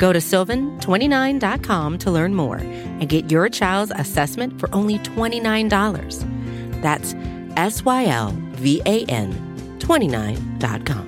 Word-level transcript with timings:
Go 0.00 0.14
to 0.14 0.18
sylvan29.com 0.18 1.98
to 1.98 2.10
learn 2.10 2.34
more 2.34 2.56
and 2.56 3.06
get 3.06 3.30
your 3.30 3.50
child's 3.50 3.92
assessment 3.94 4.58
for 4.58 4.74
only 4.74 4.98
$29. 5.00 6.80
That's 6.80 7.14
S 7.58 7.84
Y 7.84 8.06
L 8.06 8.30
V 8.52 8.80
A 8.86 9.04
N 9.04 9.78
29.com. 9.78 11.06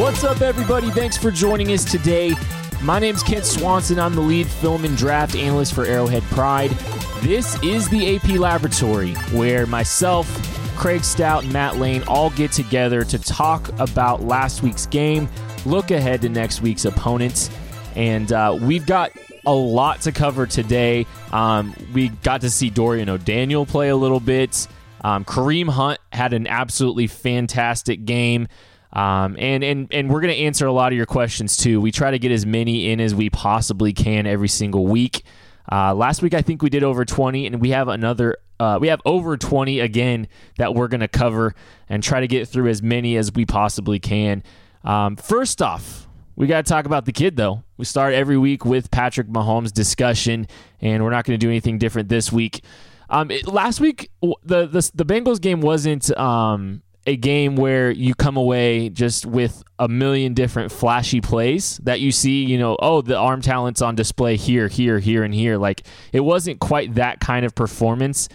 What's 0.00 0.24
up, 0.24 0.40
everybody? 0.40 0.88
Thanks 0.92 1.18
for 1.18 1.30
joining 1.30 1.72
us 1.72 1.84
today. 1.84 2.32
My 2.80 2.98
name's 2.98 3.22
Kent 3.22 3.44
Swanson. 3.44 3.98
I'm 3.98 4.14
the 4.14 4.22
lead 4.22 4.46
film 4.46 4.86
and 4.86 4.96
draft 4.96 5.34
analyst 5.34 5.74
for 5.74 5.84
Arrowhead 5.84 6.22
Pride. 6.22 6.70
This 7.20 7.62
is 7.62 7.90
the 7.90 8.16
AP 8.16 8.38
Laboratory, 8.38 9.12
where 9.32 9.66
myself, 9.66 10.26
Craig 10.80 11.04
Stout, 11.04 11.44
and 11.44 11.52
Matt 11.52 11.76
Lane 11.76 12.02
all 12.08 12.30
get 12.30 12.52
together 12.52 13.04
to 13.04 13.18
talk 13.18 13.68
about 13.78 14.22
last 14.22 14.62
week's 14.62 14.86
game, 14.86 15.28
look 15.66 15.90
ahead 15.90 16.22
to 16.22 16.30
next 16.30 16.62
week's 16.62 16.86
opponents, 16.86 17.50
and 17.96 18.32
uh, 18.32 18.58
we've 18.58 18.86
got 18.86 19.12
a 19.44 19.52
lot 19.52 20.00
to 20.00 20.10
cover 20.10 20.46
today. 20.46 21.04
Um, 21.32 21.74
we 21.92 22.08
got 22.08 22.40
to 22.40 22.48
see 22.48 22.70
Dorian 22.70 23.10
O'Daniel 23.10 23.66
play 23.66 23.90
a 23.90 23.96
little 23.96 24.20
bit. 24.20 24.66
Um, 25.02 25.22
Kareem 25.26 25.68
Hunt 25.68 25.98
had 26.12 26.32
an 26.32 26.46
absolutely 26.46 27.08
fantastic 27.08 28.06
game. 28.06 28.48
Um, 28.94 29.36
and 29.38 29.62
and 29.62 29.86
and 29.92 30.08
we're 30.08 30.22
going 30.22 30.32
to 30.32 30.40
answer 30.40 30.66
a 30.66 30.72
lot 30.72 30.92
of 30.92 30.96
your 30.96 31.04
questions 31.04 31.58
too. 31.58 31.78
We 31.78 31.92
try 31.92 32.10
to 32.10 32.18
get 32.18 32.32
as 32.32 32.46
many 32.46 32.90
in 32.90 33.00
as 33.00 33.14
we 33.14 33.28
possibly 33.28 33.92
can 33.92 34.26
every 34.26 34.48
single 34.48 34.86
week. 34.86 35.24
Uh, 35.70 35.94
last 35.94 36.22
week 36.22 36.32
I 36.32 36.40
think 36.40 36.62
we 36.62 36.70
did 36.70 36.82
over 36.82 37.04
20, 37.04 37.46
and 37.46 37.60
we 37.60 37.68
have 37.70 37.88
another. 37.88 38.38
Uh, 38.60 38.78
we 38.78 38.88
have 38.88 39.00
over 39.06 39.36
20 39.36 39.80
again 39.80 40.28
that 40.58 40.74
we're 40.74 40.88
going 40.88 41.00
to 41.00 41.08
cover 41.08 41.54
and 41.88 42.02
try 42.02 42.20
to 42.20 42.28
get 42.28 42.46
through 42.46 42.68
as 42.68 42.82
many 42.82 43.16
as 43.16 43.32
we 43.32 43.46
possibly 43.46 43.98
can. 43.98 44.42
Um, 44.84 45.16
first 45.16 45.62
off, 45.62 46.06
we 46.36 46.46
got 46.46 46.64
to 46.64 46.68
talk 46.68 46.84
about 46.84 47.06
the 47.06 47.12
kid 47.12 47.36
though. 47.36 47.64
We 47.78 47.86
start 47.86 48.12
every 48.12 48.36
week 48.36 48.64
with 48.64 48.90
Patrick 48.90 49.28
Mahomes 49.28 49.72
discussion, 49.72 50.46
and 50.80 51.02
we're 51.02 51.10
not 51.10 51.24
going 51.24 51.38
to 51.38 51.44
do 51.44 51.48
anything 51.48 51.78
different 51.78 52.10
this 52.10 52.30
week. 52.30 52.62
Um, 53.08 53.30
it, 53.30 53.48
last 53.48 53.80
week 53.80 54.10
the, 54.20 54.66
the 54.66 54.90
the 54.94 55.04
Bengals 55.04 55.40
game 55.40 55.60
wasn't 55.60 56.16
um 56.16 56.82
a 57.06 57.16
game 57.16 57.56
where 57.56 57.90
you 57.90 58.14
come 58.14 58.36
away 58.36 58.90
just 58.90 59.24
with 59.24 59.62
a 59.78 59.88
million 59.88 60.34
different 60.34 60.70
flashy 60.70 61.20
plays 61.20 61.78
that 61.82 61.98
you 62.00 62.12
see, 62.12 62.44
you 62.44 62.58
know, 62.58 62.76
oh, 62.80 63.00
the 63.00 63.16
arm 63.16 63.40
talent's 63.40 63.80
on 63.80 63.94
display 63.94 64.36
here, 64.36 64.68
here, 64.68 64.98
here, 64.98 65.24
and 65.24 65.34
here. 65.34 65.56
Like 65.56 65.82
it 66.12 66.20
wasn't 66.20 66.60
quite 66.60 66.94
that 66.94 67.20
kind 67.20 67.46
of 67.46 67.54
performance, 67.54 68.28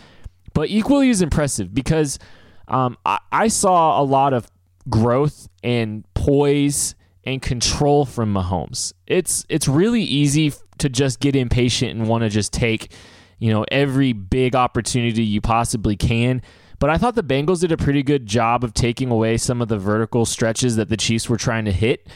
but 0.56 0.70
equally 0.70 1.12
as 1.12 1.22
impressive 1.22 1.76
because 1.76 2.18
um, 2.68 2.98
I, 3.06 3.20
I 3.32 3.48
saw 3.50 4.02
a 4.02 4.04
lot 4.04 4.34
of 4.34 4.50
growth 4.90 5.48
and 5.64 6.04
poise 6.16 6.96
and 7.24 7.42
control 7.42 8.06
from 8.06 8.34
Mahomes. 8.34 8.94
It's 9.06 9.46
it's 9.50 9.68
really 9.68 10.02
easy 10.02 10.54
to 10.80 10.90
just 10.90 11.20
get 11.20 11.36
impatient 11.36 11.98
and 11.98 12.08
want 12.08 12.24
to 12.24 12.30
just 12.30 12.54
take, 12.54 12.92
you 13.38 13.52
know, 13.52 13.66
every 13.72 14.14
big 14.14 14.56
opportunity 14.56 15.24
you 15.24 15.42
possibly 15.42 15.96
can. 15.96 16.42
But 16.80 16.90
I 16.90 16.98
thought 16.98 17.16
the 17.16 17.24
Bengals 17.24 17.62
did 17.62 17.72
a 17.72 17.78
pretty 17.78 18.04
good 18.04 18.26
job 18.26 18.64
of 18.64 18.74
taking 18.74 19.10
away 19.10 19.38
some 19.38 19.62
of 19.62 19.68
the 19.68 19.78
vertical 19.78 20.26
stretches 20.26 20.76
that 20.78 20.90
the 20.90 20.98
Chiefs 20.98 21.30
were 21.30 21.38
trying 21.38 21.66
to 21.66 21.72
hit. 21.72 22.08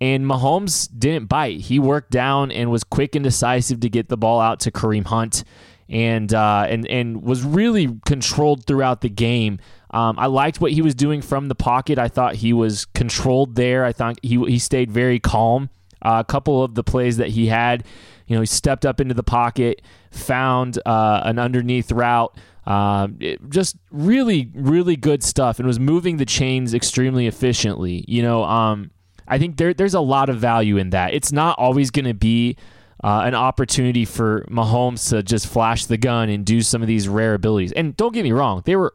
And 0.00 0.24
Mahomes 0.24 0.88
didn't 0.96 1.26
bite. 1.26 1.60
He 1.60 1.80
worked 1.80 2.10
down 2.10 2.52
and 2.52 2.70
was 2.70 2.84
quick 2.84 3.16
and 3.16 3.24
decisive 3.24 3.80
to 3.80 3.88
get 3.88 4.08
the 4.08 4.16
ball 4.16 4.40
out 4.40 4.60
to 4.60 4.70
Kareem 4.70 5.06
Hunt, 5.06 5.42
and 5.88 6.32
uh, 6.34 6.66
and 6.68 6.86
and 6.86 7.22
was 7.22 7.42
really 7.42 7.98
controlled 8.04 8.66
throughout 8.66 9.00
the 9.00 9.08
game. 9.08 9.58
Um, 9.90 10.18
I 10.18 10.26
liked 10.26 10.60
what 10.60 10.72
he 10.72 10.82
was 10.82 10.94
doing 10.94 11.22
from 11.22 11.48
the 11.48 11.54
pocket. 11.54 11.98
I 11.98 12.08
thought 12.08 12.36
he 12.36 12.52
was 12.52 12.84
controlled 12.86 13.54
there. 13.54 13.84
I 13.84 13.92
thought 13.92 14.18
he 14.22 14.36
he 14.46 14.58
stayed 14.58 14.90
very 14.90 15.18
calm. 15.18 15.70
Uh, 16.02 16.22
a 16.26 16.30
couple 16.30 16.62
of 16.62 16.74
the 16.74 16.84
plays 16.84 17.16
that 17.16 17.28
he 17.28 17.48
had, 17.48 17.84
you 18.28 18.36
know, 18.36 18.40
he 18.40 18.46
stepped 18.46 18.86
up 18.86 19.00
into 19.00 19.14
the 19.14 19.24
pocket, 19.24 19.82
found 20.12 20.78
uh, 20.86 21.22
an 21.24 21.38
underneath 21.38 21.90
route. 21.90 22.36
Uh, 22.66 23.08
it, 23.18 23.50
just 23.50 23.76
really, 23.90 24.50
really 24.54 24.94
good 24.94 25.24
stuff, 25.24 25.58
and 25.58 25.66
was 25.66 25.80
moving 25.80 26.18
the 26.18 26.26
chains 26.26 26.74
extremely 26.74 27.26
efficiently. 27.26 28.04
You 28.06 28.22
know, 28.22 28.44
um, 28.44 28.90
I 29.26 29.38
think 29.38 29.56
there, 29.56 29.74
there's 29.74 29.94
a 29.94 30.00
lot 30.00 30.28
of 30.28 30.38
value 30.38 30.76
in 30.76 30.90
that. 30.90 31.14
It's 31.14 31.32
not 31.32 31.58
always 31.58 31.90
going 31.90 32.04
to 32.04 32.14
be 32.14 32.56
uh, 33.02 33.22
an 33.24 33.34
opportunity 33.34 34.04
for 34.04 34.44
Mahomes 34.50 35.08
to 35.10 35.22
just 35.22 35.46
flash 35.46 35.86
the 35.86 35.96
gun 35.96 36.28
and 36.28 36.44
do 36.44 36.62
some 36.62 36.82
of 36.82 36.88
these 36.88 37.08
rare 37.08 37.34
abilities. 37.34 37.72
And 37.72 37.96
don't 37.96 38.12
get 38.12 38.24
me 38.24 38.32
wrong, 38.32 38.62
there 38.64 38.78
were 38.78 38.94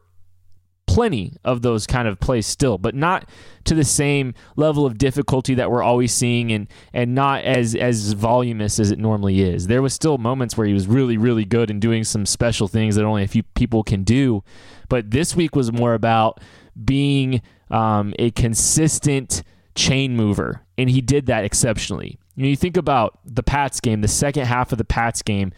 plenty 0.86 1.36
of 1.44 1.62
those 1.62 1.86
kind 1.86 2.06
of 2.06 2.20
plays 2.20 2.46
still, 2.46 2.78
but 2.78 2.94
not 2.94 3.28
to 3.64 3.74
the 3.74 3.84
same 3.84 4.34
level 4.56 4.84
of 4.84 4.98
difficulty 4.98 5.54
that 5.54 5.70
we're 5.70 5.82
always 5.82 6.12
seeing 6.12 6.52
and 6.52 6.68
and 6.92 7.14
not 7.14 7.42
as 7.42 7.74
as 7.74 8.12
voluminous 8.12 8.78
as 8.78 8.90
it 8.90 8.98
normally 8.98 9.40
is. 9.40 9.66
There 9.66 9.82
was 9.82 9.94
still 9.94 10.18
moments 10.18 10.56
where 10.56 10.66
he 10.66 10.74
was 10.74 10.86
really 10.86 11.16
really 11.16 11.44
good 11.44 11.70
and 11.70 11.80
doing 11.80 12.04
some 12.04 12.26
special 12.26 12.68
things 12.68 12.96
that 12.96 13.04
only 13.04 13.22
a 13.22 13.28
few 13.28 13.42
people 13.42 13.82
can 13.82 14.04
do, 14.04 14.44
but 14.88 15.10
this 15.10 15.34
week 15.34 15.56
was 15.56 15.72
more 15.72 15.94
about 15.94 16.40
being 16.84 17.40
um, 17.70 18.14
a 18.18 18.30
consistent 18.32 19.42
chain 19.74 20.14
mover, 20.16 20.62
and 20.76 20.90
he 20.90 21.00
did 21.00 21.26
that 21.26 21.44
exceptionally. 21.44 22.18
You, 22.34 22.44
know, 22.44 22.48
you 22.48 22.56
think 22.56 22.76
about 22.76 23.18
the 23.24 23.42
Pats 23.42 23.80
game, 23.80 24.00
the 24.00 24.08
second 24.08 24.46
half 24.46 24.72
of 24.72 24.78
the 24.78 24.84
Pats 24.84 25.22
game. 25.22 25.52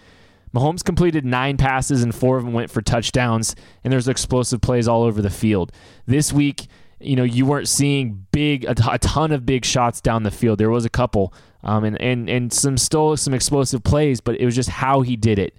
Mahomes 0.54 0.84
completed 0.84 1.24
nine 1.24 1.56
passes 1.56 2.02
and 2.02 2.14
four 2.14 2.36
of 2.36 2.44
them 2.44 2.52
went 2.52 2.70
for 2.70 2.80
touchdowns, 2.80 3.54
and 3.84 3.92
there's 3.92 4.08
explosive 4.08 4.60
plays 4.60 4.88
all 4.88 5.02
over 5.02 5.20
the 5.20 5.30
field. 5.30 5.72
This 6.06 6.32
week, 6.32 6.68
you 6.98 7.16
know, 7.16 7.24
you 7.24 7.44
weren't 7.44 7.68
seeing 7.68 8.26
big 8.32 8.64
a, 8.64 8.74
ton 8.74 9.32
of 9.32 9.44
big 9.44 9.64
shots 9.64 10.00
down 10.00 10.22
the 10.22 10.30
field. 10.30 10.58
There 10.58 10.70
was 10.70 10.84
a 10.84 10.90
couple, 10.90 11.34
um, 11.62 11.84
and 11.84 12.00
and 12.00 12.30
and 12.30 12.52
some 12.52 12.78
still 12.78 13.16
some 13.16 13.34
explosive 13.34 13.82
plays, 13.82 14.20
but 14.20 14.40
it 14.40 14.46
was 14.46 14.54
just 14.54 14.70
how 14.70 15.02
he 15.02 15.16
did 15.16 15.38
it. 15.38 15.54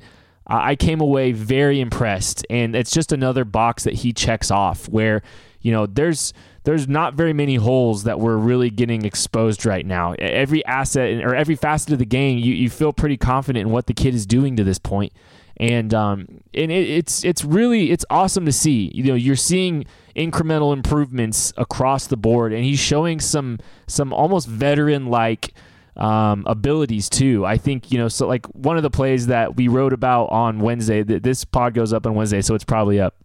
I 0.47 0.75
came 0.75 1.01
away 1.01 1.33
very 1.33 1.79
impressed, 1.79 2.45
and 2.49 2.75
it's 2.75 2.91
just 2.91 3.11
another 3.11 3.45
box 3.45 3.83
that 3.83 3.95
he 3.95 4.13
checks 4.13 4.49
off. 4.49 4.89
Where 4.89 5.21
you 5.61 5.71
know, 5.71 5.85
there's 5.85 6.33
there's 6.67 6.85
not 6.85 7.13
very 7.13 7.31
many 7.31 7.55
holes 7.55 8.03
that 8.03 8.19
we're 8.19 8.35
really 8.35 8.69
getting 8.69 9.05
exposed 9.05 9.65
right 9.65 9.85
now. 9.85 10.11
Every 10.19 10.65
asset 10.65 11.23
or 11.23 11.33
every 11.33 11.55
facet 11.55 11.93
of 11.93 11.99
the 11.99 12.05
game, 12.05 12.39
you, 12.39 12.53
you 12.53 12.69
feel 12.69 12.91
pretty 12.91 13.15
confident 13.15 13.67
in 13.67 13.71
what 13.71 13.87
the 13.87 13.93
kid 13.93 14.13
is 14.13 14.25
doing 14.25 14.57
to 14.57 14.65
this 14.65 14.77
point. 14.77 15.13
And 15.55 15.93
um, 15.93 16.27
and 16.53 16.69
it, 16.69 16.89
it's 16.89 17.23
it's 17.23 17.45
really 17.45 17.91
it's 17.91 18.03
awesome 18.09 18.45
to 18.45 18.51
see. 18.51 18.91
You 18.93 19.05
know, 19.05 19.15
you're 19.15 19.37
seeing 19.37 19.85
incremental 20.13 20.73
improvements 20.73 21.53
across 21.55 22.07
the 22.07 22.17
board, 22.17 22.51
and 22.51 22.65
he's 22.65 22.79
showing 22.79 23.21
some 23.21 23.59
some 23.87 24.11
almost 24.11 24.49
veteran 24.49 25.05
like 25.05 25.53
um, 25.95 26.43
abilities 26.47 27.07
too. 27.07 27.45
I 27.45 27.55
think 27.55 27.93
you 27.93 27.97
know, 27.97 28.09
so 28.09 28.27
like 28.27 28.45
one 28.47 28.75
of 28.75 28.83
the 28.83 28.91
plays 28.91 29.27
that 29.27 29.55
we 29.55 29.69
wrote 29.69 29.93
about 29.93 30.25
on 30.25 30.59
Wednesday. 30.59 31.01
This 31.01 31.45
pod 31.45 31.75
goes 31.75 31.93
up 31.93 32.05
on 32.05 32.13
Wednesday, 32.13 32.41
so 32.41 32.55
it's 32.55 32.65
probably 32.65 32.99
up. 32.99 33.15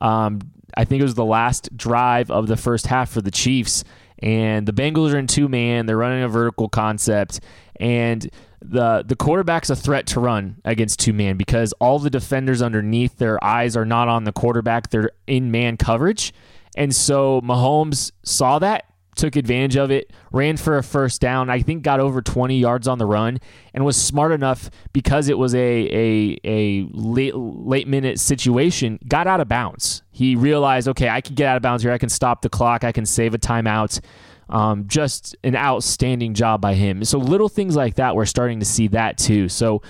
Um, 0.00 0.40
I 0.76 0.84
think 0.84 1.00
it 1.00 1.04
was 1.04 1.14
the 1.14 1.24
last 1.24 1.76
drive 1.76 2.30
of 2.30 2.46
the 2.46 2.56
first 2.56 2.86
half 2.86 3.10
for 3.10 3.20
the 3.20 3.30
Chiefs. 3.30 3.84
And 4.20 4.66
the 4.66 4.72
Bengals 4.72 5.12
are 5.12 5.18
in 5.18 5.26
two 5.26 5.48
man. 5.48 5.86
They're 5.86 5.96
running 5.96 6.22
a 6.22 6.28
vertical 6.28 6.68
concept. 6.68 7.40
And 7.80 8.30
the 8.62 9.04
the 9.06 9.16
quarterback's 9.16 9.68
a 9.68 9.76
threat 9.76 10.06
to 10.08 10.20
run 10.20 10.56
against 10.64 10.98
two 10.98 11.12
man 11.12 11.36
because 11.36 11.72
all 11.74 11.98
the 11.98 12.08
defenders 12.08 12.62
underneath 12.62 13.18
their 13.18 13.42
eyes 13.44 13.76
are 13.76 13.84
not 13.84 14.08
on 14.08 14.24
the 14.24 14.32
quarterback. 14.32 14.90
They're 14.90 15.10
in 15.26 15.50
man 15.50 15.76
coverage. 15.76 16.32
And 16.76 16.94
so 16.94 17.40
Mahomes 17.42 18.10
saw 18.22 18.58
that 18.60 18.86
took 19.14 19.36
advantage 19.36 19.76
of 19.76 19.90
it, 19.90 20.12
ran 20.32 20.56
for 20.56 20.78
a 20.78 20.82
first 20.82 21.20
down. 21.20 21.50
I 21.50 21.60
think 21.60 21.82
got 21.82 22.00
over 22.00 22.22
20 22.22 22.58
yards 22.58 22.88
on 22.88 22.98
the 22.98 23.06
run, 23.06 23.40
and 23.72 23.84
was 23.84 23.96
smart 23.96 24.32
enough 24.32 24.70
because 24.92 25.28
it 25.28 25.38
was 25.38 25.54
a 25.54 25.58
a 25.58 26.38
a 26.44 26.88
late 26.92 27.34
late 27.34 27.88
minute 27.88 28.18
situation. 28.20 28.98
Got 29.06 29.26
out 29.26 29.40
of 29.40 29.48
bounds. 29.48 30.02
He 30.10 30.36
realized, 30.36 30.88
okay, 30.88 31.08
I 31.08 31.20
can 31.20 31.34
get 31.34 31.46
out 31.46 31.56
of 31.56 31.62
bounds 31.62 31.82
here. 31.82 31.92
I 31.92 31.98
can 31.98 32.08
stop 32.08 32.42
the 32.42 32.48
clock. 32.48 32.84
I 32.84 32.92
can 32.92 33.06
save 33.06 33.34
a 33.34 33.38
timeout. 33.38 34.00
Um, 34.48 34.86
just 34.86 35.36
an 35.42 35.56
outstanding 35.56 36.34
job 36.34 36.60
by 36.60 36.74
him. 36.74 37.04
So 37.04 37.18
little 37.18 37.48
things 37.48 37.76
like 37.76 37.94
that, 37.94 38.14
we're 38.14 38.26
starting 38.26 38.60
to 38.60 38.66
see 38.66 38.88
that 38.88 39.16
too. 39.16 39.48
So, 39.48 39.82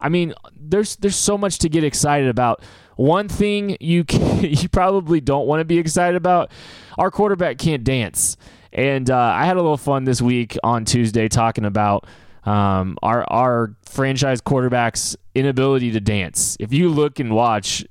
I 0.00 0.08
mean, 0.08 0.34
there's 0.54 0.96
there's 0.96 1.16
so 1.16 1.38
much 1.38 1.58
to 1.58 1.68
get 1.68 1.84
excited 1.84 2.28
about. 2.28 2.62
One 2.96 3.28
thing 3.28 3.76
you 3.80 4.04
can, 4.04 4.40
you 4.44 4.68
probably 4.68 5.20
don't 5.20 5.46
want 5.46 5.60
to 5.60 5.64
be 5.64 5.78
excited 5.78 6.16
about: 6.16 6.50
our 6.98 7.10
quarterback 7.10 7.58
can't 7.58 7.84
dance. 7.84 8.36
And 8.72 9.10
uh, 9.10 9.16
I 9.16 9.44
had 9.44 9.56
a 9.56 9.60
little 9.60 9.76
fun 9.76 10.04
this 10.04 10.22
week 10.22 10.56
on 10.62 10.84
Tuesday 10.84 11.28
talking 11.28 11.64
about 11.64 12.06
um, 12.44 12.96
our 13.02 13.24
our 13.30 13.74
franchise 13.84 14.40
quarterback's 14.40 15.16
inability 15.34 15.92
to 15.92 16.00
dance. 16.00 16.56
If 16.58 16.72
you 16.72 16.88
look 16.88 17.20
and 17.20 17.34
watch, 17.34 17.84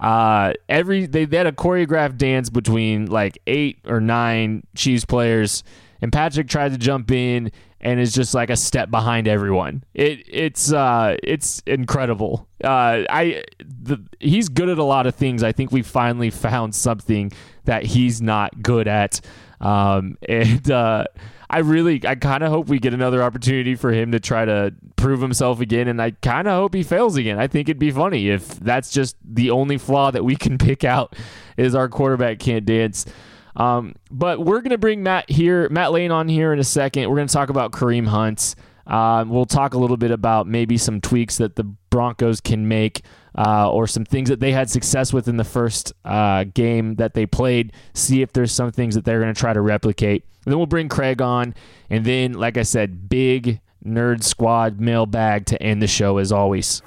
uh, 0.00 0.52
every 0.68 1.06
they, 1.06 1.24
they 1.24 1.36
had 1.36 1.46
a 1.46 1.52
choreographed 1.52 2.16
dance 2.18 2.50
between 2.50 3.06
like 3.06 3.38
eight 3.46 3.80
or 3.86 4.00
nine 4.00 4.62
Chiefs 4.76 5.04
players, 5.04 5.64
and 6.00 6.12
Patrick 6.12 6.48
tried 6.48 6.72
to 6.72 6.78
jump 6.78 7.10
in 7.10 7.52
and 7.82 7.98
is 7.98 8.12
just 8.12 8.32
like 8.32 8.48
a 8.48 8.56
step 8.56 8.90
behind 8.90 9.26
everyone. 9.26 9.82
It 9.92 10.24
it's 10.28 10.72
uh 10.72 11.16
it's 11.22 11.62
incredible. 11.66 12.48
Uh, 12.62 13.02
I 13.10 13.42
the, 13.58 13.98
he's 14.20 14.48
good 14.48 14.68
at 14.68 14.78
a 14.78 14.84
lot 14.84 15.06
of 15.06 15.14
things. 15.14 15.42
I 15.42 15.52
think 15.52 15.72
we 15.72 15.82
finally 15.82 16.30
found 16.30 16.74
something 16.74 17.32
that 17.64 17.84
he's 17.84 18.22
not 18.22 18.62
good 18.62 18.88
at. 18.88 19.20
Um, 19.62 20.18
and 20.28 20.70
uh, 20.70 21.04
I 21.48 21.58
really, 21.60 22.02
I 22.06 22.16
kind 22.16 22.42
of 22.42 22.50
hope 22.50 22.68
we 22.68 22.78
get 22.78 22.92
another 22.92 23.22
opportunity 23.22 23.74
for 23.74 23.92
him 23.92 24.12
to 24.12 24.20
try 24.20 24.44
to 24.44 24.74
prove 24.96 25.20
himself 25.20 25.60
again, 25.60 25.88
and 25.88 26.02
I 26.02 26.10
kind 26.10 26.48
of 26.48 26.54
hope 26.54 26.74
he 26.74 26.82
fails 26.82 27.16
again. 27.16 27.38
I 27.38 27.46
think 27.46 27.68
it'd 27.68 27.78
be 27.78 27.90
funny 27.90 28.28
if 28.28 28.48
that's 28.60 28.90
just 28.90 29.16
the 29.24 29.50
only 29.50 29.78
flaw 29.78 30.10
that 30.10 30.24
we 30.24 30.36
can 30.36 30.58
pick 30.58 30.84
out 30.84 31.14
is 31.56 31.74
our 31.74 31.88
quarterback 31.88 32.40
can't 32.40 32.66
dance. 32.66 33.06
Um, 33.54 33.94
but 34.10 34.40
we're 34.40 34.62
gonna 34.62 34.78
bring 34.78 35.02
Matt 35.02 35.30
here, 35.30 35.68
Matt 35.68 35.92
Lane 35.92 36.10
on 36.10 36.28
here 36.28 36.52
in 36.52 36.58
a 36.58 36.64
second. 36.64 37.08
We're 37.08 37.16
gonna 37.16 37.28
talk 37.28 37.50
about 37.50 37.70
Kareem 37.70 38.06
Hunt. 38.06 38.54
Um, 38.86 39.28
we'll 39.28 39.46
talk 39.46 39.74
a 39.74 39.78
little 39.78 39.96
bit 39.96 40.10
about 40.10 40.46
maybe 40.46 40.76
some 40.76 41.00
tweaks 41.00 41.36
that 41.36 41.56
the 41.56 41.64
Broncos 41.64 42.40
can 42.40 42.66
make 42.66 43.02
uh, 43.36 43.70
or 43.70 43.86
some 43.86 44.04
things 44.04 44.28
that 44.28 44.40
they 44.40 44.52
had 44.52 44.70
success 44.70 45.12
with 45.12 45.28
in 45.28 45.36
the 45.36 45.44
first 45.44 45.92
uh, 46.04 46.44
game 46.44 46.96
that 46.96 47.14
they 47.14 47.26
played. 47.26 47.72
See 47.94 48.22
if 48.22 48.32
there's 48.32 48.52
some 48.52 48.70
things 48.72 48.94
that 48.94 49.04
they're 49.04 49.20
going 49.20 49.32
to 49.32 49.38
try 49.38 49.52
to 49.52 49.60
replicate. 49.60 50.24
And 50.44 50.52
then 50.52 50.58
we'll 50.58 50.66
bring 50.66 50.88
Craig 50.88 51.22
on. 51.22 51.54
And 51.88 52.04
then, 52.04 52.32
like 52.32 52.56
I 52.56 52.62
said, 52.62 53.08
big 53.08 53.60
nerd 53.84 54.22
squad 54.22 54.80
mailbag 54.80 55.46
to 55.46 55.62
end 55.62 55.82
the 55.82 55.86
show 55.86 56.18
as 56.18 56.32
always. 56.32 56.82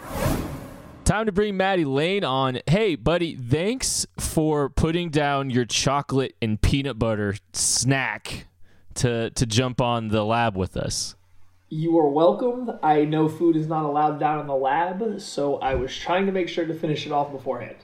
Time 1.04 1.28
to 1.28 1.32
bring 1.32 1.56
Maddie 1.56 1.86
Lane 1.86 2.24
on. 2.24 2.60
Hey, 2.68 2.96
buddy, 2.96 3.36
thanks 3.36 4.08
for 4.18 4.70
putting 4.70 5.10
down 5.10 5.52
your 5.52 5.66
chocolate 5.66 6.36
and 6.42 6.60
peanut 6.60 6.98
butter 6.98 7.36
snack 7.54 8.48
to 8.96 9.30
to 9.30 9.46
jump 9.46 9.82
on 9.82 10.08
the 10.08 10.24
lab 10.26 10.58
with 10.58 10.76
us. 10.76 11.16
You 11.70 11.98
are 12.00 12.08
welcome. 12.08 12.72
I 12.84 13.06
know 13.06 13.28
food 13.28 13.56
is 13.56 13.68
not 13.68 13.86
allowed 13.86 14.20
down 14.20 14.40
in 14.40 14.48
the 14.48 14.56
lab, 14.56 15.20
so 15.20 15.58
I 15.58 15.76
was 15.76 15.96
trying 15.96 16.28
to 16.28 16.32
make 16.32 16.48
sure 16.48 16.66
to 16.66 16.74
finish 16.74 17.06
it 17.06 17.12
off 17.12 17.32
beforehand. 17.32 17.78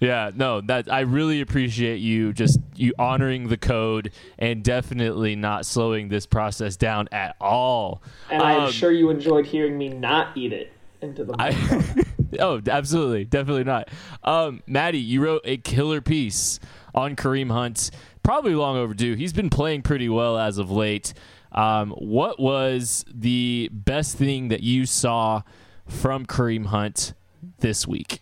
Yeah, 0.00 0.30
no, 0.34 0.62
that 0.62 0.90
I 0.90 1.00
really 1.00 1.40
appreciate 1.40 1.98
you 1.98 2.32
just 2.32 2.58
you 2.74 2.94
honoring 2.98 3.48
the 3.48 3.58
code 3.58 4.12
and 4.38 4.64
definitely 4.64 5.36
not 5.36 5.66
slowing 5.66 6.08
this 6.08 6.24
process 6.24 6.76
down 6.76 7.08
at 7.12 7.36
all. 7.40 8.02
And 8.30 8.42
I'm 8.42 8.60
um, 8.62 8.72
sure 8.72 8.90
you 8.90 9.10
enjoyed 9.10 9.46
hearing 9.46 9.76
me 9.76 9.88
not 9.88 10.36
eat 10.36 10.54
it 10.54 10.72
into 11.02 11.24
the 11.24 11.34
I, 11.38 12.04
Oh, 12.38 12.60
absolutely. 12.66 13.24
Definitely 13.24 13.64
not. 13.64 13.88
Um, 14.22 14.62
Maddie, 14.66 15.00
you 15.00 15.22
wrote 15.22 15.42
a 15.44 15.56
killer 15.56 16.00
piece 16.00 16.60
on 16.94 17.16
Kareem 17.16 17.50
Hunt. 17.50 17.90
Probably 18.22 18.54
long 18.54 18.76
overdue. 18.76 19.14
He's 19.14 19.32
been 19.32 19.50
playing 19.50 19.82
pretty 19.82 20.08
well 20.08 20.38
as 20.38 20.58
of 20.58 20.70
late. 20.70 21.12
Um, 21.52 21.90
what 21.92 22.38
was 22.38 23.04
the 23.12 23.68
best 23.72 24.16
thing 24.16 24.48
that 24.48 24.62
you 24.62 24.86
saw 24.86 25.42
from 25.86 26.26
Kareem 26.26 26.66
Hunt 26.66 27.14
this 27.58 27.86
week? 27.86 28.20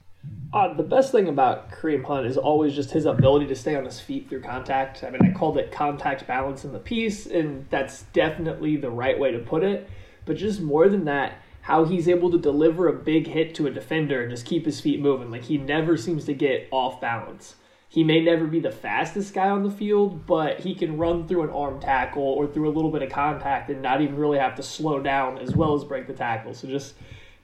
Uh, 0.53 0.73
the 0.73 0.83
best 0.83 1.13
thing 1.13 1.29
about 1.29 1.71
Kareem 1.71 2.05
Hunt 2.05 2.27
is 2.27 2.39
always 2.39 2.75
just 2.75 2.91
his 2.91 3.05
ability 3.05 3.47
to 3.47 3.55
stay 3.55 3.77
on 3.77 3.85
his 3.85 4.01
feet 4.01 4.29
through 4.29 4.41
contact. 4.41 5.05
I 5.05 5.11
mean, 5.11 5.21
I 5.23 5.31
called 5.31 5.59
it 5.59 5.71
contact 5.71 6.27
balance 6.27 6.65
in 6.65 6.73
the 6.73 6.79
piece, 6.79 7.27
and 7.27 7.67
that's 7.69 8.03
definitely 8.15 8.77
the 8.77 8.91
right 8.91 9.19
way 9.19 9.31
to 9.31 9.39
put 9.39 9.63
it. 9.63 9.89
But 10.25 10.37
just 10.37 10.61
more 10.61 10.89
than 10.89 11.05
that, 11.05 11.43
how 11.61 11.85
he's 11.85 12.09
able 12.09 12.31
to 12.31 12.39
deliver 12.39 12.89
a 12.89 12.95
big 12.95 13.27
hit 13.27 13.55
to 13.57 13.67
a 13.67 13.71
defender 13.71 14.23
and 14.23 14.31
just 14.31 14.47
keep 14.47 14.65
his 14.65 14.81
feet 14.81 15.01
moving. 15.01 15.31
Like 15.31 15.45
he 15.45 15.59
never 15.59 15.99
seems 15.99 16.25
to 16.25 16.33
get 16.33 16.67
off 16.71 16.99
balance. 16.99 17.57
He 17.91 18.05
may 18.05 18.21
never 18.23 18.47
be 18.47 18.61
the 18.61 18.71
fastest 18.71 19.33
guy 19.33 19.49
on 19.49 19.63
the 19.63 19.71
field, 19.71 20.27
but 20.27 20.61
he 20.61 20.75
can 20.75 20.99
run 20.99 21.27
through 21.27 21.43
an 21.43 21.51
arm 21.51 21.81
tackle 21.81 22.23
or 22.23 22.47
through 22.47 22.69
a 22.69 22.75
little 22.75 22.91
bit 22.91 23.03
of 23.03 23.11
contact 23.11 23.71
and 23.71 23.81
not 23.81 24.03
even 24.03 24.17
really 24.17 24.39
have 24.39 24.55
to 24.57 24.63
slow 24.63 25.01
down 25.01 25.39
as 25.39 25.57
well 25.57 25.75
as 25.75 25.85
break 25.85 26.07
the 26.07 26.13
tackle. 26.13 26.53
So 26.53 26.69
just 26.69 26.95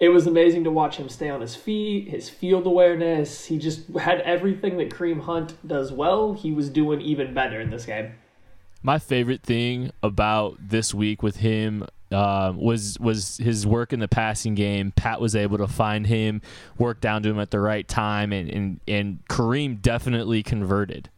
it 0.01 0.11
was 0.11 0.27
amazing 0.27 0.65
to 0.65 0.71
watch 0.71 0.97
him 0.97 1.09
stay 1.09 1.31
on 1.31 1.41
his 1.41 1.57
feet, 1.57 2.09
his 2.09 2.29
field 2.29 2.67
awareness. 2.67 3.47
He 3.47 3.59
just 3.59 3.89
had 3.97 4.21
everything 4.21 4.77
that 4.77 4.91
Kareem 4.91 5.23
Hunt 5.23 5.55
does 5.67 5.93
well. 5.93 6.35
He 6.35 6.53
was 6.53 6.69
doing 6.69 7.01
even 7.01 7.33
better 7.33 7.59
in 7.59 7.71
this 7.71 7.87
game. 7.87 8.13
My 8.83 8.99
favorite 8.99 9.43
thing 9.43 9.93
about 10.03 10.59
this 10.61 10.93
week 10.93 11.23
with 11.23 11.37
him 11.37 11.87
um, 12.13 12.59
was 12.59 12.99
was 13.01 13.39
his 13.39 13.67
work 13.67 13.93
in 13.93 14.01
the 14.01 14.09
passing 14.09 14.55
game. 14.55 14.93
Pat 14.93 15.21
was 15.21 15.35
able 15.35 15.59
to 15.59 15.69
find 15.69 16.07
him, 16.07 16.43
work 16.79 17.01
down 17.01 17.23
to 17.23 17.31
him 17.31 17.41
at 17.41 17.51
the 17.51 17.61
right 17.61 17.87
time, 17.87 18.33
and 18.33 18.49
and, 18.49 18.81
and 18.87 19.19
Kareem 19.29 19.81
definitely 19.81 20.43
converted. 20.43 21.11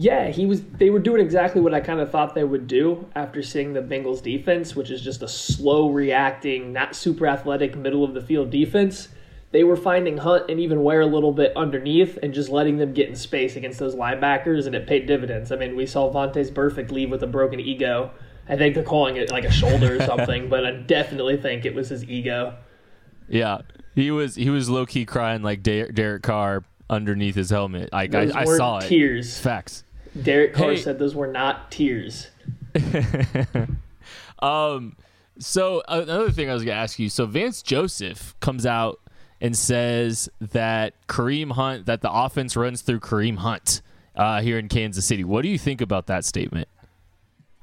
Yeah, 0.00 0.28
he 0.28 0.46
was. 0.46 0.62
They 0.62 0.90
were 0.90 1.00
doing 1.00 1.20
exactly 1.20 1.60
what 1.60 1.74
I 1.74 1.80
kind 1.80 1.98
of 1.98 2.12
thought 2.12 2.34
they 2.34 2.44
would 2.44 2.68
do 2.68 3.06
after 3.16 3.42
seeing 3.42 3.72
the 3.72 3.82
Bengals 3.82 4.22
defense, 4.22 4.76
which 4.76 4.90
is 4.92 5.02
just 5.02 5.22
a 5.22 5.28
slow 5.28 5.90
reacting, 5.90 6.72
not 6.72 6.94
super 6.94 7.26
athletic, 7.26 7.76
middle 7.76 8.04
of 8.04 8.14
the 8.14 8.20
field 8.20 8.50
defense. 8.50 9.08
They 9.50 9.64
were 9.64 9.76
finding 9.76 10.18
Hunt 10.18 10.50
and 10.50 10.60
even 10.60 10.84
Ware 10.84 11.00
a 11.00 11.06
little 11.06 11.32
bit 11.32 11.56
underneath 11.56 12.18
and 12.22 12.34
just 12.34 12.50
letting 12.50 12.76
them 12.76 12.92
get 12.92 13.08
in 13.08 13.16
space 13.16 13.56
against 13.56 13.78
those 13.78 13.96
linebackers, 13.96 14.66
and 14.66 14.74
it 14.76 14.86
paid 14.86 15.06
dividends. 15.06 15.50
I 15.50 15.56
mean, 15.56 15.74
we 15.74 15.86
saw 15.86 16.12
Vontaze 16.12 16.52
Burfict 16.52 16.92
leave 16.92 17.10
with 17.10 17.22
a 17.22 17.26
broken 17.26 17.58
ego 17.58 18.12
I 18.48 18.56
think 18.56 18.74
they're 18.74 18.84
calling 18.84 19.16
it 19.16 19.30
like 19.30 19.44
a 19.44 19.50
shoulder 19.50 19.96
or 19.96 20.06
something, 20.06 20.48
but 20.48 20.64
I 20.64 20.72
definitely 20.72 21.36
think 21.36 21.64
it 21.64 21.74
was 21.74 21.88
his 21.90 22.04
ego. 22.04 22.56
Yeah, 23.28 23.62
he 23.94 24.10
was 24.10 24.34
he 24.34 24.50
was 24.50 24.70
low 24.70 24.86
key 24.86 25.04
crying 25.04 25.42
like 25.42 25.62
Derek 25.62 26.22
Carr 26.22 26.64
underneath 26.88 27.34
his 27.34 27.50
helmet. 27.50 27.92
Like 27.92 28.14
I, 28.14 28.30
I 28.34 28.44
saw 28.44 28.78
it. 28.78 28.88
Tears. 28.88 29.38
Facts. 29.38 29.84
Derek 30.20 30.54
Carr 30.54 30.70
hey. 30.70 30.76
said 30.76 30.98
those 30.98 31.14
were 31.14 31.26
not 31.26 31.70
tears. 31.70 32.28
um. 34.38 34.96
So 35.40 35.82
another 35.86 36.32
thing 36.32 36.50
I 36.50 36.54
was 36.54 36.64
gonna 36.64 36.78
ask 36.78 36.98
you. 36.98 37.08
So 37.08 37.26
Vance 37.26 37.62
Joseph 37.62 38.34
comes 38.40 38.66
out 38.66 39.00
and 39.40 39.56
says 39.56 40.28
that 40.40 40.94
Kareem 41.06 41.52
Hunt 41.52 41.86
that 41.86 42.00
the 42.00 42.10
offense 42.10 42.56
runs 42.56 42.82
through 42.82 43.00
Kareem 43.00 43.38
Hunt 43.38 43.82
uh, 44.16 44.40
here 44.40 44.58
in 44.58 44.68
Kansas 44.68 45.04
City. 45.04 45.24
What 45.24 45.42
do 45.42 45.48
you 45.48 45.58
think 45.58 45.80
about 45.80 46.06
that 46.06 46.24
statement? 46.24 46.68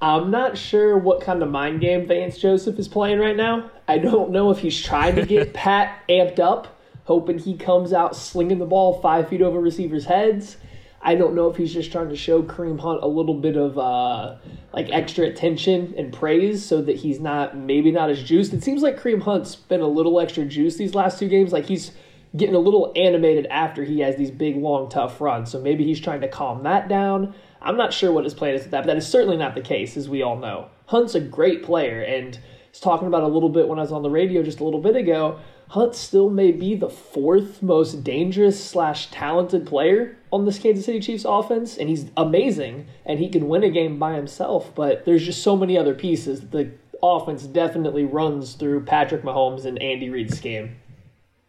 I'm 0.01 0.29
not 0.29 0.57
sure 0.57 0.97
what 0.97 1.21
kind 1.21 1.41
of 1.41 1.49
mind 1.49 1.79
game 1.79 2.05
Vance 2.05 2.37
Joseph 2.37 2.77
is 2.77 2.87
playing 2.87 3.19
right 3.19 3.35
now. 3.35 3.71
I 3.87 3.97
don't 3.97 4.31
know 4.31 4.51
if 4.51 4.59
he's 4.59 4.81
trying 4.81 5.15
to 5.15 5.25
get 5.25 5.53
Pat 5.53 6.03
amped 6.09 6.39
up, 6.39 6.79
hoping 7.05 7.39
he 7.39 7.55
comes 7.55 7.93
out 7.93 8.15
slinging 8.15 8.59
the 8.59 8.65
ball 8.65 8.99
five 9.01 9.29
feet 9.29 9.41
over 9.41 9.59
receivers' 9.59 10.05
heads. 10.05 10.57
I 11.01 11.15
don't 11.15 11.35
know 11.35 11.49
if 11.49 11.55
he's 11.55 11.73
just 11.73 11.91
trying 11.91 12.09
to 12.09 12.15
show 12.15 12.41
Kareem 12.41 12.79
Hunt 12.79 13.03
a 13.03 13.07
little 13.07 13.35
bit 13.35 13.55
of 13.55 13.77
uh, 13.77 14.37
like 14.73 14.89
extra 14.91 15.27
attention 15.27 15.93
and 15.97 16.11
praise 16.11 16.65
so 16.65 16.81
that 16.81 16.97
he's 16.97 17.19
not 17.19 17.55
maybe 17.55 17.91
not 17.91 18.09
as 18.09 18.21
juiced. 18.23 18.53
It 18.53 18.63
seems 18.63 18.81
like 18.81 18.99
Kareem 18.99 19.21
Hunt's 19.21 19.55
been 19.55 19.81
a 19.81 19.87
little 19.87 20.19
extra 20.19 20.45
juiced 20.45 20.79
these 20.79 20.95
last 20.95 21.19
two 21.19 21.29
games. 21.29 21.53
Like 21.53 21.67
he's 21.67 21.91
getting 22.35 22.55
a 22.55 22.59
little 22.59 22.91
animated 22.95 23.45
after 23.47 23.83
he 23.83 23.99
has 23.99 24.15
these 24.15 24.31
big, 24.31 24.57
long, 24.57 24.89
tough 24.89 25.21
runs. 25.21 25.51
So 25.51 25.61
maybe 25.61 25.83
he's 25.85 25.99
trying 25.99 26.21
to 26.21 26.27
calm 26.27 26.63
that 26.63 26.89
down. 26.89 27.33
I'm 27.65 27.77
not 27.77 27.93
sure 27.93 28.11
what 28.11 28.23
his 28.23 28.35
plan 28.35 28.53
is 28.53 28.61
with 28.61 28.71
that, 28.71 28.81
but 28.81 28.87
that 28.87 28.97
is 28.97 29.07
certainly 29.07 29.37
not 29.37 29.55
the 29.55 29.61
case, 29.61 29.97
as 29.97 30.07
we 30.07 30.21
all 30.21 30.37
know. 30.37 30.69
Hunt's 30.85 31.15
a 31.15 31.19
great 31.19 31.63
player, 31.63 32.01
and 32.01 32.39
was 32.69 32.79
talking 32.79 33.07
about 33.07 33.23
a 33.23 33.27
little 33.27 33.49
bit 33.49 33.67
when 33.67 33.79
I 33.79 33.81
was 33.81 33.91
on 33.91 34.03
the 34.03 34.09
radio 34.09 34.43
just 34.43 34.59
a 34.59 34.63
little 34.63 34.81
bit 34.81 34.95
ago. 34.95 35.39
Hunt 35.69 35.95
still 35.95 36.29
may 36.29 36.51
be 36.51 36.75
the 36.75 36.89
fourth 36.89 37.63
most 37.63 38.03
dangerous 38.03 38.63
slash 38.63 39.09
talented 39.09 39.65
player 39.65 40.15
on 40.31 40.45
this 40.45 40.59
Kansas 40.59 40.85
City 40.85 40.99
Chiefs 40.99 41.25
offense, 41.27 41.75
and 41.75 41.89
he's 41.89 42.11
amazing, 42.15 42.85
and 43.03 43.17
he 43.17 43.29
can 43.29 43.47
win 43.47 43.63
a 43.63 43.71
game 43.71 43.97
by 43.97 44.13
himself. 44.13 44.73
But 44.75 45.05
there's 45.05 45.25
just 45.25 45.41
so 45.41 45.57
many 45.57 45.75
other 45.75 45.95
pieces. 45.95 46.49
The 46.49 46.71
offense 47.01 47.43
definitely 47.43 48.05
runs 48.05 48.53
through 48.53 48.85
Patrick 48.85 49.23
Mahomes 49.23 49.65
and 49.65 49.81
Andy 49.81 50.09
Reid's 50.09 50.37
scheme. 50.37 50.75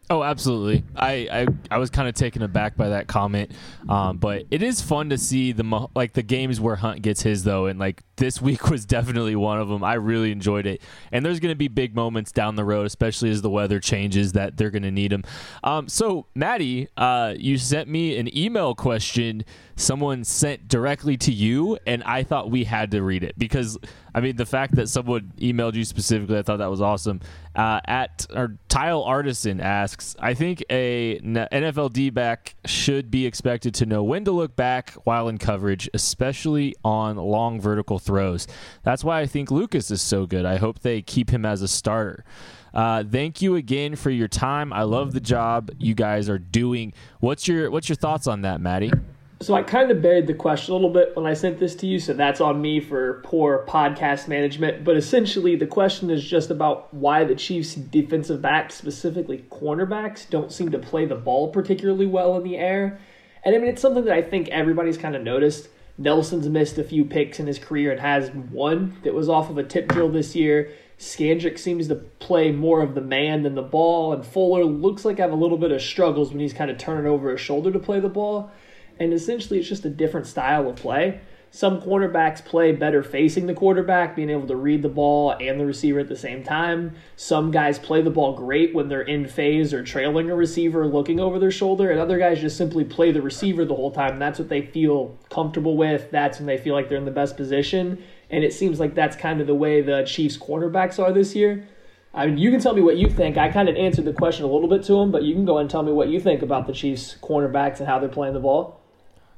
Oh, 0.09 0.23
absolutely. 0.23 0.85
I, 0.95 1.11
I, 1.31 1.47
I 1.69 1.77
was 1.79 1.89
kind 1.89 2.07
of 2.07 2.15
taken 2.15 2.41
aback 2.41 2.77
by 2.77 2.89
that 2.89 3.07
comment, 3.07 3.51
um, 3.89 4.17
but 4.17 4.45
it 4.49 4.63
is 4.63 4.81
fun 4.81 5.09
to 5.09 5.17
see 5.17 5.51
the 5.51 5.87
like 5.95 6.13
the 6.13 6.23
games 6.23 6.61
where 6.61 6.77
Hunt 6.77 7.01
gets 7.01 7.23
his 7.23 7.43
though, 7.43 7.65
and 7.65 7.77
like 7.77 8.03
this 8.15 8.41
week 8.41 8.69
was 8.69 8.85
definitely 8.85 9.35
one 9.35 9.59
of 9.59 9.67
them. 9.67 9.83
I 9.83 9.95
really 9.95 10.31
enjoyed 10.31 10.65
it, 10.65 10.81
and 11.11 11.25
there's 11.25 11.41
going 11.41 11.51
to 11.51 11.57
be 11.57 11.67
big 11.67 11.93
moments 11.93 12.31
down 12.31 12.55
the 12.55 12.63
road, 12.63 12.85
especially 12.85 13.31
as 13.31 13.41
the 13.41 13.49
weather 13.49 13.81
changes 13.81 14.31
that 14.31 14.55
they're 14.55 14.71
going 14.71 14.83
to 14.83 14.91
need 14.91 15.11
him. 15.11 15.23
Um, 15.61 15.89
so 15.89 16.27
Maddie, 16.35 16.87
uh, 16.95 17.33
you 17.37 17.57
sent 17.57 17.89
me 17.89 18.17
an 18.17 18.35
email 18.37 18.75
question 18.75 19.43
someone 19.77 20.23
sent 20.23 20.67
directly 20.67 21.15
to 21.17 21.31
you, 21.31 21.77
and 21.85 22.03
I 22.03 22.23
thought 22.23 22.49
we 22.49 22.63
had 22.63 22.91
to 22.91 23.01
read 23.01 23.23
it 23.23 23.37
because 23.37 23.77
I 24.17 24.19
mean 24.19 24.35
the 24.35 24.47
fact 24.47 24.73
that 24.77 24.89
someone 24.89 25.31
emailed 25.37 25.75
you 25.75 25.85
specifically, 25.85 26.39
I 26.39 26.41
thought 26.41 26.57
that 26.57 26.71
was 26.71 26.81
awesome. 26.81 27.21
Uh, 27.55 27.79
at 27.85 28.25
or 28.33 28.57
Tile 28.67 29.03
Artisan 29.03 29.61
asks 29.61 30.15
I 30.17 30.33
think 30.33 30.63
a 30.71 31.19
NFL 31.19 31.93
D 31.93 32.09
back 32.09 32.55
should 32.65 33.11
be 33.11 33.27
expected 33.27 33.75
to 33.75 33.85
know 33.85 34.03
when 34.03 34.25
to 34.25 34.31
look 34.31 34.55
back 34.55 34.93
while 35.03 35.27
in 35.27 35.37
coverage, 35.37 35.87
especially 35.93 36.73
on 36.83 37.17
long 37.17 37.61
vertical 37.61 37.99
throws. 37.99 38.47
That's 38.81 39.03
why 39.03 39.19
I 39.19 39.27
think 39.27 39.51
Lucas 39.51 39.91
is 39.91 40.01
so 40.01 40.25
good. 40.25 40.45
I 40.45 40.57
hope 40.57 40.79
they 40.79 41.03
keep 41.03 41.29
him 41.29 41.45
as 41.45 41.61
a 41.61 41.67
starter. 41.67 42.25
Uh, 42.73 43.03
thank 43.03 43.43
you 43.43 43.55
again 43.55 43.95
for 43.95 44.09
your 44.09 44.27
time. 44.27 44.73
I 44.73 44.81
love 44.81 45.13
the 45.13 45.19
job 45.19 45.69
you 45.77 45.93
guys 45.93 46.27
are 46.27 46.39
doing. 46.39 46.93
What's 47.19 47.47
your 47.47 47.69
What's 47.69 47.87
your 47.87 47.97
thoughts 47.97 48.25
on 48.25 48.41
that, 48.41 48.61
Maddie? 48.61 48.91
So 49.39 49.53
I 49.53 49.61
kind 49.61 49.91
of 49.91 50.01
buried 50.01 50.25
the 50.25 50.33
question 50.33 50.71
a 50.71 50.75
little 50.75 50.89
bit 50.89 51.15
when 51.15 51.27
I 51.27 51.35
sent 51.35 51.59
this 51.59 51.75
to 51.75 51.85
you, 51.85 51.99
so 51.99 52.13
that's 52.13 52.41
on 52.41 52.59
me 52.59 52.79
for 52.79 53.21
poor 53.23 53.65
podcast 53.67 54.27
management. 54.27 54.83
But 54.83 54.97
essentially, 54.97 55.55
the 55.55 55.67
question 55.67 56.09
is 56.09 56.25
just 56.25 56.49
about 56.49 56.91
why 56.91 57.23
the 57.23 57.35
Chiefs' 57.35 57.75
defensive 57.75 58.41
backs, 58.41 58.73
specifically 58.73 59.45
cornerbacks, 59.51 60.27
don't 60.27 60.51
seem 60.51 60.71
to 60.71 60.79
play 60.79 61.05
the 61.05 61.15
ball 61.15 61.49
particularly 61.49 62.07
well 62.07 62.35
in 62.35 62.43
the 62.43 62.57
air. 62.57 62.99
And 63.45 63.55
I 63.55 63.59
mean, 63.59 63.67
it's 63.69 63.81
something 63.81 64.05
that 64.05 64.13
I 64.13 64.23
think 64.23 64.49
everybody's 64.49 64.97
kind 64.97 65.15
of 65.15 65.21
noticed. 65.21 65.69
Nelson's 65.99 66.49
missed 66.49 66.79
a 66.79 66.83
few 66.83 67.05
picks 67.05 67.39
in 67.39 67.45
his 67.45 67.59
career 67.59 67.91
and 67.91 68.01
has 68.01 68.31
one 68.31 68.97
that 69.03 69.13
was 69.13 69.29
off 69.29 69.51
of 69.51 69.59
a 69.59 69.63
tip 69.63 69.87
drill 69.89 70.09
this 70.09 70.35
year. 70.35 70.71
Scandrick 70.97 71.59
seems 71.59 71.87
to 71.89 71.95
play 71.95 72.51
more 72.51 72.81
of 72.81 72.95
the 72.95 73.01
man 73.01 73.43
than 73.43 73.53
the 73.53 73.61
ball, 73.61 74.13
and 74.13 74.25
Fuller 74.25 74.65
looks 74.65 75.05
like 75.05 75.19
have 75.19 75.31
a 75.31 75.35
little 75.35 75.59
bit 75.59 75.71
of 75.71 75.79
struggles 75.79 76.31
when 76.31 76.39
he's 76.39 76.53
kind 76.53 76.71
of 76.71 76.79
turning 76.79 77.05
over 77.05 77.29
his 77.29 77.39
shoulder 77.39 77.71
to 77.71 77.77
play 77.77 77.99
the 77.99 78.09
ball 78.09 78.51
and 78.99 79.13
essentially 79.13 79.59
it's 79.59 79.69
just 79.69 79.85
a 79.85 79.89
different 79.89 80.27
style 80.27 80.69
of 80.69 80.75
play. 80.75 81.21
Some 81.49 81.81
cornerbacks 81.81 82.43
play 82.43 82.73
better 82.73 83.01
facing 83.01 83.47
the 83.47 83.53
quarterback, 83.53 84.15
being 84.15 84.29
able 84.29 84.47
to 84.47 84.55
read 84.55 84.81
the 84.81 84.89
ball 84.89 85.31
and 85.31 85.59
the 85.59 85.65
receiver 85.65 85.99
at 85.99 86.09
the 86.09 86.15
same 86.15 86.43
time. 86.43 86.95
Some 87.15 87.51
guys 87.51 87.79
play 87.79 88.01
the 88.01 88.09
ball 88.09 88.33
great 88.33 88.75
when 88.75 88.89
they're 88.89 89.01
in 89.01 89.27
phase 89.27 89.73
or 89.73 89.81
trailing 89.81 90.29
a 90.29 90.35
receiver 90.35 90.85
looking 90.85 91.19
over 91.19 91.39
their 91.39 91.49
shoulder, 91.49 91.89
and 91.89 91.99
other 91.99 92.19
guys 92.19 92.41
just 92.41 92.57
simply 92.57 92.83
play 92.83 93.11
the 93.11 93.21
receiver 93.21 93.63
the 93.63 93.73
whole 93.73 93.91
time. 93.91 94.19
That's 94.19 94.39
what 94.39 94.49
they 94.49 94.61
feel 94.61 95.17
comfortable 95.29 95.77
with. 95.77 96.11
That's 96.11 96.37
when 96.37 96.47
they 96.47 96.57
feel 96.57 96.75
like 96.75 96.89
they're 96.89 96.97
in 96.97 97.05
the 97.05 97.11
best 97.11 97.37
position. 97.37 98.03
And 98.29 98.43
it 98.43 98.51
seems 98.53 98.79
like 98.79 98.93
that's 98.93 99.15
kind 99.15 99.39
of 99.39 99.47
the 99.47 99.55
way 99.55 99.81
the 99.81 100.03
Chiefs 100.03 100.37
cornerbacks 100.37 101.01
are 101.01 101.13
this 101.13 101.33
year. 101.33 101.67
I 102.13 102.27
mean, 102.27 102.37
you 102.37 102.51
can 102.51 102.59
tell 102.59 102.73
me 102.73 102.81
what 102.81 102.97
you 102.97 103.09
think. 103.09 103.37
I 103.37 103.49
kind 103.49 103.69
of 103.69 103.75
answered 103.77 104.05
the 104.05 104.13
question 104.13 104.43
a 104.43 104.47
little 104.47 104.67
bit 104.67 104.83
to 104.83 104.95
him, 104.95 105.11
but 105.11 105.23
you 105.23 105.33
can 105.33 105.45
go 105.45 105.59
and 105.59 105.69
tell 105.69 105.83
me 105.83 105.93
what 105.93 106.09
you 106.09 106.19
think 106.19 106.41
about 106.41 106.67
the 106.67 106.73
Chiefs 106.73 107.15
cornerbacks 107.21 107.79
and 107.79 107.87
how 107.87 107.99
they're 107.99 108.09
playing 108.09 108.33
the 108.33 108.39
ball. 108.39 108.81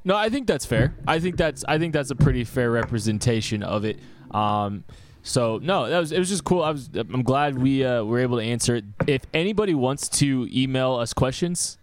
No, 0.04 0.16
I 0.16 0.30
think 0.30 0.46
that's 0.46 0.64
fair. 0.64 0.94
I 1.06 1.20
think 1.20 1.36
that's 1.36 1.64
I 1.68 1.78
think 1.78 1.92
that's 1.92 2.10
a 2.10 2.16
pretty 2.16 2.44
fair 2.44 2.70
representation 2.70 3.62
of 3.62 3.84
it. 3.84 3.98
Um, 4.30 4.84
so 5.22 5.58
no, 5.62 5.88
that 5.88 5.98
was 5.98 6.12
it 6.12 6.18
was 6.18 6.28
just 6.28 6.44
cool. 6.44 6.62
I 6.62 6.70
was 6.70 6.88
I'm 6.94 7.22
glad 7.22 7.58
we 7.58 7.84
uh, 7.84 8.02
were 8.04 8.20
able 8.20 8.38
to 8.38 8.44
answer 8.44 8.76
it. 8.76 8.84
If 9.06 9.22
anybody 9.34 9.74
wants 9.74 10.08
to 10.20 10.48
email 10.50 10.94
us 10.94 11.12
questions, 11.12 11.76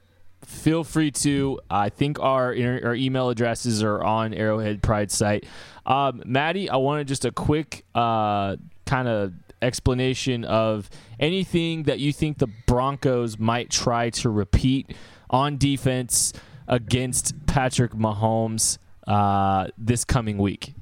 feel 0.44 0.84
free 0.84 1.12
to. 1.12 1.60
I 1.70 1.90
think 1.90 2.20
our 2.20 2.48
our 2.84 2.96
email 2.96 3.30
addresses 3.30 3.84
are 3.84 4.04
on 4.04 4.34
Arrowhead 4.34 4.82
Pride 4.82 5.12
site. 5.12 5.46
Um, 5.86 6.24
Maddie, 6.26 6.70
I 6.70 6.78
wanted 6.78 7.08
just 7.08 7.26
a 7.26 7.32
quick 7.32 7.86
uh, 7.94 8.58
kind 8.86 9.08
of 9.08 9.34
explanation 9.62 10.44
of 10.44 10.90
anything 11.20 11.84
that 11.84 12.00
you 12.00 12.14
think 12.14 12.40
the 12.40 12.48
Broncos 12.48 13.38
might 13.40 13.70
try 13.70 14.10
to 14.12 14.30
repeat 14.30 14.96
on 15.30 15.58
defense 15.58 16.34
against 16.68 17.46
Patrick 17.46 17.92
Mahomes 17.94 18.78
uh, 19.08 19.68
this 19.78 20.04
coming 20.04 20.38
week? 20.38 20.74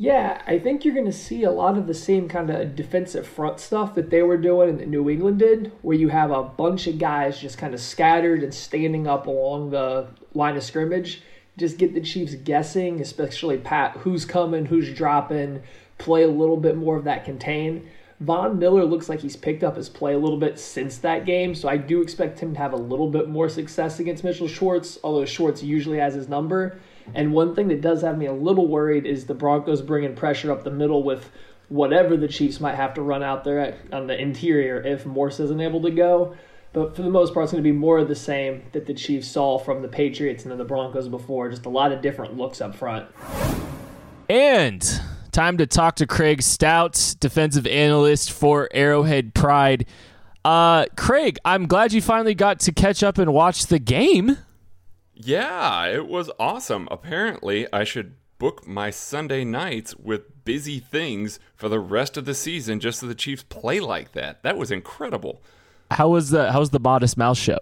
Yeah, 0.00 0.40
I 0.46 0.60
think 0.60 0.84
you're 0.84 0.94
going 0.94 1.06
to 1.06 1.12
see 1.12 1.42
a 1.42 1.50
lot 1.50 1.76
of 1.76 1.88
the 1.88 1.94
same 1.94 2.28
kind 2.28 2.50
of 2.50 2.76
defensive 2.76 3.26
front 3.26 3.58
stuff 3.58 3.96
that 3.96 4.10
they 4.10 4.22
were 4.22 4.36
doing 4.36 4.68
and 4.70 4.78
that 4.78 4.86
New 4.86 5.10
England 5.10 5.40
did, 5.40 5.72
where 5.82 5.96
you 5.96 6.08
have 6.08 6.30
a 6.30 6.44
bunch 6.44 6.86
of 6.86 6.98
guys 6.98 7.40
just 7.40 7.58
kind 7.58 7.74
of 7.74 7.80
scattered 7.80 8.44
and 8.44 8.54
standing 8.54 9.08
up 9.08 9.26
along 9.26 9.70
the 9.70 10.06
line 10.34 10.56
of 10.56 10.62
scrimmage. 10.62 11.22
Just 11.56 11.78
get 11.78 11.94
the 11.94 12.00
Chiefs 12.00 12.36
guessing, 12.36 13.00
especially 13.00 13.58
Pat, 13.58 13.96
who's 13.96 14.24
coming, 14.24 14.66
who's 14.66 14.94
dropping, 14.94 15.64
play 15.98 16.22
a 16.22 16.28
little 16.28 16.56
bit 16.56 16.76
more 16.76 16.96
of 16.96 17.02
that 17.02 17.24
contain. 17.24 17.88
Von 18.20 18.58
Miller 18.58 18.84
looks 18.84 19.08
like 19.08 19.20
he's 19.20 19.36
picked 19.36 19.62
up 19.62 19.76
his 19.76 19.88
play 19.88 20.14
a 20.14 20.18
little 20.18 20.38
bit 20.38 20.58
since 20.58 20.98
that 20.98 21.24
game, 21.24 21.54
so 21.54 21.68
I 21.68 21.76
do 21.76 22.02
expect 22.02 22.40
him 22.40 22.52
to 22.54 22.58
have 22.58 22.72
a 22.72 22.76
little 22.76 23.08
bit 23.08 23.28
more 23.28 23.48
success 23.48 24.00
against 24.00 24.24
Mitchell 24.24 24.48
Schwartz, 24.48 24.98
although 25.04 25.24
Schwartz 25.24 25.62
usually 25.62 25.98
has 25.98 26.14
his 26.14 26.28
number. 26.28 26.80
And 27.14 27.32
one 27.32 27.54
thing 27.54 27.68
that 27.68 27.80
does 27.80 28.02
have 28.02 28.18
me 28.18 28.26
a 28.26 28.32
little 28.32 28.66
worried 28.66 29.06
is 29.06 29.26
the 29.26 29.34
Broncos 29.34 29.82
bringing 29.82 30.16
pressure 30.16 30.50
up 30.50 30.64
the 30.64 30.70
middle 30.70 31.04
with 31.04 31.30
whatever 31.68 32.16
the 32.16 32.26
Chiefs 32.26 32.60
might 32.60 32.74
have 32.74 32.94
to 32.94 33.02
run 33.02 33.22
out 33.22 33.44
there 33.44 33.60
at, 33.60 33.76
on 33.92 34.08
the 34.08 34.20
interior 34.20 34.82
if 34.82 35.06
Morse 35.06 35.38
isn't 35.38 35.60
able 35.60 35.82
to 35.82 35.90
go. 35.90 36.34
But 36.72 36.96
for 36.96 37.02
the 37.02 37.10
most 37.10 37.32
part, 37.32 37.44
it's 37.44 37.52
going 37.52 37.62
to 37.62 37.68
be 37.68 37.76
more 37.76 37.98
of 37.98 38.08
the 38.08 38.14
same 38.14 38.62
that 38.72 38.86
the 38.86 38.94
Chiefs 38.94 39.28
saw 39.28 39.58
from 39.58 39.80
the 39.80 39.88
Patriots 39.88 40.42
and 40.42 40.50
then 40.50 40.58
the 40.58 40.64
Broncos 40.64 41.08
before. 41.08 41.48
Just 41.50 41.66
a 41.66 41.70
lot 41.70 41.92
of 41.92 42.02
different 42.02 42.36
looks 42.36 42.60
up 42.60 42.74
front. 42.74 43.08
And 44.28 45.00
Time 45.32 45.58
to 45.58 45.66
talk 45.66 45.96
to 45.96 46.06
Craig 46.06 46.42
Stout, 46.42 47.14
defensive 47.20 47.66
analyst 47.66 48.32
for 48.32 48.68
Arrowhead 48.72 49.34
Pride. 49.34 49.86
Uh, 50.44 50.86
Craig, 50.96 51.38
I'm 51.44 51.66
glad 51.66 51.92
you 51.92 52.00
finally 52.00 52.34
got 52.34 52.60
to 52.60 52.72
catch 52.72 53.02
up 53.02 53.18
and 53.18 53.32
watch 53.32 53.66
the 53.66 53.78
game. 53.78 54.38
Yeah, 55.14 55.86
it 55.86 56.06
was 56.06 56.30
awesome. 56.38 56.88
Apparently, 56.90 57.66
I 57.72 57.84
should 57.84 58.14
book 58.38 58.66
my 58.66 58.90
Sunday 58.90 59.44
nights 59.44 59.94
with 59.96 60.44
busy 60.44 60.78
things 60.78 61.38
for 61.54 61.68
the 61.68 61.80
rest 61.80 62.16
of 62.16 62.24
the 62.24 62.34
season 62.34 62.80
just 62.80 63.00
so 63.00 63.06
the 63.06 63.14
Chiefs 63.14 63.42
play 63.42 63.80
like 63.80 64.12
that. 64.12 64.42
That 64.42 64.56
was 64.56 64.70
incredible. 64.70 65.42
How 65.90 66.08
was 66.08 66.30
the 66.30 66.52
How 66.52 66.60
was 66.60 66.70
the 66.70 66.80
Modest 66.80 67.16
Mouse 67.16 67.38
show? 67.38 67.58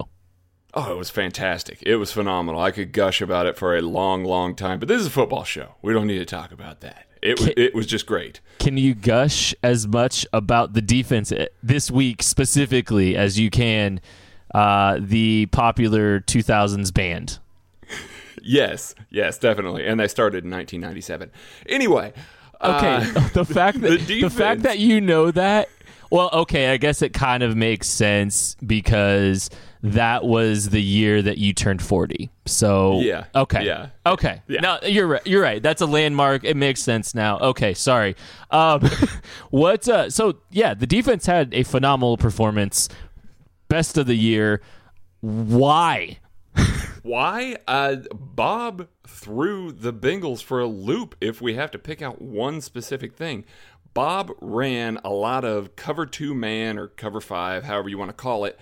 Oh, 0.74 0.92
it 0.92 0.98
was 0.98 1.08
fantastic. 1.08 1.82
It 1.86 1.96
was 1.96 2.12
phenomenal. 2.12 2.60
I 2.60 2.70
could 2.70 2.92
gush 2.92 3.22
about 3.22 3.46
it 3.46 3.56
for 3.56 3.74
a 3.74 3.80
long, 3.80 4.24
long 4.24 4.54
time, 4.54 4.78
but 4.78 4.88
this 4.88 5.00
is 5.00 5.06
a 5.06 5.10
football 5.10 5.44
show. 5.44 5.76
We 5.80 5.94
don't 5.94 6.06
need 6.06 6.18
to 6.18 6.26
talk 6.26 6.52
about 6.52 6.80
that. 6.82 7.05
It 7.22 7.40
was, 7.40 7.50
it 7.56 7.74
was 7.74 7.86
just 7.86 8.06
great. 8.06 8.40
Can 8.58 8.76
you 8.76 8.94
gush 8.94 9.54
as 9.62 9.86
much 9.86 10.26
about 10.32 10.74
the 10.74 10.82
defense 10.82 11.32
this 11.62 11.90
week 11.90 12.22
specifically 12.22 13.16
as 13.16 13.38
you 13.38 13.50
can 13.50 14.00
uh, 14.54 14.98
the 15.00 15.46
popular 15.46 16.20
2000s 16.20 16.92
band? 16.92 17.38
yes, 18.42 18.94
yes, 19.10 19.38
definitely. 19.38 19.86
And 19.86 19.98
they 19.98 20.08
started 20.08 20.44
in 20.44 20.50
1997. 20.50 21.30
Anyway, 21.68 22.12
okay, 22.60 22.96
uh, 22.96 23.28
the 23.34 23.44
fact 23.44 23.80
that 23.80 24.00
the, 24.00 24.22
the 24.22 24.30
fact 24.30 24.62
that 24.62 24.78
you 24.78 25.00
know 25.00 25.30
that 25.30 25.68
well, 26.10 26.30
okay, 26.32 26.70
I 26.70 26.76
guess 26.76 27.02
it 27.02 27.12
kind 27.12 27.42
of 27.42 27.56
makes 27.56 27.88
sense 27.88 28.56
because 28.64 29.50
that 29.92 30.24
was 30.24 30.70
the 30.70 30.82
year 30.82 31.22
that 31.22 31.38
you 31.38 31.52
turned 31.52 31.82
40. 31.82 32.30
So 32.46 33.00
Yeah. 33.00 33.24
Okay. 33.34 33.64
Yeah. 33.64 33.88
Okay. 34.04 34.42
Yeah. 34.48 34.60
No, 34.60 34.78
you're 34.82 35.06
right. 35.06 35.26
You're 35.26 35.42
right. 35.42 35.62
That's 35.62 35.80
a 35.80 35.86
landmark. 35.86 36.44
It 36.44 36.56
makes 36.56 36.82
sense 36.82 37.14
now. 37.14 37.38
Okay, 37.38 37.74
sorry. 37.74 38.16
Um 38.50 38.88
what 39.50 39.88
uh 39.88 40.10
so 40.10 40.38
yeah, 40.50 40.74
the 40.74 40.86
defense 40.86 41.26
had 41.26 41.52
a 41.54 41.62
phenomenal 41.62 42.16
performance. 42.16 42.88
Best 43.68 43.98
of 43.98 44.06
the 44.06 44.16
year. 44.16 44.60
Why? 45.20 46.18
Why? 47.02 47.56
Uh, 47.68 47.96
Bob 48.12 48.88
threw 49.06 49.70
the 49.72 49.92
Bengals 49.92 50.42
for 50.42 50.60
a 50.60 50.66
loop 50.66 51.14
if 51.20 51.40
we 51.40 51.54
have 51.54 51.70
to 51.72 51.78
pick 51.78 52.02
out 52.02 52.20
one 52.20 52.60
specific 52.60 53.14
thing. 53.14 53.44
Bob 53.94 54.32
ran 54.40 54.98
a 55.04 55.10
lot 55.10 55.44
of 55.44 55.74
cover 55.76 56.04
two 56.04 56.34
man 56.34 56.78
or 56.78 56.88
cover 56.88 57.20
five, 57.20 57.64
however 57.64 57.88
you 57.88 57.96
want 57.96 58.10
to 58.10 58.12
call 58.12 58.44
it, 58.44 58.58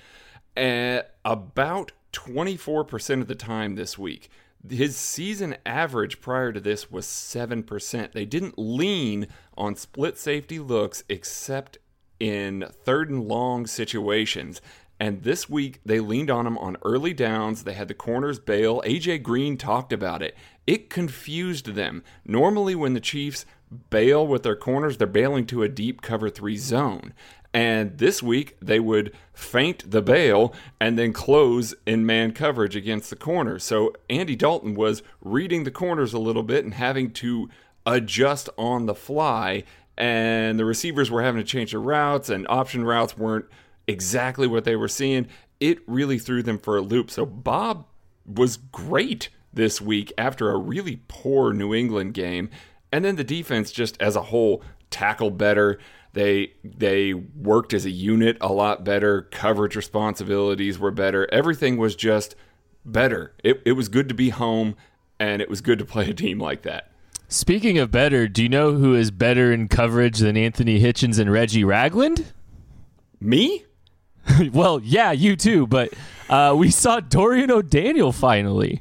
about 0.56 1.92
24% 2.12 3.20
of 3.20 3.26
the 3.26 3.34
time 3.34 3.74
this 3.74 3.98
week. 3.98 4.30
His 4.68 4.96
season 4.96 5.56
average 5.66 6.20
prior 6.20 6.52
to 6.52 6.60
this 6.60 6.90
was 6.90 7.06
7%. 7.06 8.12
They 8.12 8.24
didn't 8.24 8.58
lean 8.58 9.26
on 9.56 9.76
split 9.76 10.16
safety 10.16 10.58
looks 10.58 11.04
except 11.08 11.78
in 12.18 12.64
third 12.84 13.10
and 13.10 13.28
long 13.28 13.66
situations. 13.66 14.62
And 15.00 15.22
this 15.22 15.50
week, 15.50 15.80
they 15.84 16.00
leaned 16.00 16.30
on 16.30 16.46
him 16.46 16.56
on 16.56 16.76
early 16.82 17.12
downs. 17.12 17.64
They 17.64 17.74
had 17.74 17.88
the 17.88 17.94
corners 17.94 18.38
bail. 18.38 18.80
AJ 18.86 19.22
Green 19.22 19.56
talked 19.56 19.92
about 19.92 20.22
it. 20.22 20.36
It 20.66 20.88
confused 20.88 21.74
them. 21.74 22.02
Normally, 22.24 22.74
when 22.74 22.94
the 22.94 23.00
Chiefs 23.00 23.44
bail 23.90 24.26
with 24.26 24.44
their 24.44 24.56
corners, 24.56 24.96
they're 24.96 25.06
bailing 25.06 25.46
to 25.46 25.62
a 25.62 25.68
deep 25.68 26.00
cover 26.00 26.30
three 26.30 26.56
zone. 26.56 27.12
And 27.54 27.96
this 27.98 28.22
week, 28.22 28.56
they 28.60 28.80
would 28.80 29.14
feint 29.32 29.90
the 29.90 30.02
bail 30.02 30.52
and 30.80 30.98
then 30.98 31.12
close 31.12 31.74
in 31.86 32.04
man 32.04 32.32
coverage 32.32 32.74
against 32.74 33.10
the 33.10 33.16
corner. 33.16 33.58
So 33.60 33.94
Andy 34.10 34.34
Dalton 34.34 34.74
was 34.74 35.02
reading 35.20 35.62
the 35.62 35.70
corners 35.70 36.12
a 36.12 36.18
little 36.18 36.42
bit 36.42 36.64
and 36.64 36.74
having 36.74 37.12
to 37.12 37.48
adjust 37.86 38.50
on 38.58 38.86
the 38.86 38.94
fly. 38.94 39.62
And 39.96 40.58
the 40.58 40.64
receivers 40.64 41.10
were 41.10 41.22
having 41.22 41.40
to 41.40 41.46
change 41.46 41.70
their 41.70 41.80
routes, 41.80 42.28
and 42.28 42.44
option 42.48 42.84
routes 42.84 43.16
weren't 43.16 43.46
exactly 43.86 44.48
what 44.48 44.64
they 44.64 44.74
were 44.74 44.88
seeing. 44.88 45.28
It 45.60 45.78
really 45.86 46.18
threw 46.18 46.42
them 46.42 46.58
for 46.58 46.76
a 46.76 46.80
loop. 46.80 47.08
So 47.08 47.24
Bob 47.24 47.86
was 48.26 48.56
great 48.56 49.28
this 49.52 49.80
week 49.80 50.12
after 50.18 50.50
a 50.50 50.56
really 50.56 51.02
poor 51.06 51.52
New 51.52 51.72
England 51.72 52.14
game 52.14 52.50
And 52.94 53.04
then 53.04 53.16
the 53.16 53.24
defense, 53.24 53.72
just 53.72 54.00
as 54.00 54.14
a 54.14 54.22
whole, 54.22 54.62
tackled 54.88 55.36
better. 55.36 55.80
They 56.14 56.52
they 56.62 57.12
worked 57.12 57.74
as 57.74 57.84
a 57.84 57.90
unit 57.90 58.36
a 58.40 58.52
lot 58.52 58.84
better. 58.84 59.22
Coverage 59.32 59.74
responsibilities 59.74 60.78
were 60.78 60.92
better. 60.92 61.28
Everything 61.32 61.76
was 61.76 61.96
just 61.96 62.36
better. 62.84 63.34
It 63.42 63.60
it 63.64 63.72
was 63.72 63.88
good 63.88 64.08
to 64.08 64.14
be 64.14 64.30
home, 64.30 64.76
and 65.18 65.42
it 65.42 65.50
was 65.50 65.60
good 65.60 65.80
to 65.80 65.84
play 65.84 66.08
a 66.08 66.14
team 66.14 66.38
like 66.38 66.62
that. 66.62 66.92
Speaking 67.26 67.78
of 67.78 67.90
better, 67.90 68.28
do 68.28 68.44
you 68.44 68.48
know 68.48 68.74
who 68.74 68.94
is 68.94 69.10
better 69.10 69.52
in 69.52 69.66
coverage 69.66 70.18
than 70.18 70.36
Anthony 70.36 70.80
Hitchens 70.80 71.18
and 71.18 71.32
Reggie 71.32 71.64
Ragland? 71.64 72.32
Me? 73.18 73.64
well, 74.52 74.80
yeah, 74.84 75.10
you 75.10 75.34
too, 75.34 75.66
but 75.66 75.92
uh, 76.28 76.54
we 76.56 76.70
saw 76.70 77.00
Dorian 77.00 77.50
O'Daniel 77.50 78.12
finally. 78.12 78.80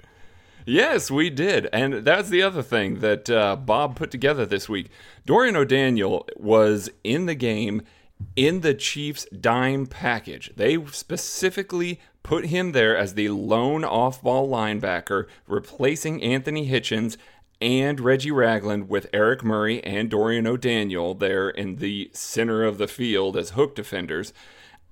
Yes, 0.65 1.12
we 1.12 1.29
did. 1.29 1.67
And 1.74 2.05
that's 2.05 2.29
the 2.29 2.41
other 2.41 2.63
thing 2.63 3.00
that 3.00 3.29
uh, 3.29 3.55
Bob 3.55 3.96
put 3.96 4.12
together 4.12 4.46
this 4.46 4.70
week. 4.70 4.89
Dorian 5.25 5.55
O'Daniel 5.55 6.27
was 6.38 6.89
in 7.03 7.25
the 7.25 7.36
game 7.36 7.82
in 8.36 8.62
the 8.62 8.74
Chiefs' 8.74 9.25
dime 9.25 9.86
package. 9.86 10.51
They 10.55 10.84
specifically 10.88 12.00
put 12.24 12.46
him 12.46 12.72
there 12.72 12.96
as 12.98 13.13
the 13.13 13.29
lone 13.29 13.84
off 13.84 14.22
ball 14.22 14.50
linebacker, 14.50 15.27
replacing 15.48 16.24
Anthony 16.24 16.70
Hitchens 16.70 17.17
and 17.62 18.00
Reggie 18.00 18.32
Ragland 18.32 18.89
with 18.89 19.08
Eric 19.13 19.43
Murray 19.43 19.84
and 19.84 20.10
Dorian 20.10 20.48
O'Daniel 20.48 21.13
there 21.13 21.50
in 21.50 21.77
the 21.77 22.10
center 22.13 22.63
of 22.63 22.77
the 22.77 22.88
field 22.88 23.38
as 23.38 23.51
hook 23.51 23.75
defenders. 23.75 24.34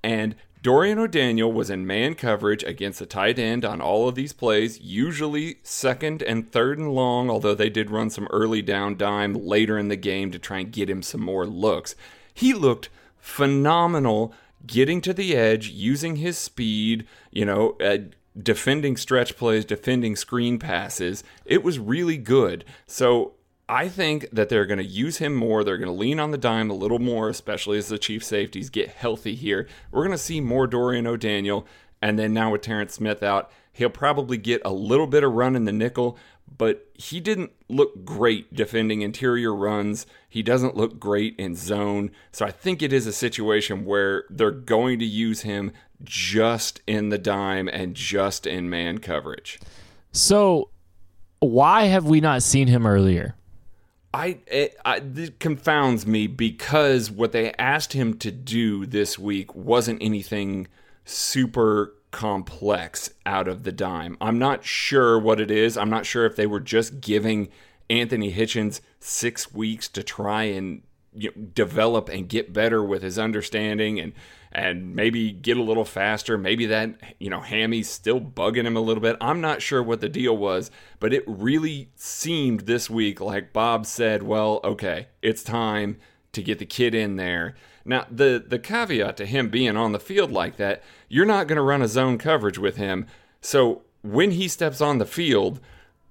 And 0.02 0.34
Dorian 0.62 1.00
O'Daniel 1.00 1.50
was 1.50 1.70
in 1.70 1.88
man 1.88 2.14
coverage 2.14 2.62
against 2.62 3.00
the 3.00 3.06
tight 3.06 3.36
end 3.36 3.64
on 3.64 3.80
all 3.80 4.08
of 4.08 4.14
these 4.14 4.32
plays, 4.32 4.80
usually 4.80 5.56
second 5.64 6.22
and 6.22 6.52
third 6.52 6.78
and 6.78 6.94
long, 6.94 7.28
although 7.28 7.54
they 7.54 7.68
did 7.68 7.90
run 7.90 8.10
some 8.10 8.28
early 8.30 8.62
down 8.62 8.96
dime 8.96 9.34
later 9.34 9.76
in 9.76 9.88
the 9.88 9.96
game 9.96 10.30
to 10.30 10.38
try 10.38 10.60
and 10.60 10.70
get 10.70 10.88
him 10.88 11.02
some 11.02 11.20
more 11.20 11.46
looks. 11.46 11.96
He 12.32 12.54
looked 12.54 12.90
phenomenal 13.18 14.32
getting 14.64 15.00
to 15.00 15.12
the 15.12 15.34
edge, 15.36 15.68
using 15.68 16.16
his 16.16 16.38
speed, 16.38 17.08
you 17.32 17.44
know, 17.44 17.76
uh, 17.80 17.98
defending 18.40 18.96
stretch 18.96 19.36
plays, 19.36 19.64
defending 19.64 20.14
screen 20.14 20.60
passes. 20.60 21.24
It 21.44 21.64
was 21.64 21.80
really 21.80 22.18
good. 22.18 22.64
So 22.86 23.32
I 23.72 23.88
think 23.88 24.28
that 24.32 24.50
they're 24.50 24.66
going 24.66 24.76
to 24.80 24.84
use 24.84 25.16
him 25.16 25.34
more. 25.34 25.64
They're 25.64 25.78
going 25.78 25.86
to 25.86 25.94
lean 25.94 26.20
on 26.20 26.30
the 26.30 26.36
dime 26.36 26.68
a 26.68 26.74
little 26.74 26.98
more, 26.98 27.30
especially 27.30 27.78
as 27.78 27.88
the 27.88 27.96
chief 27.96 28.22
safeties 28.22 28.68
get 28.68 28.90
healthy 28.90 29.34
here. 29.34 29.66
We're 29.90 30.02
going 30.02 30.12
to 30.12 30.22
see 30.22 30.42
more 30.42 30.66
Dorian 30.66 31.06
O'Daniel. 31.06 31.66
And 32.02 32.18
then 32.18 32.34
now 32.34 32.52
with 32.52 32.60
Terrence 32.60 32.92
Smith 32.92 33.22
out, 33.22 33.50
he'll 33.72 33.88
probably 33.88 34.36
get 34.36 34.60
a 34.62 34.72
little 34.74 35.06
bit 35.06 35.24
of 35.24 35.32
run 35.32 35.56
in 35.56 35.64
the 35.64 35.72
nickel, 35.72 36.18
but 36.58 36.86
he 36.92 37.18
didn't 37.18 37.52
look 37.70 38.04
great 38.04 38.52
defending 38.52 39.00
interior 39.00 39.54
runs. 39.54 40.04
He 40.28 40.42
doesn't 40.42 40.76
look 40.76 41.00
great 41.00 41.34
in 41.38 41.54
zone. 41.54 42.10
So 42.30 42.44
I 42.44 42.50
think 42.50 42.82
it 42.82 42.92
is 42.92 43.06
a 43.06 43.12
situation 43.12 43.86
where 43.86 44.24
they're 44.28 44.50
going 44.50 44.98
to 44.98 45.06
use 45.06 45.42
him 45.42 45.72
just 46.04 46.82
in 46.86 47.08
the 47.08 47.16
dime 47.16 47.68
and 47.68 47.94
just 47.94 48.46
in 48.46 48.68
man 48.68 48.98
coverage. 48.98 49.58
So 50.12 50.68
why 51.40 51.84
have 51.84 52.04
we 52.04 52.20
not 52.20 52.42
seen 52.42 52.68
him 52.68 52.86
earlier? 52.86 53.34
I 54.14 54.38
it, 54.46 54.76
I, 54.84 54.96
it 54.96 55.38
confounds 55.38 56.06
me 56.06 56.26
because 56.26 57.10
what 57.10 57.32
they 57.32 57.52
asked 57.54 57.94
him 57.94 58.18
to 58.18 58.30
do 58.30 58.84
this 58.86 59.18
week 59.18 59.54
wasn't 59.54 60.02
anything 60.02 60.68
super 61.04 61.94
complex 62.10 63.10
out 63.24 63.48
of 63.48 63.62
the 63.64 63.72
dime. 63.72 64.18
I'm 64.20 64.38
not 64.38 64.64
sure 64.64 65.18
what 65.18 65.40
it 65.40 65.50
is. 65.50 65.76
I'm 65.78 65.90
not 65.90 66.06
sure 66.06 66.26
if 66.26 66.36
they 66.36 66.46
were 66.46 66.60
just 66.60 67.00
giving 67.00 67.48
Anthony 67.88 68.32
Hitchens 68.32 68.80
six 69.00 69.52
weeks 69.52 69.88
to 69.88 70.02
try 70.02 70.44
and 70.44 70.82
you 71.14 71.30
know, 71.34 71.42
develop 71.54 72.08
and 72.08 72.28
get 72.28 72.52
better 72.52 72.82
with 72.82 73.02
his 73.02 73.18
understanding 73.18 74.00
and 74.00 74.12
and 74.54 74.94
maybe 74.94 75.32
get 75.32 75.56
a 75.56 75.62
little 75.62 75.84
faster. 75.84 76.36
Maybe 76.36 76.66
that, 76.66 76.94
you 77.18 77.30
know, 77.30 77.40
Hammy's 77.40 77.88
still 77.88 78.20
bugging 78.20 78.64
him 78.66 78.76
a 78.76 78.80
little 78.82 79.00
bit. 79.00 79.16
I'm 79.18 79.40
not 79.40 79.62
sure 79.62 79.82
what 79.82 80.02
the 80.02 80.10
deal 80.10 80.36
was, 80.36 80.70
but 81.00 81.14
it 81.14 81.24
really 81.26 81.88
seemed 81.96 82.60
this 82.60 82.90
week 82.90 83.18
like 83.18 83.54
Bob 83.54 83.86
said, 83.86 84.22
well, 84.22 84.60
okay, 84.62 85.06
it's 85.22 85.42
time 85.42 85.96
to 86.32 86.42
get 86.42 86.58
the 86.58 86.66
kid 86.66 86.94
in 86.94 87.16
there. 87.16 87.54
Now, 87.86 88.06
the, 88.10 88.44
the 88.46 88.58
caveat 88.58 89.16
to 89.16 89.26
him 89.26 89.48
being 89.48 89.76
on 89.76 89.92
the 89.92 89.98
field 89.98 90.30
like 90.30 90.56
that, 90.56 90.82
you're 91.08 91.24
not 91.24 91.46
going 91.48 91.56
to 91.56 91.62
run 91.62 91.80
a 91.80 91.88
zone 91.88 92.18
coverage 92.18 92.58
with 92.58 92.76
him. 92.76 93.06
So 93.40 93.82
when 94.02 94.32
he 94.32 94.48
steps 94.48 94.82
on 94.82 94.98
the 94.98 95.06
field, 95.06 95.60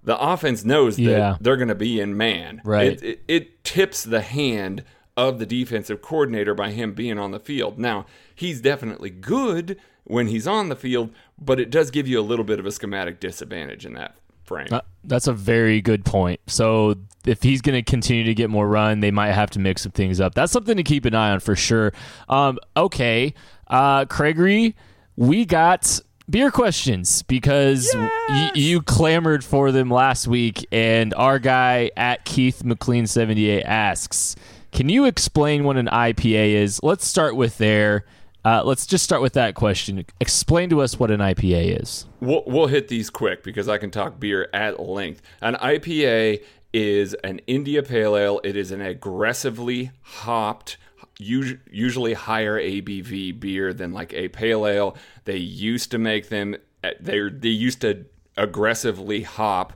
the 0.04 0.20
offense 0.20 0.66
knows 0.66 0.96
that 0.96 1.04
Yeah. 1.04 1.38
they're 1.40 1.58
going 1.58 1.68
to 1.68 1.76
be 1.76 2.00
in 2.00 2.18
man. 2.18 2.62
Right. 2.66 2.94
It, 2.94 3.04
it, 3.04 3.24
it 3.28 3.64
tips 3.64 4.04
the 4.04 4.22
hand 4.22 4.84
of 5.30 5.40
the 5.40 5.46
defensive 5.46 6.02
coordinator 6.02 6.54
by 6.54 6.72
him 6.72 6.94
being 6.94 7.20
on 7.20 7.32
the 7.32 7.40
field. 7.40 7.78
Now, 7.78 8.06
he's 8.34 8.62
definitely 8.62 9.10
good 9.10 9.78
when 10.04 10.28
he's 10.28 10.48
on 10.48 10.70
the 10.70 10.76
field, 10.76 11.12
but 11.40 11.60
it 11.60 11.70
does 11.70 11.92
give 11.92 12.08
you 12.08 12.20
a 12.20 12.24
little 12.24 12.46
bit 12.46 12.60
of 12.60 12.66
a 12.66 12.72
schematic 12.72 13.20
disadvantage 13.20 13.86
in 13.86 13.94
that 13.94 14.16
frame. 14.44 14.68
Uh, 14.72 14.82
That's 15.04 15.28
a 15.28 15.34
very 15.34 15.80
good 15.82 16.04
point. 16.06 16.40
So 16.48 16.96
if 17.26 17.44
he's 17.44 17.62
going 17.62 17.76
to 17.76 17.84
continue 17.90 18.24
to 18.24 18.34
get 18.34 18.50
more 18.50 18.68
run, 18.68 19.00
they 19.00 19.12
might 19.12 19.32
have 19.32 19.52
to 19.52 19.60
mix 19.60 19.84
some 19.84 19.92
things 19.92 20.20
up. 20.20 20.34
That's 20.34 20.52
something 20.52 20.76
to 20.78 20.84
keep 20.84 21.06
an 21.06 21.14
eye 21.14 21.30
on 21.30 21.40
for 21.40 21.56
sure. 21.56 21.94
Um, 22.28 22.58
okay, 22.76 23.34
uh, 23.68 24.06
Craigery, 24.06 24.74
we 25.16 25.46
got 25.46 26.00
beer 26.30 26.50
questions 26.50 27.22
because 27.24 27.92
y- 27.96 28.52
you 28.56 28.82
clamored 28.82 29.44
for 29.44 29.72
them 29.72 29.92
last 29.92 30.28
week, 30.28 30.66
and 30.72 31.14
our 31.14 31.38
guy 31.40 31.92
at 31.96 32.26
Keith 32.26 32.64
McLean 32.64 33.06
seventy 33.06 33.50
eight 33.50 33.64
asks, 33.64 34.36
"Can 34.72 34.90
you 34.90 35.06
explain 35.06 35.64
what 35.64 35.78
an 35.78 35.88
IPA 35.88 36.54
is?" 36.54 36.80
Let's 36.84 37.06
start 37.06 37.36
with 37.36 37.58
there. 37.58 38.06
Uh, 38.44 38.64
let's 38.64 38.86
just 38.88 39.04
start 39.04 39.22
with 39.22 39.34
that 39.34 39.54
question. 39.54 40.04
Explain 40.20 40.70
to 40.72 40.82
us 40.82 41.00
what 41.00 41.12
an 41.12 41.20
IPA 41.20 41.82
is. 41.82 42.06
We'll, 42.20 42.44
we'll 42.48 42.68
hit 42.68 42.88
these 42.88 43.12
quick 43.12 43.44
because 43.44 43.70
I 43.70 43.78
can 43.78 43.92
talk 43.92 44.20
beer 44.20 44.50
at 44.52 44.80
length. 44.80 45.22
An 45.42 45.56
IPA 45.56 46.44
is 46.74 47.14
an 47.24 47.40
India 47.48 47.84
Pale 47.84 48.18
Ale. 48.18 48.42
It 48.44 48.56
is 48.56 48.72
an 48.72 48.82
aggressively 48.82 49.92
hopped, 50.02 50.78
usually 51.20 52.14
higher 52.14 52.60
ABV 52.60 53.40
beer 53.40 53.74
than 53.74 53.94
like 53.94 54.14
a 54.14 54.30
pale 54.30 54.66
ale. 54.66 54.98
They 55.26 55.38
used 55.38 55.92
to 55.92 55.98
make 55.98 56.30
them. 56.30 56.56
They 57.00 57.30
they 57.30 57.50
used 57.50 57.82
to 57.82 58.06
aggressively 58.38 59.22
hop 59.22 59.74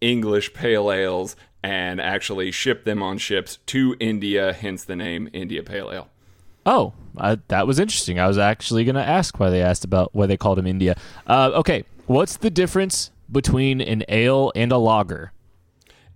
English 0.00 0.52
pale 0.54 0.92
ales 0.92 1.34
and 1.64 1.98
actually 1.98 2.50
ship 2.50 2.84
them 2.84 3.02
on 3.02 3.16
ships 3.16 3.58
to 3.64 3.96
India. 3.98 4.52
Hence 4.52 4.84
the 4.84 4.94
name 4.94 5.30
India 5.32 5.62
Pale 5.62 5.90
Ale. 5.92 6.08
Oh, 6.66 6.92
uh, 7.16 7.36
that 7.48 7.66
was 7.66 7.78
interesting. 7.78 8.18
I 8.18 8.28
was 8.28 8.36
actually 8.36 8.84
going 8.84 8.96
to 8.96 9.04
ask 9.04 9.40
why 9.40 9.48
they 9.48 9.62
asked 9.62 9.82
about 9.82 10.14
why 10.14 10.26
they 10.26 10.36
called 10.36 10.58
him 10.58 10.66
India. 10.66 10.94
Uh, 11.26 11.52
okay, 11.54 11.84
what's 12.06 12.36
the 12.36 12.50
difference 12.50 13.10
between 13.32 13.80
an 13.80 14.04
ale 14.08 14.52
and 14.54 14.72
a 14.72 14.76
lager? 14.76 15.32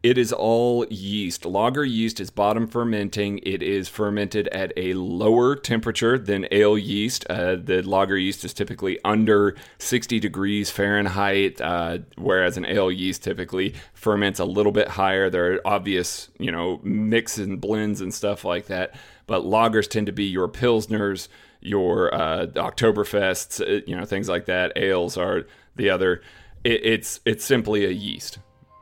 It 0.09 0.17
is 0.17 0.33
all 0.33 0.87
yeast. 0.89 1.45
Lager 1.45 1.85
yeast 1.85 2.19
is 2.19 2.31
bottom 2.31 2.67
fermenting. 2.67 3.41
It 3.43 3.63
is 3.63 3.91
fermented 3.91 4.49
at 4.49 4.73
a 4.75 4.95
lower 4.95 5.55
temperature 5.55 6.19
than 6.19 6.49
ale 6.51 6.79
yeast. 6.79 7.27
Uh, 7.29 7.57
the 7.57 7.83
lager 7.83 8.17
yeast 8.17 8.43
is 8.43 8.55
typically 8.55 8.99
under 9.05 9.55
60 9.77 10.19
degrees 10.19 10.71
Fahrenheit, 10.71 11.61
uh, 11.61 11.99
whereas 12.17 12.57
an 12.57 12.65
ale 12.65 12.91
yeast 12.91 13.23
typically 13.23 13.75
ferments 13.93 14.41
a 14.41 14.47
little 14.47 14.73
bit 14.73 14.89
higher. 14.89 15.29
There 15.29 15.53
are 15.53 15.61
obvious, 15.67 16.31
you 16.39 16.51
know, 16.51 16.81
mix 16.83 17.37
and 17.37 17.61
blends 17.61 18.01
and 18.01 18.15
stuff 18.15 18.47
like 18.47 18.65
that. 18.69 18.95
But 19.27 19.43
lagers 19.43 19.91
tend 19.91 20.07
to 20.07 20.13
be 20.13 20.25
your 20.25 20.49
pilsners, 20.49 21.29
your 21.61 22.15
uh, 22.15 22.47
Oktoberfests, 22.47 23.61
uh, 23.61 23.83
you 23.87 23.95
know, 23.95 24.07
things 24.07 24.31
like 24.31 24.47
that. 24.47 24.73
Ales 24.75 25.19
are 25.19 25.43
the 25.77 25.91
other. 25.91 26.23
It, 26.65 26.81
it's 26.83 27.21
it's 27.27 27.45
simply 27.45 27.85
a 27.85 27.91
yeast. 27.91 28.39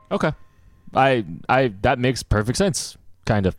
Okay, 0.09 0.31
I 0.93 1.25
I 1.49 1.73
that 1.81 1.99
makes 1.99 2.23
perfect 2.23 2.57
sense. 2.57 2.97
Kind 3.25 3.45
of. 3.45 3.55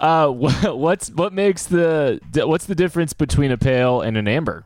Uh, 0.00 0.28
wh- 0.32 0.76
what's 0.76 1.10
what 1.10 1.32
makes 1.32 1.66
the 1.66 2.20
what's 2.34 2.66
the 2.66 2.74
difference 2.74 3.12
between 3.12 3.50
a 3.50 3.58
pale 3.58 4.00
and 4.00 4.16
an 4.16 4.26
amber? 4.28 4.64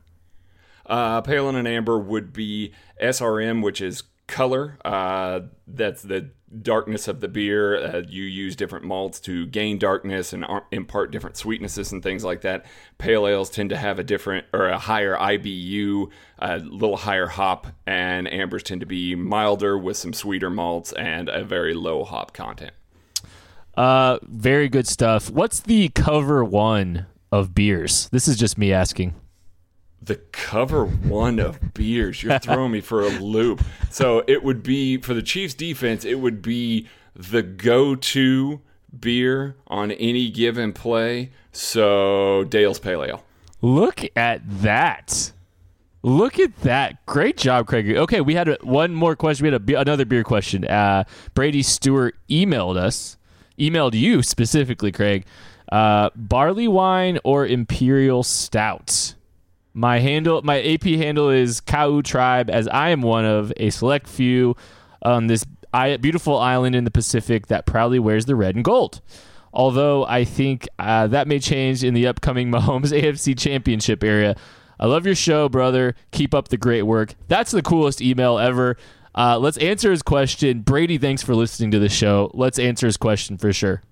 Uh, 0.87 1.21
pale 1.21 1.49
and 1.49 1.59
an 1.59 1.67
amber 1.67 1.99
would 1.99 2.33
be 2.33 2.73
SRM, 3.03 3.63
which 3.63 3.81
is 3.81 4.05
color. 4.27 4.79
Uh, 4.85 5.41
that's 5.67 6.03
the 6.03 6.31
darkness 6.63 7.09
of 7.09 7.21
the 7.21 7.29
beer. 7.29 7.77
Uh, 7.77 8.03
you 8.09 8.23
use 8.25 8.57
different 8.57 8.85
malts 8.85 9.21
to 9.21 9.47
gain 9.47 9.79
darkness 9.79 10.33
and 10.33 10.45
ar- 10.45 10.67
impart 10.71 11.11
different 11.11 11.37
sweetnesses 11.37 11.93
and 11.93 12.03
things 12.03 12.25
like 12.25 12.43
that. 12.43 12.65
Pale 12.99 13.27
ales 13.27 13.51
tend 13.51 13.71
to 13.71 13.77
have 13.77 13.99
a 13.99 14.05
different 14.05 14.47
or 14.53 14.69
a 14.69 14.79
higher 14.79 15.17
IBU, 15.17 16.11
a 16.39 16.59
little 16.59 16.97
higher 16.97 17.27
hop, 17.27 17.67
and 17.87 18.33
ambers 18.33 18.63
tend 18.63 18.81
to 18.81 18.87
be 18.87 19.15
milder 19.15 19.77
with 19.77 19.97
some 19.97 20.13
sweeter 20.13 20.51
malts 20.51 20.93
and 20.93 21.29
a 21.29 21.45
very 21.45 21.75
low 21.75 22.05
hop 22.05 22.33
content. 22.33 22.73
Uh, 23.77 24.19
very 24.23 24.69
good 24.69 24.89
stuff. 24.89 25.31
What's 25.31 25.61
the 25.61 25.89
cover 25.91 26.45
one 26.45 27.07
of 27.31 27.55
beers? 27.55 28.09
This 28.11 28.27
is 28.27 28.37
just 28.37 28.57
me 28.57 28.73
asking. 28.73 29.15
The 30.03 30.17
cover 30.17 30.85
one 30.85 31.39
of 31.39 31.75
beers. 31.75 32.23
You're 32.23 32.39
throwing 32.39 32.73
me 32.73 32.81
for 32.81 33.03
a 33.03 33.09
loop. 33.09 33.63
So 33.91 34.23
it 34.29 34.45
would 34.45 34.63
be 34.63 34.99
for 34.99 35.15
the 35.15 35.23
Chiefs 35.23 35.55
defense, 35.55 36.05
it 36.05 36.17
would 36.17 36.43
be 36.43 36.89
the 37.15 37.43
go 37.43 37.95
to 37.95 38.61
beer 38.99 39.57
on 39.67 39.91
any 39.91 40.31
given 40.31 40.73
play. 40.73 41.33
So 41.53 42.45
Dale's 42.45 42.79
Pale 42.79 43.05
Ale. 43.05 43.25
Look 43.63 44.05
at 44.15 44.43
that. 44.63 45.33
Look 46.03 46.39
at 46.39 46.61
that. 46.61 47.05
Great 47.07 47.37
job, 47.37 47.67
Craig. 47.67 47.91
Okay, 47.91 48.21
we 48.21 48.35
had 48.35 48.49
a, 48.49 48.59
one 48.61 48.95
more 48.95 49.17
question. 49.17 49.45
We 49.45 49.53
had 49.53 49.69
a, 49.69 49.81
another 49.81 50.05
beer 50.05 50.23
question. 50.23 50.65
Uh, 50.65 51.05
Brady 51.35 51.63
Stewart 51.63 52.15
emailed 52.31 52.77
us, 52.77 53.17
emailed 53.59 53.95
you 53.95 54.23
specifically, 54.23 54.93
Craig. 54.93 55.25
Uh, 55.73 56.11
barley 56.15 56.69
wine 56.69 57.19
or 57.25 57.45
imperial 57.45 58.23
stout? 58.23 59.15
My 59.77 59.99
handle, 59.99 60.41
my 60.41 60.63
AP 60.63 60.85
handle 60.85 61.29
is 61.29 61.61
Kau 61.61 62.01
Tribe, 62.01 62.49
as 62.49 62.67
I 62.67 62.89
am 62.89 63.03
one 63.03 63.27
of 63.27 63.53
a 63.59 63.69
select 63.69 64.09
few 64.09 64.57
on 65.03 65.27
this 65.27 65.45
beautiful 66.01 66.39
island 66.39 66.75
in 66.75 66.85
the 66.85 66.91
Pacific 66.91 67.49
that 67.49 67.67
proudly 67.67 67.99
wears 67.99 68.25
the 68.25 68.35
red 68.35 68.55
and 68.55 68.65
gold. 68.65 69.03
Although 69.53 70.07
I 70.07 70.25
think 70.25 70.67
uh, 70.79 71.09
that 71.09 71.29
may 71.29 71.39
change 71.39 71.85
in 71.85 71.93
the 71.93 72.07
upcoming 72.07 72.51
Mahomes 72.53 72.91
AFC 72.91 73.39
Championship 73.39 74.03
area. 74.03 74.35
I 74.81 74.87
love 74.87 75.05
your 75.05 75.15
show, 75.15 75.47
brother. 75.47 75.95
Keep 76.11 76.33
up 76.33 76.49
the 76.49 76.57
great 76.57 76.85
work. 76.85 77.15
That's 77.29 77.51
the 77.51 77.61
coolest 77.61 78.01
email 78.01 78.39
ever. 78.39 78.79
Uh, 79.15 79.39
let's 79.39 79.59
answer 79.59 79.91
his 79.91 80.01
question. 80.01 80.63
Brady, 80.63 80.97
thanks 80.97 81.23
for 81.23 81.35
listening 81.35 81.71
to 81.73 81.79
the 81.79 81.91
show. 81.91 82.31
Let's 82.33 82.59
answer 82.59 82.87
his 82.87 82.97
question 82.97 83.37
for 83.37 83.53
sure. 83.53 83.83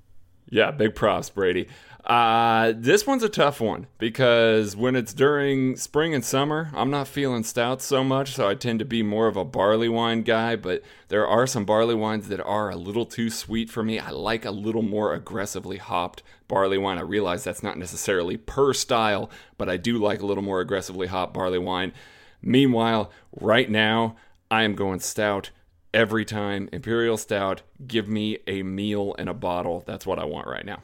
Yeah, 0.49 0.71
big 0.71 0.95
props, 0.95 1.29
Brady. 1.29 1.69
Uh, 2.05 2.75
this 2.77 3.07
one's 3.07 3.23
a 3.23 3.31
tough 3.31 3.63
one 3.63 3.87
because 3.97 4.77
when 4.77 4.95
it's 4.95 5.15
during 5.15 5.75
spring 5.75 6.15
and 6.15 6.23
summer, 6.23 6.71
I'm 6.75 6.91
not 6.91 7.09
feeling 7.09 7.45
stouts 7.45 7.87
so 7.87 8.05
much, 8.05 8.35
so 8.35 8.47
I 8.47 8.55
tend 8.55 8.81
to 8.81 8.85
be 8.85 9.03
more 9.03 9.27
of 9.27 9.39
a 9.39 9.45
barley 9.45 9.89
wine 9.89 10.23
guy. 10.23 10.55
But 10.57 10.83
there 11.09 11.27
are 11.27 11.47
some 11.47 11.65
barley 11.65 11.95
wines 11.95 12.29
that 12.29 12.43
are 12.43 12.69
a 12.69 12.77
little 12.77 13.07
too 13.07 13.31
sweet 13.31 13.71
for 13.71 13.83
me. 13.83 13.99
I 13.99 14.11
like 14.11 14.45
a 14.45 14.51
little 14.51 14.83
more 14.83 15.15
aggressively 15.15 15.79
hopped 15.79 16.23
barley 16.47 16.77
wine. 16.77 16.99
I 16.99 17.03
realize 17.03 17.43
that's 17.43 17.63
not 17.63 17.79
necessarily 17.79 18.37
per 18.37 18.75
style, 18.75 19.31
but 19.57 19.71
I 19.71 19.79
do 19.79 19.97
like 19.97 20.21
a 20.21 20.27
little 20.27 20.45
more 20.45 20.61
aggressively 20.61 21.07
hopped 21.07 21.33
barley 21.33 21.59
wine. 21.59 21.95
Meanwhile, 22.43 23.11
right 23.41 23.71
now, 23.71 24.17
I 24.51 24.65
am 24.65 24.75
going 24.75 25.01
stout 25.01 25.51
every 25.95 26.27
time. 26.27 26.69
Imperial 26.71 27.17
Stout, 27.17 27.63
give 27.87 28.09
me 28.09 28.41
a 28.47 28.63
meal 28.63 29.15
and 29.19 29.31
a 29.31 29.35
bottle. 29.35 29.83
That's 29.87 30.05
what 30.05 30.19
I 30.19 30.25
want 30.25 30.49
right 30.49 30.67
now. 30.67 30.83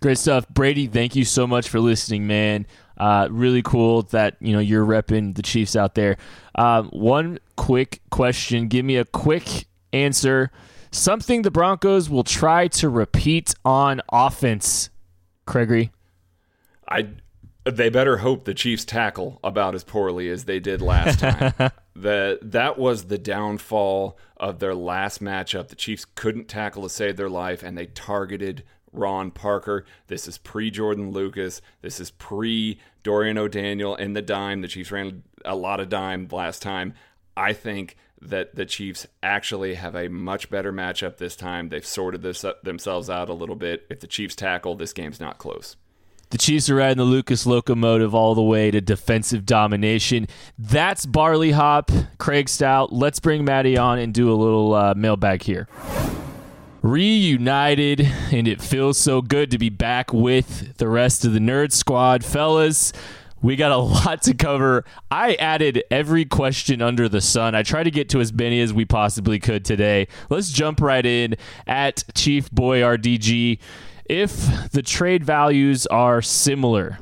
Great 0.00 0.16
stuff, 0.16 0.48
Brady. 0.48 0.86
Thank 0.86 1.14
you 1.14 1.26
so 1.26 1.46
much 1.46 1.68
for 1.68 1.78
listening, 1.78 2.26
man. 2.26 2.66
Uh, 2.96 3.28
really 3.30 3.60
cool 3.60 4.02
that 4.02 4.36
you 4.40 4.52
know 4.52 4.58
you're 4.58 4.84
repping 4.84 5.34
the 5.34 5.42
Chiefs 5.42 5.76
out 5.76 5.94
there. 5.94 6.16
Um, 6.54 6.88
one 6.88 7.38
quick 7.56 8.00
question. 8.10 8.68
Give 8.68 8.84
me 8.84 8.96
a 8.96 9.04
quick 9.04 9.66
answer. 9.92 10.50
Something 10.90 11.42
the 11.42 11.50
Broncos 11.50 12.08
will 12.08 12.24
try 12.24 12.68
to 12.68 12.88
repeat 12.88 13.54
on 13.64 14.00
offense. 14.10 14.88
Gregory. 15.46 15.92
I. 16.88 17.08
They 17.64 17.90
better 17.90 18.16
hope 18.16 18.46
the 18.46 18.54
Chiefs 18.54 18.86
tackle 18.86 19.38
about 19.44 19.74
as 19.74 19.84
poorly 19.84 20.30
as 20.30 20.46
they 20.46 20.60
did 20.60 20.80
last 20.80 21.18
time. 21.20 21.52
that 21.94 22.38
that 22.42 22.78
was 22.78 23.04
the 23.04 23.18
downfall 23.18 24.18
of 24.38 24.60
their 24.60 24.74
last 24.74 25.22
matchup. 25.22 25.68
The 25.68 25.76
Chiefs 25.76 26.06
couldn't 26.06 26.48
tackle 26.48 26.84
to 26.84 26.88
save 26.88 27.18
their 27.18 27.28
life, 27.28 27.62
and 27.62 27.76
they 27.76 27.86
targeted 27.86 28.64
Ron 28.92 29.30
Parker. 29.30 29.84
This 30.08 30.26
is 30.28 30.38
pre 30.38 30.70
Jordan 30.70 31.12
Lucas. 31.12 31.60
This 31.82 32.00
is 32.00 32.10
pre 32.10 32.78
Dorian 33.02 33.38
O'Daniel 33.38 33.96
in 33.96 34.12
the 34.12 34.22
dime. 34.22 34.60
The 34.60 34.68
Chiefs 34.68 34.92
ran 34.92 35.22
a 35.44 35.56
lot 35.56 35.80
of 35.80 35.88
dime 35.88 36.28
last 36.30 36.62
time. 36.62 36.94
I 37.36 37.52
think 37.52 37.96
that 38.20 38.54
the 38.54 38.66
Chiefs 38.66 39.06
actually 39.22 39.74
have 39.74 39.94
a 39.94 40.08
much 40.08 40.50
better 40.50 40.72
matchup 40.72 41.16
this 41.16 41.36
time. 41.36 41.68
They've 41.68 41.86
sorted 41.86 42.22
this 42.22 42.44
themselves 42.62 43.08
out 43.08 43.30
a 43.30 43.34
little 43.34 43.56
bit. 43.56 43.86
If 43.88 44.00
the 44.00 44.06
Chiefs 44.06 44.34
tackle, 44.34 44.74
this 44.74 44.92
game's 44.92 45.20
not 45.20 45.38
close. 45.38 45.76
The 46.28 46.38
Chiefs 46.38 46.70
are 46.70 46.76
riding 46.76 46.98
the 46.98 47.04
Lucas 47.04 47.44
locomotive 47.44 48.14
all 48.14 48.36
the 48.36 48.42
way 48.42 48.70
to 48.70 48.80
defensive 48.80 49.44
domination. 49.44 50.28
That's 50.58 51.04
Barley 51.04 51.50
Hop, 51.50 51.90
Craig 52.18 52.48
Stout. 52.48 52.92
Let's 52.92 53.18
bring 53.18 53.44
Maddie 53.44 53.76
on 53.76 53.98
and 53.98 54.14
do 54.14 54.30
a 54.30 54.36
little 54.36 54.74
uh, 54.74 54.94
mailbag 54.94 55.42
here 55.42 55.66
reunited, 56.82 58.00
and 58.32 58.48
it 58.48 58.60
feels 58.60 58.98
so 58.98 59.22
good 59.22 59.50
to 59.50 59.58
be 59.58 59.68
back 59.68 60.12
with 60.12 60.76
the 60.78 60.88
rest 60.88 61.24
of 61.24 61.32
the 61.32 61.38
Nerd 61.38 61.72
Squad. 61.72 62.24
Fellas, 62.24 62.92
we 63.42 63.56
got 63.56 63.72
a 63.72 63.76
lot 63.78 64.22
to 64.22 64.34
cover. 64.34 64.84
I 65.10 65.34
added 65.34 65.82
every 65.90 66.24
question 66.24 66.82
under 66.82 67.08
the 67.08 67.20
sun. 67.20 67.54
I 67.54 67.62
tried 67.62 67.84
to 67.84 67.90
get 67.90 68.08
to 68.10 68.20
as 68.20 68.32
many 68.32 68.60
as 68.60 68.72
we 68.72 68.84
possibly 68.84 69.38
could 69.38 69.64
today. 69.64 70.08
Let's 70.28 70.50
jump 70.50 70.80
right 70.80 71.04
in 71.04 71.36
at 71.66 72.04
Chief 72.14 72.50
Boy 72.50 72.80
RDG. 72.80 73.58
If 74.06 74.72
the 74.72 74.82
trade 74.82 75.24
values 75.24 75.86
are 75.86 76.20
similar, 76.20 76.98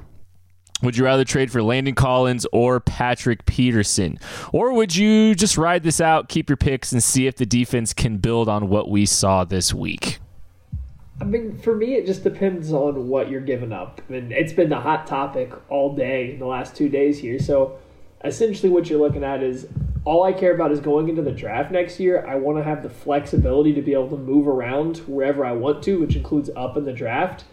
would 0.82 0.96
you 0.96 1.04
rather 1.04 1.24
trade 1.24 1.50
for 1.50 1.62
Landon 1.62 1.94
Collins 1.94 2.46
or 2.52 2.80
Patrick 2.80 3.46
Peterson? 3.46 4.18
Or 4.52 4.72
would 4.72 4.94
you 4.94 5.34
just 5.34 5.58
ride 5.58 5.82
this 5.82 6.00
out, 6.00 6.28
keep 6.28 6.48
your 6.48 6.56
picks, 6.56 6.92
and 6.92 7.02
see 7.02 7.26
if 7.26 7.36
the 7.36 7.46
defense 7.46 7.92
can 7.92 8.18
build 8.18 8.48
on 8.48 8.68
what 8.68 8.88
we 8.88 9.04
saw 9.04 9.44
this 9.44 9.74
week? 9.74 10.18
I 11.20 11.24
mean, 11.24 11.58
for 11.58 11.74
me, 11.74 11.94
it 11.94 12.06
just 12.06 12.22
depends 12.22 12.72
on 12.72 13.08
what 13.08 13.28
you're 13.28 13.40
giving 13.40 13.72
up. 13.72 14.00
I 14.08 14.12
mean, 14.12 14.30
it's 14.30 14.52
been 14.52 14.68
the 14.68 14.78
hot 14.78 15.06
topic 15.06 15.52
all 15.68 15.96
day 15.96 16.32
in 16.32 16.38
the 16.38 16.46
last 16.46 16.76
two 16.76 16.88
days 16.88 17.18
here. 17.18 17.40
So, 17.40 17.78
essentially, 18.24 18.70
what 18.70 18.88
you're 18.88 19.00
looking 19.00 19.24
at 19.24 19.42
is 19.42 19.66
all 20.04 20.22
I 20.22 20.32
care 20.32 20.54
about 20.54 20.70
is 20.70 20.78
going 20.78 21.08
into 21.08 21.22
the 21.22 21.32
draft 21.32 21.72
next 21.72 21.98
year. 21.98 22.24
I 22.24 22.36
want 22.36 22.56
to 22.58 22.62
have 22.62 22.84
the 22.84 22.88
flexibility 22.88 23.72
to 23.74 23.82
be 23.82 23.94
able 23.94 24.10
to 24.10 24.16
move 24.16 24.46
around 24.46 24.98
wherever 25.08 25.44
I 25.44 25.52
want 25.52 25.82
to, 25.84 25.98
which 25.98 26.14
includes 26.14 26.50
up 26.54 26.76
in 26.76 26.84
the 26.84 26.92
draft. 26.92 27.44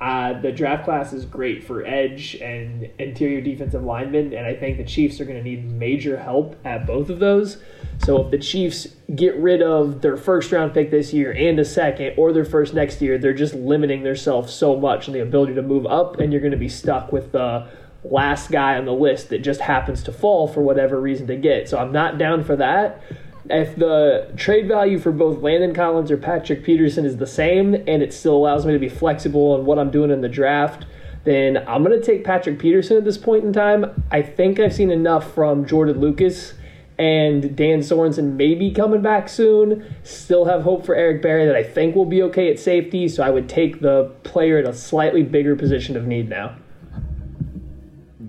Uh, 0.00 0.40
the 0.40 0.50
draft 0.50 0.84
class 0.84 1.12
is 1.12 1.26
great 1.26 1.62
for 1.62 1.84
edge 1.84 2.34
and 2.36 2.88
interior 2.98 3.42
defensive 3.42 3.84
linemen, 3.84 4.32
and 4.32 4.46
I 4.46 4.54
think 4.54 4.78
the 4.78 4.84
Chiefs 4.84 5.20
are 5.20 5.26
going 5.26 5.36
to 5.36 5.42
need 5.42 5.70
major 5.70 6.16
help 6.18 6.56
at 6.64 6.86
both 6.86 7.10
of 7.10 7.18
those. 7.18 7.58
So 7.98 8.24
if 8.24 8.30
the 8.30 8.38
Chiefs 8.38 8.88
get 9.14 9.36
rid 9.36 9.60
of 9.60 10.00
their 10.00 10.16
first 10.16 10.52
round 10.52 10.72
pick 10.72 10.90
this 10.90 11.12
year 11.12 11.32
and 11.32 11.58
a 11.58 11.66
second, 11.66 12.14
or 12.16 12.32
their 12.32 12.46
first 12.46 12.72
next 12.72 13.02
year, 13.02 13.18
they're 13.18 13.34
just 13.34 13.52
limiting 13.52 14.02
themselves 14.02 14.54
so 14.54 14.74
much 14.74 15.06
in 15.06 15.12
the 15.12 15.20
ability 15.20 15.52
to 15.54 15.62
move 15.62 15.84
up, 15.84 16.18
and 16.18 16.32
you're 16.32 16.40
going 16.40 16.50
to 16.50 16.56
be 16.56 16.68
stuck 16.70 17.12
with 17.12 17.32
the 17.32 17.68
last 18.02 18.50
guy 18.50 18.78
on 18.78 18.86
the 18.86 18.94
list 18.94 19.28
that 19.28 19.40
just 19.40 19.60
happens 19.60 20.02
to 20.04 20.12
fall 20.12 20.48
for 20.48 20.62
whatever 20.62 20.98
reason 20.98 21.26
to 21.26 21.36
get. 21.36 21.68
So 21.68 21.78
I'm 21.78 21.92
not 21.92 22.16
down 22.16 22.42
for 22.42 22.56
that 22.56 23.02
if 23.50 23.76
the 23.76 24.32
trade 24.36 24.68
value 24.68 24.98
for 24.98 25.12
both 25.12 25.42
Landon 25.42 25.74
Collins 25.74 26.10
or 26.10 26.16
Patrick 26.16 26.64
Peterson 26.64 27.04
is 27.04 27.16
the 27.16 27.26
same 27.26 27.74
and 27.74 28.02
it 28.02 28.12
still 28.12 28.36
allows 28.36 28.66
me 28.66 28.72
to 28.72 28.78
be 28.78 28.88
flexible 28.88 29.52
on 29.52 29.64
what 29.64 29.78
I'm 29.78 29.90
doing 29.90 30.10
in 30.10 30.20
the 30.20 30.28
draft, 30.28 30.86
then 31.24 31.58
I'm 31.68 31.84
going 31.84 31.98
to 31.98 32.04
take 32.04 32.24
Patrick 32.24 32.58
Peterson 32.58 32.96
at 32.96 33.04
this 33.04 33.18
point 33.18 33.44
in 33.44 33.52
time. 33.52 34.02
I 34.10 34.22
think 34.22 34.58
I've 34.58 34.74
seen 34.74 34.90
enough 34.90 35.34
from 35.34 35.66
Jordan 35.66 36.00
Lucas 36.00 36.54
and 36.98 37.56
Dan 37.56 37.80
Sorensen 37.80 38.36
maybe 38.36 38.70
coming 38.70 39.00
back 39.00 39.28
soon. 39.28 39.94
Still 40.02 40.44
have 40.44 40.62
hope 40.62 40.84
for 40.84 40.94
Eric 40.94 41.22
Berry 41.22 41.46
that 41.46 41.56
I 41.56 41.62
think 41.62 41.94
will 41.94 42.04
be 42.04 42.22
okay 42.24 42.50
at 42.50 42.58
safety, 42.58 43.08
so 43.08 43.22
I 43.22 43.30
would 43.30 43.48
take 43.48 43.80
the 43.80 44.12
player 44.22 44.58
at 44.58 44.66
a 44.66 44.74
slightly 44.74 45.22
bigger 45.22 45.56
position 45.56 45.96
of 45.96 46.06
need 46.06 46.28
now. 46.28 46.56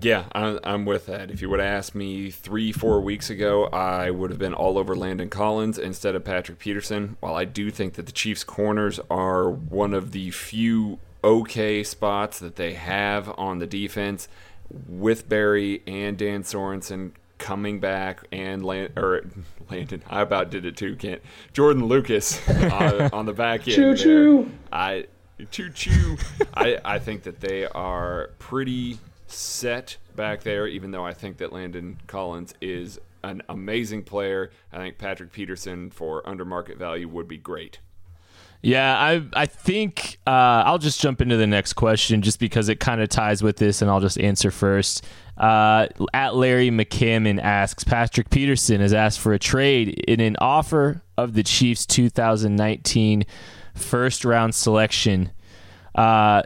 Yeah, 0.02 0.24
I'm 0.34 0.84
with 0.84 1.06
that. 1.06 1.30
If 1.30 1.40
you 1.40 1.48
would 1.50 1.60
have 1.60 1.68
asked 1.68 1.94
me 1.94 2.30
three, 2.30 2.72
four 2.72 3.00
weeks 3.00 3.30
ago, 3.30 3.66
I 3.66 4.10
would 4.10 4.30
have 4.30 4.38
been 4.38 4.54
all 4.54 4.76
over 4.76 4.96
Landon 4.96 5.30
Collins 5.30 5.78
instead 5.78 6.14
of 6.16 6.24
Patrick 6.24 6.58
Peterson. 6.58 7.16
While 7.20 7.36
I 7.36 7.44
do 7.44 7.70
think 7.70 7.94
that 7.94 8.06
the 8.06 8.12
Chiefs' 8.12 8.42
corners 8.42 8.98
are 9.10 9.48
one 9.48 9.94
of 9.94 10.10
the 10.12 10.30
few 10.32 10.98
okay 11.22 11.84
spots 11.84 12.40
that 12.40 12.56
they 12.56 12.74
have 12.74 13.32
on 13.38 13.58
the 13.58 13.66
defense, 13.66 14.28
with 14.88 15.28
Berry 15.28 15.82
and 15.86 16.16
Dan 16.16 16.42
Sorensen 16.42 17.12
coming 17.38 17.80
back 17.80 18.26
and 18.32 18.64
Land 18.64 18.92
or 18.96 19.24
Landon, 19.70 20.02
I 20.08 20.22
about 20.22 20.50
did 20.50 20.64
it 20.64 20.76
too. 20.76 20.96
Can't 20.96 21.22
Jordan 21.52 21.86
Lucas 21.86 22.46
uh, 22.48 23.08
on 23.12 23.26
the 23.26 23.32
back 23.32 23.68
end. 23.68 23.76
Choo 23.76 23.96
choo. 23.96 24.50
I 24.72 25.06
choo 25.50 25.70
choo. 25.70 26.16
I 26.54 26.78
I 26.84 26.98
think 26.98 27.24
that 27.24 27.40
they 27.40 27.66
are 27.66 28.30
pretty 28.38 28.98
set 29.32 29.96
back 30.14 30.42
there, 30.42 30.66
even 30.66 30.90
though 30.90 31.04
I 31.04 31.14
think 31.14 31.38
that 31.38 31.52
Landon 31.52 31.98
Collins 32.06 32.54
is 32.60 32.98
an 33.24 33.42
amazing 33.48 34.02
player. 34.02 34.50
I 34.72 34.78
think 34.78 34.98
Patrick 34.98 35.32
Peterson 35.32 35.90
for 35.90 36.26
under 36.28 36.44
market 36.44 36.78
value 36.78 37.08
would 37.08 37.28
be 37.28 37.38
great. 37.38 37.78
Yeah, 38.62 38.96
I 38.96 39.24
I 39.34 39.46
think 39.46 40.18
uh, 40.24 40.62
I'll 40.64 40.78
just 40.78 41.00
jump 41.00 41.20
into 41.20 41.36
the 41.36 41.48
next 41.48 41.72
question 41.72 42.22
just 42.22 42.38
because 42.38 42.68
it 42.68 42.78
kind 42.78 43.00
of 43.00 43.08
ties 43.08 43.42
with 43.42 43.56
this, 43.56 43.82
and 43.82 43.90
I'll 43.90 44.00
just 44.00 44.20
answer 44.20 44.52
first. 44.52 45.04
Uh, 45.36 45.88
at 46.14 46.36
Larry 46.36 46.70
McCammon 46.70 47.42
asks 47.42 47.82
Patrick 47.82 48.30
Peterson 48.30 48.80
has 48.80 48.92
asked 48.92 49.18
for 49.18 49.32
a 49.32 49.38
trade 49.38 49.88
in 50.06 50.20
an 50.20 50.36
offer 50.40 51.02
of 51.16 51.34
the 51.34 51.42
Chiefs 51.42 51.86
2019 51.86 53.24
first 53.74 54.24
round 54.24 54.54
selection. 54.54 55.32
Uh, 55.96 56.42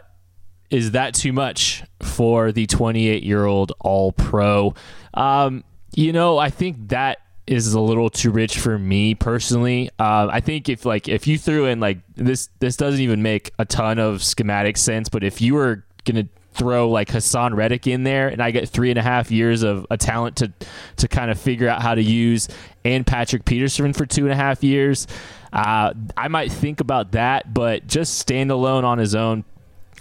is 0.69 0.91
that 0.91 1.13
too 1.13 1.33
much 1.33 1.83
for 2.01 2.51
the 2.51 2.65
28 2.67 3.23
year 3.23 3.45
old 3.45 3.73
All 3.79 4.11
Pro? 4.11 4.73
Um, 5.13 5.63
you 5.95 6.11
know, 6.11 6.37
I 6.37 6.49
think 6.49 6.89
that 6.89 7.19
is 7.47 7.73
a 7.73 7.79
little 7.79 8.09
too 8.09 8.29
rich 8.29 8.59
for 8.59 8.77
me 8.77 9.15
personally. 9.15 9.89
Uh, 9.97 10.27
I 10.29 10.41
think 10.41 10.67
if 10.67 10.85
like 10.85 11.07
if 11.07 11.27
you 11.27 11.37
threw 11.37 11.65
in 11.65 11.79
like 11.79 11.99
this, 12.15 12.49
this 12.59 12.75
doesn't 12.75 12.99
even 12.99 13.21
make 13.21 13.51
a 13.57 13.65
ton 13.65 13.99
of 13.99 14.23
schematic 14.23 14.77
sense. 14.77 15.07
But 15.09 15.23
if 15.23 15.41
you 15.41 15.55
were 15.55 15.85
gonna 16.05 16.27
throw 16.51 16.89
like 16.89 17.09
Haason 17.09 17.55
Reddick 17.55 17.87
in 17.87 18.03
there, 18.03 18.27
and 18.27 18.41
I 18.41 18.51
get 18.51 18.67
three 18.67 18.89
and 18.89 18.99
a 18.99 19.03
half 19.03 19.31
years 19.31 19.63
of 19.63 19.87
a 19.89 19.97
talent 19.97 20.35
to 20.37 20.51
to 20.97 21.07
kind 21.07 21.31
of 21.31 21.39
figure 21.39 21.69
out 21.69 21.81
how 21.81 21.95
to 21.95 22.03
use, 22.03 22.49
and 22.83 23.07
Patrick 23.07 23.45
Peterson 23.45 23.93
for 23.93 24.05
two 24.05 24.23
and 24.23 24.33
a 24.33 24.35
half 24.35 24.63
years. 24.63 25.07
Uh, 25.53 25.93
I 26.17 26.27
might 26.27 26.51
think 26.51 26.81
about 26.81 27.13
that, 27.13 27.53
but 27.53 27.87
just 27.87 28.19
stand 28.19 28.51
alone 28.51 28.83
on 28.83 28.97
his 28.97 29.15
own, 29.15 29.45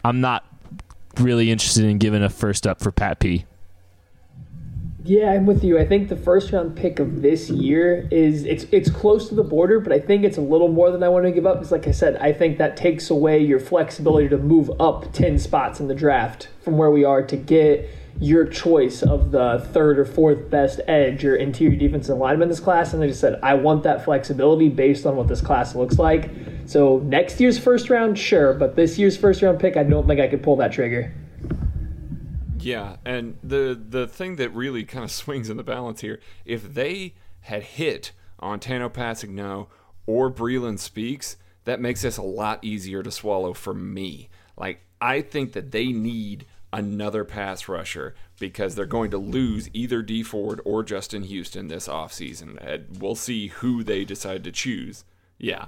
I'm 0.05 0.21
not 0.21 0.45
really 1.21 1.51
interested 1.51 1.85
in 1.85 1.99
giving 1.99 2.23
a 2.23 2.31
first 2.31 2.67
up 2.67 2.81
for 2.81 2.93
Pat 2.93 3.21
P. 3.21 3.45
Yeah, 5.07 5.31
I'm 5.31 5.47
with 5.47 5.63
you. 5.63 5.79
I 5.79 5.87
think 5.87 6.09
the 6.09 6.17
first 6.17 6.51
round 6.51 6.75
pick 6.75 6.99
of 6.99 7.23
this 7.23 7.49
year 7.49 8.09
is 8.11 8.45
it's 8.45 8.65
it's 8.73 8.91
close 8.91 9.29
to 9.29 9.37
the 9.37 9.45
border, 9.45 9.79
but 9.79 9.93
I 9.93 10.01
think 10.01 10.25
it's 10.25 10.37
a 10.37 10.41
little 10.41 10.67
more 10.67 10.91
than 10.91 11.05
I 11.05 11.09
want 11.09 11.27
to 11.27 11.31
give 11.31 11.47
up 11.47 11.59
because 11.59 11.71
like 11.71 11.87
I 11.87 11.93
said, 11.93 12.17
I 12.17 12.33
think 12.33 12.59
that 12.59 12.77
takes 12.77 13.09
away 13.09 13.39
your 13.39 13.61
flexibility 13.61 14.29
to 14.31 14.37
move 14.37 14.69
up 14.81 15.13
10 15.13 15.39
spots 15.39 15.79
in 15.79 15.87
the 15.87 15.95
draft 15.95 16.49
from 16.61 16.77
where 16.77 16.91
we 16.91 17.05
are 17.05 17.23
to 17.23 17.37
get 17.37 17.89
your 18.19 18.47
choice 18.47 19.03
of 19.03 19.31
the 19.31 19.65
third 19.73 20.01
or 20.01 20.05
fourth 20.05 20.51
best 20.51 20.81
edge 20.89 21.25
or 21.25 21.37
interior 21.37 21.77
defensive 21.77 22.17
lineman 22.17 22.45
in 22.45 22.49
this 22.49 22.61
class. 22.61 22.93
And 22.93 23.03
I 23.03 23.07
just 23.07 23.21
said, 23.21 23.39
I 23.45 23.55
want 23.55 23.85
that 23.85 24.05
flexibility 24.05 24.69
based 24.69 25.07
on 25.07 25.15
what 25.15 25.29
this 25.29 25.41
class 25.41 25.77
looks 25.77 26.01
like. 26.01 26.31
So 26.67 26.99
next 26.99 27.41
year's 27.41 27.59
first 27.59 27.91
round, 27.91 28.19
sure, 28.19 28.53
but 28.53 28.75
this 28.75 28.99
year's 28.99 29.17
first 29.17 29.41
round 29.41 29.61
pick, 29.61 29.77
I 29.77 29.85
don't 29.85 30.07
think 30.07 30.21
I 30.21 30.27
could 30.27 30.43
pull 30.43 30.57
that 30.57 30.73
trigger. 30.73 31.15
Yeah, 32.59 32.97
and 33.05 33.39
the 33.45 33.81
the 33.89 34.09
thing 34.09 34.37
that 34.37 34.51
really 34.51 34.85
kind 34.85 35.05
of 35.05 35.11
swings 35.23 35.49
in 35.49 35.57
the 35.57 35.63
balance 35.63 36.01
here, 36.01 36.21
if 36.45 36.75
they 36.75 37.15
had 37.43 37.63
hit 37.63 38.13
on 38.41 38.59
Tanoh 38.59 38.91
Kpassagnon 38.91 39.69
or 40.07 40.31
Breeland 40.31 40.81
Speaks, 40.81 41.37
that 41.65 41.81
makes 41.81 42.03
this 42.03 42.17
a 42.17 42.23
lot 42.23 42.65
easier 42.65 43.03
to 43.03 43.11
swallow 43.11 43.53
for 43.53 43.73
me. 43.73 44.29
Like 44.57 44.81
I 45.01 45.21
think 45.21 45.53
that 45.53 45.71
they 45.71 45.87
need 45.87 46.47
another 46.73 47.25
pass 47.25 47.69
rusher 47.69 48.15
because 48.41 48.75
they're 48.75 48.87
going 48.87 49.11
to 49.13 49.19
lose 49.19 49.71
either 49.73 50.03
D 50.03 50.25
Ford 50.25 50.61
or 50.65 50.83
Justin 50.83 51.23
Houston 51.23 51.69
this 51.69 51.87
offseason. 51.87 52.99
We'll 52.99 53.15
see 53.15 53.49
who 53.49 53.85
they 53.85 54.05
decide 54.05 54.43
to 54.45 54.53
choose. 54.53 55.05
Yeah. 55.39 55.67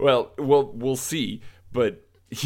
Well, 0.00 0.32
we'll 0.38 0.72
we'll 0.72 0.96
see, 0.96 1.42
but 1.72 2.02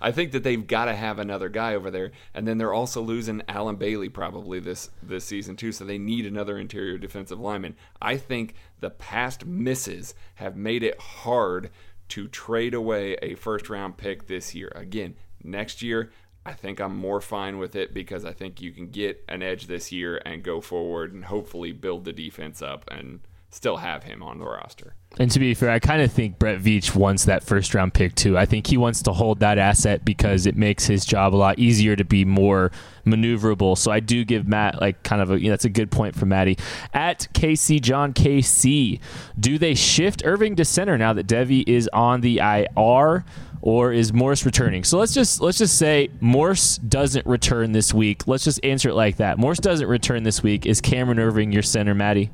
I 0.00 0.10
think 0.10 0.32
that 0.32 0.42
they've 0.42 0.66
got 0.66 0.86
to 0.86 0.94
have 0.94 1.18
another 1.18 1.48
guy 1.48 1.74
over 1.74 1.90
there, 1.90 2.12
and 2.34 2.48
then 2.48 2.58
they're 2.58 2.72
also 2.72 3.02
losing 3.02 3.42
Allen 3.48 3.76
Bailey 3.76 4.08
probably 4.08 4.58
this 4.58 4.90
this 5.02 5.24
season 5.24 5.54
too. 5.56 5.70
So 5.70 5.84
they 5.84 5.98
need 5.98 6.26
another 6.26 6.58
interior 6.58 6.98
defensive 6.98 7.38
lineman. 7.38 7.76
I 8.02 8.16
think 8.16 8.54
the 8.80 8.90
past 8.90 9.46
misses 9.46 10.14
have 10.36 10.56
made 10.56 10.82
it 10.82 11.00
hard 11.00 11.70
to 12.08 12.26
trade 12.26 12.74
away 12.74 13.14
a 13.22 13.34
first 13.34 13.70
round 13.70 13.96
pick 13.96 14.26
this 14.26 14.54
year. 14.54 14.72
Again, 14.74 15.14
next 15.44 15.82
year 15.82 16.10
I 16.44 16.54
think 16.54 16.80
I'm 16.80 16.96
more 16.96 17.20
fine 17.20 17.58
with 17.58 17.76
it 17.76 17.92
because 17.92 18.24
I 18.24 18.32
think 18.32 18.60
you 18.60 18.72
can 18.72 18.88
get 18.88 19.22
an 19.28 19.42
edge 19.42 19.66
this 19.66 19.92
year 19.92 20.20
and 20.24 20.42
go 20.42 20.60
forward 20.60 21.12
and 21.12 21.26
hopefully 21.26 21.72
build 21.72 22.04
the 22.04 22.12
defense 22.12 22.62
up 22.62 22.84
and 22.90 23.20
still 23.50 23.76
have 23.76 24.04
him 24.04 24.22
on 24.22 24.38
the 24.38 24.46
roster. 24.46 24.94
And 25.18 25.30
to 25.32 25.40
be 25.40 25.54
fair, 25.54 25.70
I 25.70 25.80
kind 25.80 26.02
of 26.02 26.12
think 26.12 26.38
Brett 26.38 26.60
Veach 26.60 26.94
wants 26.94 27.24
that 27.24 27.42
first 27.42 27.74
round 27.74 27.92
pick 27.92 28.14
too. 28.14 28.38
I 28.38 28.46
think 28.46 28.68
he 28.68 28.76
wants 28.76 29.02
to 29.02 29.12
hold 29.12 29.40
that 29.40 29.58
asset 29.58 30.04
because 30.04 30.46
it 30.46 30.56
makes 30.56 30.86
his 30.86 31.04
job 31.04 31.34
a 31.34 31.36
lot 31.36 31.58
easier 31.58 31.96
to 31.96 32.04
be 32.04 32.24
more 32.24 32.70
maneuverable. 33.04 33.76
So 33.76 33.90
I 33.90 33.98
do 33.98 34.24
give 34.24 34.46
Matt 34.46 34.80
like 34.80 35.02
kind 35.02 35.20
of 35.20 35.32
a 35.32 35.40
you 35.40 35.46
know, 35.46 35.50
that's 35.50 35.64
a 35.64 35.70
good 35.70 35.90
point 35.90 36.14
for 36.14 36.26
Maddie. 36.26 36.58
At 36.94 37.26
KC 37.34 37.80
John 37.80 38.12
KC, 38.12 39.00
do 39.38 39.58
they 39.58 39.74
shift 39.74 40.22
Irving 40.24 40.54
to 40.56 40.64
center 40.64 40.96
now 40.96 41.12
that 41.12 41.26
Devi 41.26 41.60
is 41.66 41.88
on 41.92 42.20
the 42.20 42.38
IR? 42.38 43.24
Or 43.62 43.92
is 43.92 44.10
Morse 44.10 44.46
returning? 44.46 44.84
So 44.84 44.98
let's 44.98 45.12
just 45.12 45.42
let's 45.42 45.58
just 45.58 45.76
say 45.76 46.08
Morse 46.20 46.78
doesn't 46.78 47.26
return 47.26 47.72
this 47.72 47.92
week. 47.92 48.26
Let's 48.26 48.44
just 48.44 48.64
answer 48.64 48.88
it 48.88 48.94
like 48.94 49.18
that. 49.18 49.36
Morse 49.36 49.58
doesn't 49.58 49.86
return 49.86 50.22
this 50.22 50.42
week. 50.42 50.64
Is 50.64 50.80
Cameron 50.80 51.18
Irving 51.18 51.52
your 51.52 51.62
center, 51.62 51.94
Maddie? 51.94 52.30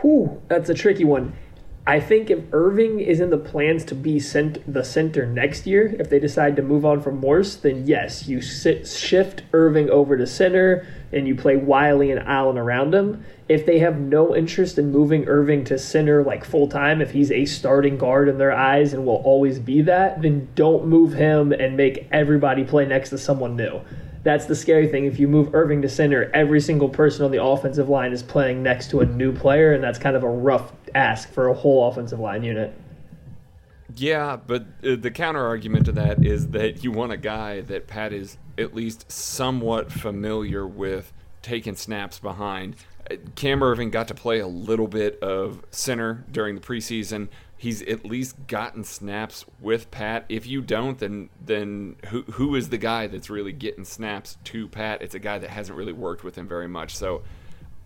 Whew, 0.00 0.40
that's 0.48 0.68
a 0.68 0.74
tricky 0.74 1.04
one. 1.04 1.34
I 1.88 2.00
think 2.00 2.28
if 2.28 2.40
Irving 2.52 3.00
is 3.00 3.18
in 3.18 3.30
the 3.30 3.38
plans 3.38 3.82
to 3.86 3.94
be 3.94 4.20
cent- 4.20 4.58
the 4.70 4.84
center 4.84 5.24
next 5.24 5.66
year, 5.66 5.96
if 5.98 6.10
they 6.10 6.18
decide 6.18 6.54
to 6.56 6.62
move 6.62 6.84
on 6.84 7.00
from 7.00 7.16
Morse, 7.16 7.56
then 7.56 7.86
yes, 7.86 8.28
you 8.28 8.42
sit, 8.42 8.86
shift 8.86 9.42
Irving 9.54 9.88
over 9.88 10.14
to 10.18 10.26
center 10.26 10.86
and 11.12 11.26
you 11.26 11.34
play 11.34 11.56
Wylie 11.56 12.10
and 12.10 12.20
Allen 12.28 12.58
around 12.58 12.94
him. 12.94 13.24
If 13.48 13.64
they 13.64 13.78
have 13.78 13.98
no 13.98 14.36
interest 14.36 14.76
in 14.76 14.92
moving 14.92 15.26
Irving 15.26 15.64
to 15.64 15.78
center 15.78 16.22
like 16.22 16.44
full 16.44 16.68
time, 16.68 17.00
if 17.00 17.12
he's 17.12 17.32
a 17.32 17.46
starting 17.46 17.96
guard 17.96 18.28
in 18.28 18.36
their 18.36 18.52
eyes 18.52 18.92
and 18.92 19.06
will 19.06 19.22
always 19.24 19.58
be 19.58 19.80
that, 19.80 20.20
then 20.20 20.48
don't 20.54 20.86
move 20.86 21.14
him 21.14 21.52
and 21.52 21.74
make 21.74 22.06
everybody 22.12 22.64
play 22.64 22.84
next 22.84 23.08
to 23.10 23.18
someone 23.18 23.56
new 23.56 23.80
that's 24.28 24.44
the 24.44 24.54
scary 24.54 24.86
thing. 24.86 25.06
If 25.06 25.18
you 25.18 25.26
move 25.26 25.54
Irving 25.54 25.80
to 25.80 25.88
center, 25.88 26.30
every 26.34 26.60
single 26.60 26.90
person 26.90 27.24
on 27.24 27.30
the 27.30 27.42
offensive 27.42 27.88
line 27.88 28.12
is 28.12 28.22
playing 28.22 28.62
next 28.62 28.90
to 28.90 29.00
a 29.00 29.06
new 29.06 29.32
player, 29.32 29.72
and 29.72 29.82
that's 29.82 29.98
kind 29.98 30.14
of 30.14 30.22
a 30.22 30.28
rough 30.28 30.70
ask 30.94 31.32
for 31.32 31.48
a 31.48 31.54
whole 31.54 31.88
offensive 31.88 32.20
line 32.20 32.42
unit. 32.42 32.74
Yeah, 33.96 34.36
but 34.36 34.66
uh, 34.84 34.96
the 34.96 35.10
counter 35.10 35.46
argument 35.46 35.86
to 35.86 35.92
that 35.92 36.22
is 36.26 36.48
that 36.48 36.84
you 36.84 36.92
want 36.92 37.10
a 37.10 37.16
guy 37.16 37.62
that 37.62 37.86
Pat 37.86 38.12
is 38.12 38.36
at 38.58 38.74
least 38.74 39.10
somewhat 39.10 39.90
familiar 39.90 40.66
with 40.66 41.10
taking 41.40 41.74
snaps 41.74 42.18
behind. 42.18 42.76
Uh, 43.10 43.14
Cam 43.34 43.62
Irving 43.62 43.88
got 43.88 44.08
to 44.08 44.14
play 44.14 44.40
a 44.40 44.46
little 44.46 44.88
bit 44.88 45.18
of 45.20 45.64
center 45.70 46.26
during 46.30 46.54
the 46.54 46.60
preseason 46.60 47.28
he's 47.58 47.82
at 47.82 48.06
least 48.06 48.46
gotten 48.46 48.84
snaps 48.84 49.44
with 49.60 49.90
Pat. 49.90 50.24
If 50.28 50.46
you 50.46 50.62
don't, 50.62 50.98
then 50.98 51.28
then 51.44 51.96
who 52.06 52.22
who 52.22 52.54
is 52.54 52.70
the 52.70 52.78
guy 52.78 53.08
that's 53.08 53.28
really 53.28 53.52
getting 53.52 53.84
snaps 53.84 54.38
to 54.44 54.68
Pat? 54.68 55.02
It's 55.02 55.14
a 55.14 55.18
guy 55.18 55.38
that 55.38 55.50
hasn't 55.50 55.76
really 55.76 55.92
worked 55.92 56.24
with 56.24 56.36
him 56.36 56.48
very 56.48 56.68
much. 56.68 56.96
So 56.96 57.22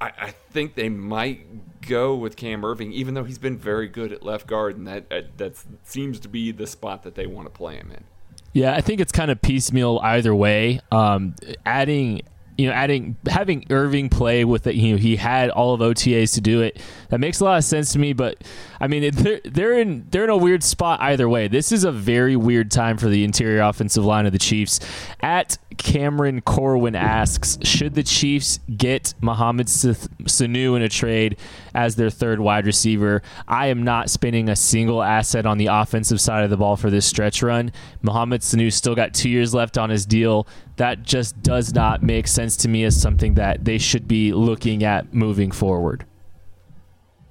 I, 0.00 0.12
I 0.18 0.30
think 0.50 0.74
they 0.74 0.88
might 0.88 1.80
go 1.80 2.14
with 2.14 2.36
Cam 2.36 2.64
Irving, 2.64 2.92
even 2.92 3.14
though 3.14 3.24
he's 3.24 3.38
been 3.38 3.56
very 3.56 3.88
good 3.88 4.12
at 4.12 4.22
left 4.22 4.46
guard, 4.46 4.76
and 4.76 4.86
that 4.86 5.06
uh, 5.10 5.22
that 5.38 5.56
seems 5.84 6.20
to 6.20 6.28
be 6.28 6.52
the 6.52 6.66
spot 6.66 7.02
that 7.04 7.14
they 7.14 7.26
want 7.26 7.46
to 7.46 7.50
play 7.50 7.76
him 7.76 7.90
in. 7.90 8.04
Yeah, 8.52 8.74
I 8.74 8.82
think 8.82 9.00
it's 9.00 9.12
kind 9.12 9.30
of 9.30 9.40
piecemeal 9.40 9.98
either 10.02 10.34
way. 10.34 10.80
Um, 10.90 11.34
adding 11.64 12.20
you 12.58 12.66
know, 12.66 12.72
adding 12.72 13.16
having 13.26 13.64
Irving 13.70 14.08
play 14.08 14.44
with 14.44 14.66
it, 14.66 14.74
you 14.74 14.92
know, 14.92 14.98
he 14.98 15.16
had 15.16 15.50
all 15.50 15.74
of 15.74 15.80
OTAs 15.80 16.34
to 16.34 16.40
do 16.40 16.60
it. 16.60 16.78
That 17.12 17.20
makes 17.20 17.40
a 17.40 17.44
lot 17.44 17.58
of 17.58 17.64
sense 17.64 17.92
to 17.92 17.98
me. 17.98 18.14
But 18.14 18.42
I 18.80 18.86
mean, 18.86 19.14
they're 19.14 19.40
they're 19.44 19.78
in 19.78 20.06
they're 20.08 20.24
in 20.24 20.30
a 20.30 20.36
weird 20.36 20.62
spot 20.62 20.98
either 21.02 21.28
way. 21.28 21.46
This 21.46 21.70
is 21.70 21.84
a 21.84 21.92
very 21.92 22.36
weird 22.36 22.70
time 22.70 22.96
for 22.96 23.10
the 23.10 23.22
interior 23.22 23.60
offensive 23.60 24.02
line 24.02 24.24
of 24.24 24.32
the 24.32 24.38
Chiefs. 24.38 24.80
At 25.20 25.58
Cameron 25.76 26.40
Corwin 26.40 26.96
asks, 26.96 27.58
should 27.64 27.92
the 27.92 28.02
Chiefs 28.02 28.60
get 28.78 29.12
Mohamed 29.20 29.66
Sanu 29.66 30.74
in 30.74 30.80
a 30.80 30.88
trade 30.88 31.36
as 31.74 31.96
their 31.96 32.08
third 32.08 32.40
wide 32.40 32.64
receiver? 32.64 33.20
I 33.46 33.66
am 33.66 33.82
not 33.82 34.08
spending 34.08 34.48
a 34.48 34.56
single 34.56 35.02
asset 35.02 35.44
on 35.44 35.58
the 35.58 35.66
offensive 35.66 36.18
side 36.18 36.44
of 36.44 36.50
the 36.50 36.56
ball 36.56 36.76
for 36.76 36.88
this 36.88 37.04
stretch 37.04 37.42
run. 37.42 37.72
Mohamed 38.00 38.40
Sanu 38.40 38.72
still 38.72 38.94
got 38.94 39.12
two 39.12 39.28
years 39.28 39.52
left 39.52 39.76
on 39.76 39.90
his 39.90 40.06
deal. 40.06 40.46
That 40.76 41.02
just 41.02 41.42
does 41.42 41.74
not 41.74 42.02
make 42.02 42.26
sense 42.26 42.56
to 42.58 42.68
me 42.68 42.84
as 42.84 42.98
something 42.98 43.34
that 43.34 43.66
they 43.66 43.76
should 43.76 44.08
be 44.08 44.32
looking 44.32 44.82
at 44.82 45.12
moving 45.12 45.50
forward. 45.50 46.06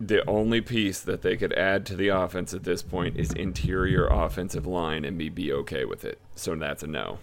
The 0.04 0.28
only 0.28 0.62
piece 0.62 1.00
that 1.02 1.22
they 1.22 1.38
could 1.38 1.54
add 1.54 1.86
to 1.86 1.96
the 1.96 2.08
offense 2.08 2.56
at 2.56 2.64
this 2.64 2.82
point 2.82 3.18
is 3.18 3.32
interior 3.34 4.08
offensive 4.08 4.66
line, 4.66 5.06
and 5.06 5.16
me 5.16 5.30
be 5.30 5.54
okay 5.54 5.86
with 5.86 6.04
it. 6.04 6.20
So 6.36 6.56
that's 6.56 6.82
a 6.82 6.88
no. 6.88 7.20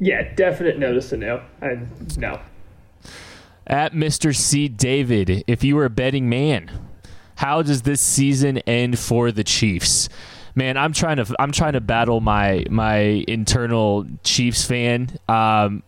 Yeah, 0.00 0.34
definite 0.34 0.78
notice 0.78 1.10
to 1.10 1.18
no. 1.18 1.42
And 1.60 2.16
no. 2.16 2.40
At 3.66 3.92
Mr. 3.92 4.34
C. 4.34 4.66
David, 4.68 5.44
if 5.46 5.62
you 5.62 5.76
were 5.76 5.84
a 5.84 5.90
betting 5.90 6.28
man, 6.30 6.70
how 7.36 7.60
does 7.60 7.82
this 7.82 8.00
season 8.00 8.58
end 8.58 8.98
for 8.98 9.30
the 9.30 9.44
Chiefs? 9.44 10.08
Man, 10.54 10.78
I'm 10.78 10.94
trying 10.94 11.18
to 11.18 11.36
I'm 11.38 11.52
trying 11.52 11.74
to 11.74 11.82
battle 11.82 12.22
my 12.22 12.64
my 12.70 13.24
internal 13.28 14.06
Chiefs 14.24 14.64
fan. 14.64 15.18
Um, 15.28 15.82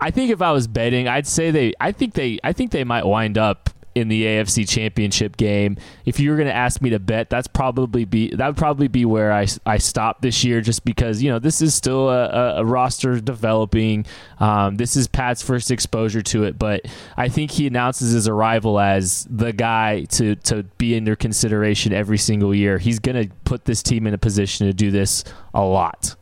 I 0.00 0.10
think 0.10 0.30
if 0.30 0.40
I 0.40 0.52
was 0.52 0.68
betting, 0.68 1.08
I'd 1.08 1.26
say 1.26 1.50
they. 1.50 1.72
I 1.80 1.90
think 1.90 2.14
they. 2.14 2.38
I 2.44 2.52
think 2.52 2.70
they 2.70 2.84
might 2.84 3.04
wind 3.06 3.38
up 3.38 3.70
in 3.94 4.08
the 4.08 4.24
AFC 4.24 4.68
Championship 4.68 5.36
game. 5.36 5.76
If 6.04 6.18
you 6.18 6.30
were 6.30 6.36
going 6.36 6.48
to 6.48 6.54
ask 6.54 6.82
me 6.82 6.90
to 6.90 6.98
bet, 6.98 7.30
that's 7.30 7.46
probably 7.46 8.04
be 8.04 8.30
that 8.34 8.46
would 8.46 8.56
probably 8.56 8.88
be 8.88 9.04
where 9.04 9.32
I, 9.32 9.46
I 9.64 9.78
stop 9.78 10.20
this 10.20 10.44
year, 10.44 10.60
just 10.60 10.84
because 10.84 11.22
you 11.22 11.30
know 11.30 11.38
this 11.38 11.62
is 11.62 11.74
still 11.74 12.08
a, 12.08 12.56
a 12.56 12.64
roster 12.64 13.20
developing. 13.20 14.06
Um, 14.40 14.76
this 14.76 14.96
is 14.96 15.06
Pat's 15.06 15.42
first 15.42 15.70
exposure 15.70 16.22
to 16.22 16.44
it, 16.44 16.58
but 16.58 16.82
I 17.16 17.28
think 17.28 17.52
he 17.52 17.66
announces 17.66 18.12
his 18.12 18.28
arrival 18.28 18.80
as 18.80 19.26
the 19.30 19.52
guy 19.52 20.04
to 20.04 20.34
to 20.36 20.64
be 20.78 20.96
under 20.96 21.16
consideration 21.16 21.92
every 21.92 22.18
single 22.18 22.54
year. 22.54 22.78
He's 22.78 22.98
going 22.98 23.28
to 23.28 23.34
put 23.44 23.64
this 23.64 23.82
team 23.82 24.06
in 24.06 24.14
a 24.14 24.18
position 24.18 24.66
to 24.66 24.72
do 24.72 24.90
this 24.90 25.24
a 25.52 25.62
lot. 25.62 26.16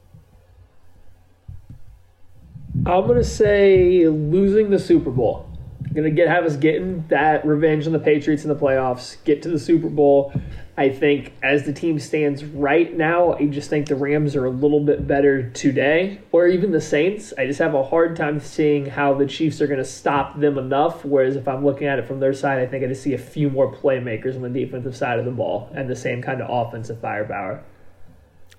I'm 2.86 3.06
going 3.06 3.18
to 3.18 3.24
say 3.24 4.08
losing 4.08 4.70
the 4.70 4.78
Super 4.78 5.10
Bowl. 5.10 5.51
Gonna 5.94 6.10
get 6.10 6.28
have 6.28 6.44
us 6.44 6.56
getting 6.56 7.06
that 7.08 7.46
revenge 7.46 7.86
on 7.86 7.92
the 7.92 7.98
Patriots 7.98 8.44
in 8.44 8.48
the 8.48 8.56
playoffs, 8.56 9.22
get 9.24 9.42
to 9.42 9.48
the 9.48 9.58
Super 9.58 9.88
Bowl. 9.88 10.32
I 10.76 10.88
think 10.88 11.34
as 11.42 11.64
the 11.64 11.72
team 11.72 11.98
stands 11.98 12.44
right 12.44 12.96
now, 12.96 13.34
I 13.34 13.46
just 13.46 13.68
think 13.68 13.88
the 13.88 13.94
Rams 13.94 14.34
are 14.34 14.46
a 14.46 14.50
little 14.50 14.80
bit 14.80 15.06
better 15.06 15.50
today, 15.50 16.20
or 16.32 16.46
even 16.46 16.72
the 16.72 16.80
Saints. 16.80 17.34
I 17.36 17.46
just 17.46 17.58
have 17.58 17.74
a 17.74 17.82
hard 17.82 18.16
time 18.16 18.40
seeing 18.40 18.86
how 18.86 19.12
the 19.12 19.26
Chiefs 19.26 19.60
are 19.60 19.66
going 19.66 19.78
to 19.78 19.84
stop 19.84 20.40
them 20.40 20.56
enough. 20.56 21.04
Whereas 21.04 21.36
if 21.36 21.46
I'm 21.46 21.62
looking 21.62 21.88
at 21.88 21.98
it 21.98 22.06
from 22.06 22.20
their 22.20 22.32
side, 22.32 22.58
I 22.58 22.66
think 22.66 22.82
I 22.82 22.86
just 22.86 23.02
see 23.02 23.12
a 23.12 23.18
few 23.18 23.50
more 23.50 23.70
playmakers 23.70 24.34
on 24.34 24.40
the 24.40 24.48
defensive 24.48 24.96
side 24.96 25.18
of 25.18 25.26
the 25.26 25.30
ball 25.30 25.70
and 25.74 25.90
the 25.90 25.96
same 25.96 26.22
kind 26.22 26.40
of 26.40 26.48
offensive 26.48 27.00
firepower. 27.02 27.62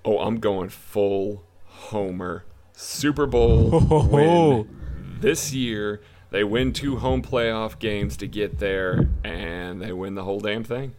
Oh, 0.04 0.20
I'm 0.20 0.38
going 0.38 0.68
full 0.68 1.44
homer. 1.64 2.44
Super 2.74 3.26
Bowl 3.26 3.70
oh, 3.90 4.06
win 4.06 5.18
this 5.20 5.52
year. 5.52 6.00
They 6.34 6.42
win 6.42 6.72
two 6.72 6.96
home 6.96 7.22
playoff 7.22 7.78
games 7.78 8.16
to 8.16 8.26
get 8.26 8.58
there, 8.58 9.06
and 9.22 9.80
they 9.80 9.92
win 9.92 10.16
the 10.16 10.24
whole 10.24 10.40
damn 10.40 10.64
thing. 10.64 10.92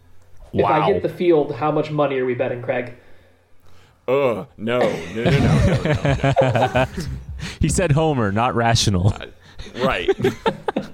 If 0.54 0.64
I 0.64 0.90
get 0.90 1.02
the 1.02 1.10
field, 1.10 1.54
how 1.56 1.70
much 1.70 1.90
money 1.90 2.16
are 2.16 2.24
we 2.24 2.32
betting, 2.32 2.62
Craig? 2.62 2.94
Uh, 4.08 4.46
no, 4.56 4.78
no, 4.78 4.78
no, 5.14 5.24
no, 5.24 5.82
no, 6.40 6.40
no. 6.40 6.86
he 7.60 7.68
said 7.68 7.92
Homer, 7.92 8.32
not 8.32 8.54
rational. 8.54 9.08
Uh, 9.08 9.26
right. 9.84 10.08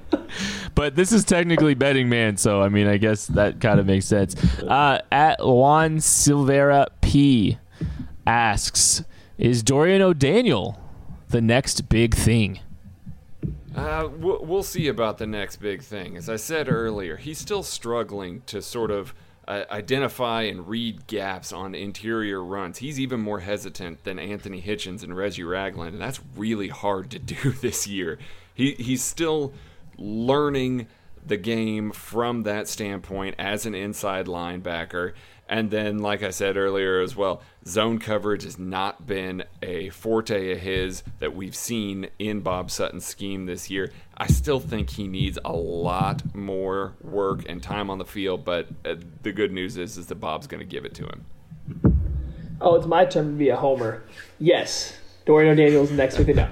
but 0.75 0.97
this 0.97 1.13
is 1.13 1.23
technically 1.23 1.75
betting 1.75 2.09
man, 2.09 2.37
so 2.37 2.63
I 2.63 2.69
mean, 2.69 2.89
I 2.89 2.97
guess 2.97 3.29
that 3.29 3.61
kind 3.61 3.79
of 3.79 3.87
makes 3.87 4.07
sense. 4.07 4.35
Uh, 4.61 5.03
at 5.13 5.39
Juan 5.39 5.99
Silvera 5.99 6.89
P 7.01 7.59
asks, 8.27 9.05
"Is 9.39 9.63
Dorian 9.63 10.03
O'Daniel 10.03 10.81
the 11.29 11.41
next 11.41 11.89
big 11.89 12.17
thing?" 12.17 12.59
Uh, 13.75 14.09
we'll 14.19 14.63
see 14.63 14.89
about 14.89 15.19
the 15.19 15.27
next 15.27 15.57
big 15.57 15.83
thing. 15.83 16.17
As 16.17 16.29
I 16.29 16.37
said 16.37 16.69
earlier, 16.69 17.17
he's 17.17 17.39
still 17.39 17.63
struggling 17.63 18.43
to 18.47 18.61
sort 18.61 18.91
of 18.91 19.15
uh, 19.49 19.65
identify 19.71 20.43
and 20.43 20.69
read 20.69 21.07
gaps 21.07 21.53
on 21.53 21.75
interior 21.75 22.45
runs. 22.45 22.79
He's 22.79 23.01
even 23.01 23.21
more 23.21 23.41
hesitant 23.41 24.05
than 24.05 24.19
Anthony 24.19 24.61
Hitchens 24.61 25.03
and 25.03 25.17
Reggie 25.17 25.43
Ragland, 25.43 25.95
and 25.95 26.03
that's 26.03 26.21
really 26.37 26.69
hard 26.69 27.11
to 27.11 27.19
do 27.19 27.53
this 27.53 27.87
year. 27.87 28.19
He 28.55 28.73
he's 28.73 29.03
still 29.03 29.53
learning 29.97 30.87
the 31.25 31.37
game 31.37 31.93
from 31.93 32.43
that 32.43 32.69
standpoint 32.69 33.37
as 33.39 33.65
an 33.65 33.75
inside 33.75 34.27
linebacker. 34.27 35.13
And 35.53 35.71
then, 35.71 35.99
like 35.99 36.23
I 36.23 36.31
said 36.31 36.57
earlier 36.57 37.03
as 37.03 37.15
well, 37.15 37.43
zone 37.67 37.99
coverage 37.99 38.45
has 38.45 38.59
not 38.59 39.07
been 39.07 39.45
a 39.61 39.91
forte 39.91 40.53
of 40.53 40.59
his 40.61 41.03
that 41.19 41.37
we've 41.37 41.55
seen 41.55 42.09
in 42.19 42.41
Bob 42.41 42.71
Sutton's 42.71 43.05
scheme 43.05 43.45
this 43.45 43.69
year. 43.69 43.93
I 44.17 44.29
still 44.29 44.61
think 44.61 44.89
he 44.89 45.07
needs 45.07 45.39
a 45.45 45.53
lot 45.53 46.35
more 46.35 46.95
work 47.03 47.47
and 47.51 47.63
time 47.63 47.91
on 47.91 47.99
the 47.99 48.07
field, 48.07 48.47
but 48.47 48.67
uh, 48.87 48.95
the 49.25 49.31
good 49.31 49.53
news 49.53 49.77
is, 49.77 49.99
is 49.99 50.07
that 50.07 50.15
Bob's 50.15 50.47
going 50.47 50.61
to 50.61 50.67
give 50.67 50.87
it 50.87 50.95
to 50.95 51.05
him. 51.05 51.27
Oh, 52.59 52.75
it's 52.77 52.87
my 52.87 53.05
turn 53.05 53.27
to 53.27 53.33
be 53.33 53.51
a 53.51 53.57
homer. 53.57 54.05
Yes, 54.39 54.97
Dorian 55.27 55.53
O'Daniel's 55.53 55.91
the 55.91 55.97
next 55.97 56.17
big 56.17 56.35
thing. 56.35 56.49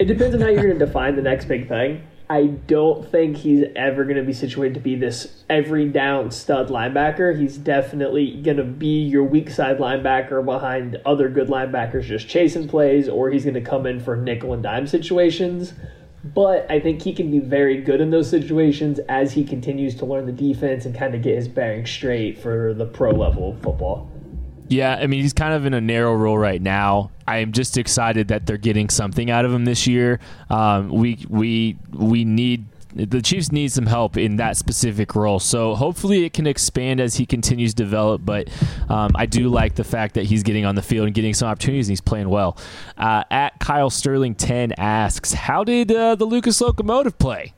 it 0.00 0.06
depends 0.06 0.34
on 0.34 0.40
how 0.40 0.48
you're 0.48 0.66
going 0.66 0.76
to 0.76 0.86
define 0.86 1.14
the 1.14 1.22
next 1.22 1.44
big 1.44 1.68
thing. 1.68 2.04
I 2.28 2.46
don't 2.46 3.06
think 3.10 3.36
he's 3.36 3.64
ever 3.76 4.04
going 4.04 4.16
to 4.16 4.22
be 4.22 4.32
situated 4.32 4.74
to 4.74 4.80
be 4.80 4.96
this 4.96 5.44
every 5.50 5.88
down 5.88 6.30
stud 6.30 6.68
linebacker. 6.68 7.38
He's 7.38 7.58
definitely 7.58 8.40
going 8.42 8.56
to 8.56 8.64
be 8.64 9.02
your 9.02 9.24
weak 9.24 9.50
side 9.50 9.78
linebacker 9.78 10.42
behind 10.42 11.00
other 11.04 11.28
good 11.28 11.48
linebackers 11.48 12.04
just 12.04 12.26
chasing 12.26 12.66
plays, 12.66 13.10
or 13.10 13.30
he's 13.30 13.44
going 13.44 13.54
to 13.54 13.60
come 13.60 13.84
in 13.84 14.00
for 14.00 14.16
nickel 14.16 14.54
and 14.54 14.62
dime 14.62 14.86
situations. 14.86 15.74
But 16.24 16.70
I 16.70 16.80
think 16.80 17.02
he 17.02 17.12
can 17.12 17.30
be 17.30 17.40
very 17.40 17.82
good 17.82 18.00
in 18.00 18.08
those 18.08 18.30
situations 18.30 18.98
as 19.00 19.32
he 19.34 19.44
continues 19.44 19.94
to 19.96 20.06
learn 20.06 20.24
the 20.24 20.32
defense 20.32 20.86
and 20.86 20.94
kind 20.94 21.14
of 21.14 21.20
get 21.20 21.36
his 21.36 21.48
bearings 21.48 21.90
straight 21.90 22.38
for 22.38 22.72
the 22.72 22.86
pro 22.86 23.10
level 23.10 23.50
of 23.50 23.60
football. 23.60 24.10
Yeah, 24.68 24.96
I 25.00 25.06
mean 25.06 25.22
he's 25.22 25.32
kind 25.32 25.54
of 25.54 25.66
in 25.66 25.74
a 25.74 25.80
narrow 25.80 26.14
role 26.14 26.38
right 26.38 26.60
now. 26.60 27.10
I 27.26 27.38
am 27.38 27.52
just 27.52 27.76
excited 27.76 28.28
that 28.28 28.46
they're 28.46 28.56
getting 28.56 28.88
something 28.88 29.30
out 29.30 29.44
of 29.44 29.52
him 29.52 29.64
this 29.64 29.86
year. 29.86 30.20
Um, 30.50 30.88
we 30.88 31.24
we 31.28 31.78
we 31.92 32.24
need 32.24 32.66
the 32.94 33.20
Chiefs 33.20 33.50
need 33.50 33.72
some 33.72 33.86
help 33.86 34.16
in 34.16 34.36
that 34.36 34.56
specific 34.56 35.16
role. 35.16 35.40
So 35.40 35.74
hopefully 35.74 36.24
it 36.24 36.32
can 36.32 36.46
expand 36.46 37.00
as 37.00 37.16
he 37.16 37.26
continues 37.26 37.74
to 37.74 37.82
develop. 37.82 38.22
But 38.24 38.48
um, 38.88 39.10
I 39.16 39.26
do 39.26 39.48
like 39.48 39.74
the 39.74 39.84
fact 39.84 40.14
that 40.14 40.26
he's 40.26 40.44
getting 40.44 40.64
on 40.64 40.76
the 40.76 40.82
field 40.82 41.06
and 41.06 41.14
getting 41.14 41.34
some 41.34 41.48
opportunities 41.48 41.88
and 41.88 41.92
he's 41.92 42.00
playing 42.00 42.28
well. 42.28 42.56
Uh, 42.96 43.24
at 43.30 43.58
Kyle 43.58 43.90
Sterling 43.90 44.36
10 44.36 44.74
asks, 44.78 45.32
How 45.32 45.64
did 45.64 45.90
uh, 45.90 46.14
the 46.14 46.24
Lucas 46.24 46.60
Locomotive 46.60 47.18
play? 47.18 47.54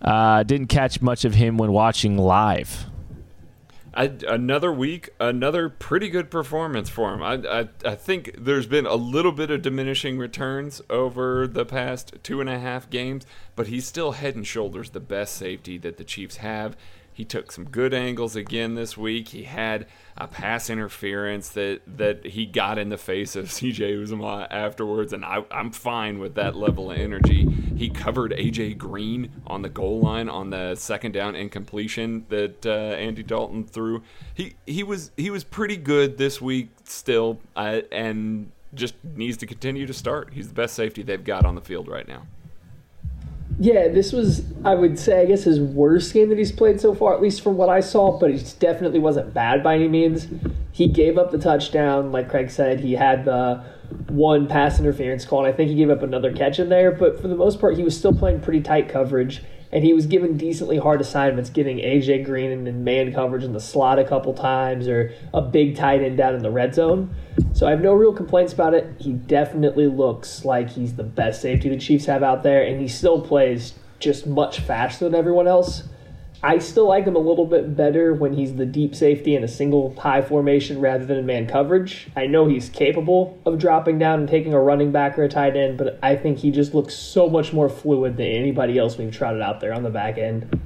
Uh, 0.00 0.42
didn't 0.42 0.66
catch 0.66 1.00
much 1.00 1.24
of 1.24 1.34
him 1.34 1.58
when 1.58 1.70
watching 1.70 2.18
live. 2.18 2.86
I, 3.94 4.04
another 4.26 4.72
week, 4.72 5.10
another 5.20 5.68
pretty 5.68 6.08
good 6.08 6.30
performance 6.30 6.88
for 6.88 7.12
him. 7.12 7.22
I, 7.22 7.34
I, 7.34 7.68
I 7.84 7.94
think 7.94 8.34
there's 8.38 8.66
been 8.66 8.86
a 8.86 8.94
little 8.94 9.32
bit 9.32 9.50
of 9.50 9.60
diminishing 9.62 10.18
returns 10.18 10.80
over 10.88 11.46
the 11.46 11.66
past 11.66 12.14
two 12.22 12.40
and 12.40 12.48
a 12.48 12.58
half 12.58 12.88
games, 12.88 13.26
but 13.54 13.66
he's 13.66 13.86
still 13.86 14.12
head 14.12 14.34
and 14.34 14.46
shoulders 14.46 14.90
the 14.90 15.00
best 15.00 15.36
safety 15.36 15.76
that 15.78 15.98
the 15.98 16.04
Chiefs 16.04 16.36
have. 16.36 16.76
He 17.12 17.24
took 17.24 17.52
some 17.52 17.64
good 17.64 17.92
angles 17.92 18.36
again 18.36 18.74
this 18.74 18.96
week. 18.96 19.28
He 19.28 19.44
had 19.44 19.86
a 20.16 20.26
pass 20.26 20.70
interference 20.70 21.50
that, 21.50 21.80
that 21.86 22.26
he 22.26 22.46
got 22.46 22.78
in 22.78 22.88
the 22.88 22.98
face 22.98 23.36
of 23.36 23.46
CJ 23.48 24.02
Uzomah 24.02 24.46
afterwards, 24.50 25.12
and 25.12 25.24
I, 25.24 25.44
I'm 25.50 25.70
fine 25.70 26.18
with 26.18 26.34
that 26.36 26.56
level 26.56 26.90
of 26.90 26.98
energy. 26.98 27.44
He 27.76 27.90
covered 27.90 28.32
AJ 28.32 28.78
Green 28.78 29.30
on 29.46 29.62
the 29.62 29.68
goal 29.68 30.00
line 30.00 30.28
on 30.28 30.50
the 30.50 30.74
second 30.74 31.12
down 31.12 31.34
incompletion 31.34 32.26
that 32.28 32.64
uh, 32.64 32.70
Andy 32.70 33.22
Dalton 33.22 33.64
threw. 33.64 34.02
He 34.34 34.54
he 34.66 34.82
was 34.82 35.10
he 35.16 35.30
was 35.30 35.44
pretty 35.44 35.76
good 35.76 36.16
this 36.18 36.40
week 36.40 36.70
still, 36.84 37.40
uh, 37.56 37.80
and 37.90 38.50
just 38.74 38.94
needs 39.02 39.36
to 39.38 39.46
continue 39.46 39.86
to 39.86 39.94
start. 39.94 40.30
He's 40.32 40.48
the 40.48 40.54
best 40.54 40.74
safety 40.74 41.02
they've 41.02 41.22
got 41.22 41.44
on 41.44 41.54
the 41.54 41.60
field 41.60 41.88
right 41.88 42.06
now. 42.06 42.26
Yeah, 43.58 43.88
this 43.88 44.12
was, 44.12 44.42
I 44.64 44.74
would 44.74 44.98
say, 44.98 45.20
I 45.20 45.26
guess 45.26 45.44
his 45.44 45.60
worst 45.60 46.12
game 46.12 46.28
that 46.30 46.38
he's 46.38 46.52
played 46.52 46.80
so 46.80 46.94
far, 46.94 47.14
at 47.14 47.22
least 47.22 47.42
from 47.42 47.56
what 47.56 47.68
I 47.68 47.80
saw, 47.80 48.18
but 48.18 48.30
it 48.30 48.54
definitely 48.58 48.98
wasn't 48.98 49.34
bad 49.34 49.62
by 49.62 49.74
any 49.76 49.88
means. 49.88 50.26
He 50.72 50.88
gave 50.88 51.18
up 51.18 51.30
the 51.30 51.38
touchdown, 51.38 52.12
like 52.12 52.28
Craig 52.28 52.50
said. 52.50 52.80
He 52.80 52.94
had 52.94 53.24
the 53.24 53.62
one 54.08 54.48
pass 54.48 54.80
interference 54.80 55.24
call, 55.24 55.44
and 55.44 55.52
I 55.52 55.56
think 55.56 55.70
he 55.70 55.76
gave 55.76 55.90
up 55.90 56.02
another 56.02 56.32
catch 56.32 56.58
in 56.58 56.70
there, 56.70 56.90
but 56.90 57.20
for 57.20 57.28
the 57.28 57.36
most 57.36 57.60
part, 57.60 57.76
he 57.76 57.82
was 57.82 57.96
still 57.96 58.14
playing 58.14 58.40
pretty 58.40 58.62
tight 58.62 58.88
coverage 58.88 59.42
and 59.72 59.82
he 59.84 59.94
was 59.94 60.06
given 60.06 60.36
decently 60.36 60.78
hard 60.78 61.00
assignments, 61.00 61.48
getting 61.48 61.78
AJ 61.78 62.24
Green 62.24 62.66
in 62.66 62.84
man 62.84 63.12
coverage 63.12 63.42
in 63.42 63.52
the 63.52 63.60
slot 63.60 63.98
a 63.98 64.04
couple 64.04 64.34
times, 64.34 64.86
or 64.86 65.12
a 65.32 65.40
big 65.40 65.76
tight 65.76 66.02
end 66.02 66.18
down 66.18 66.34
in 66.34 66.42
the 66.42 66.50
red 66.50 66.74
zone. 66.74 67.14
So 67.54 67.66
I 67.66 67.70
have 67.70 67.80
no 67.80 67.94
real 67.94 68.12
complaints 68.12 68.52
about 68.52 68.74
it. 68.74 68.92
He 68.98 69.12
definitely 69.12 69.86
looks 69.86 70.44
like 70.44 70.68
he's 70.68 70.94
the 70.96 71.04
best 71.04 71.40
safety 71.40 71.70
the 71.70 71.78
Chiefs 71.78 72.04
have 72.04 72.22
out 72.22 72.42
there, 72.42 72.62
and 72.62 72.80
he 72.80 72.88
still 72.88 73.20
plays 73.20 73.74
just 73.98 74.26
much 74.26 74.60
faster 74.60 75.06
than 75.06 75.14
everyone 75.14 75.48
else. 75.48 75.84
I 76.44 76.58
still 76.58 76.88
like 76.88 77.04
him 77.04 77.14
a 77.14 77.20
little 77.20 77.46
bit 77.46 77.76
better 77.76 78.14
when 78.14 78.32
he's 78.32 78.56
the 78.56 78.66
deep 78.66 78.96
safety 78.96 79.36
in 79.36 79.44
a 79.44 79.48
single 79.48 79.94
high 79.94 80.22
formation 80.22 80.80
rather 80.80 81.06
than 81.06 81.24
man 81.24 81.46
coverage. 81.46 82.08
I 82.16 82.26
know 82.26 82.48
he's 82.48 82.68
capable 82.68 83.38
of 83.46 83.58
dropping 83.58 84.00
down 84.00 84.18
and 84.18 84.28
taking 84.28 84.52
a 84.52 84.60
running 84.60 84.90
back 84.90 85.16
or 85.16 85.22
a 85.22 85.28
tight 85.28 85.56
end, 85.56 85.78
but 85.78 86.00
I 86.02 86.16
think 86.16 86.38
he 86.38 86.50
just 86.50 86.74
looks 86.74 86.94
so 86.94 87.28
much 87.28 87.52
more 87.52 87.68
fluid 87.68 88.16
than 88.16 88.26
anybody 88.26 88.76
else 88.76 88.98
we've 88.98 89.12
trotted 89.12 89.40
out 89.40 89.60
there 89.60 89.72
on 89.72 89.84
the 89.84 89.90
back 89.90 90.18
end. 90.18 90.60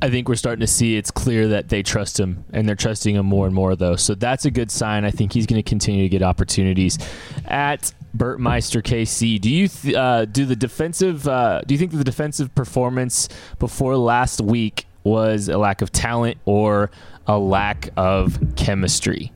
I 0.00 0.08
think 0.08 0.28
we're 0.28 0.34
starting 0.36 0.60
to 0.60 0.66
see 0.66 0.96
it's 0.96 1.10
clear 1.10 1.48
that 1.48 1.68
they 1.68 1.82
trust 1.82 2.18
him 2.18 2.44
and 2.52 2.66
they're 2.66 2.74
trusting 2.74 3.14
him 3.14 3.26
more 3.26 3.44
and 3.44 3.54
more 3.54 3.76
though. 3.76 3.96
So 3.96 4.14
that's 4.14 4.46
a 4.46 4.50
good 4.50 4.70
sign. 4.70 5.04
I 5.04 5.10
think 5.10 5.34
he's 5.34 5.44
going 5.46 5.62
to 5.62 5.68
continue 5.68 6.04
to 6.04 6.08
get 6.08 6.22
opportunities. 6.22 6.98
At 7.46 7.92
Burt 8.14 8.40
Meister 8.40 8.80
KC, 8.80 9.40
do 9.40 9.50
you 9.50 9.68
th- 9.68 9.94
uh, 9.94 10.24
do 10.24 10.46
the 10.46 10.56
defensive? 10.56 11.28
Uh, 11.28 11.60
do 11.66 11.74
you 11.74 11.78
think 11.78 11.92
the 11.92 12.02
defensive 12.02 12.54
performance 12.54 13.28
before 13.58 13.96
last 13.96 14.40
week 14.40 14.86
was 15.04 15.48
a 15.48 15.58
lack 15.58 15.82
of 15.82 15.92
talent 15.92 16.38
or 16.44 16.90
a 17.26 17.38
lack 17.38 17.90
of 17.96 18.38
chemistry? 18.56 19.32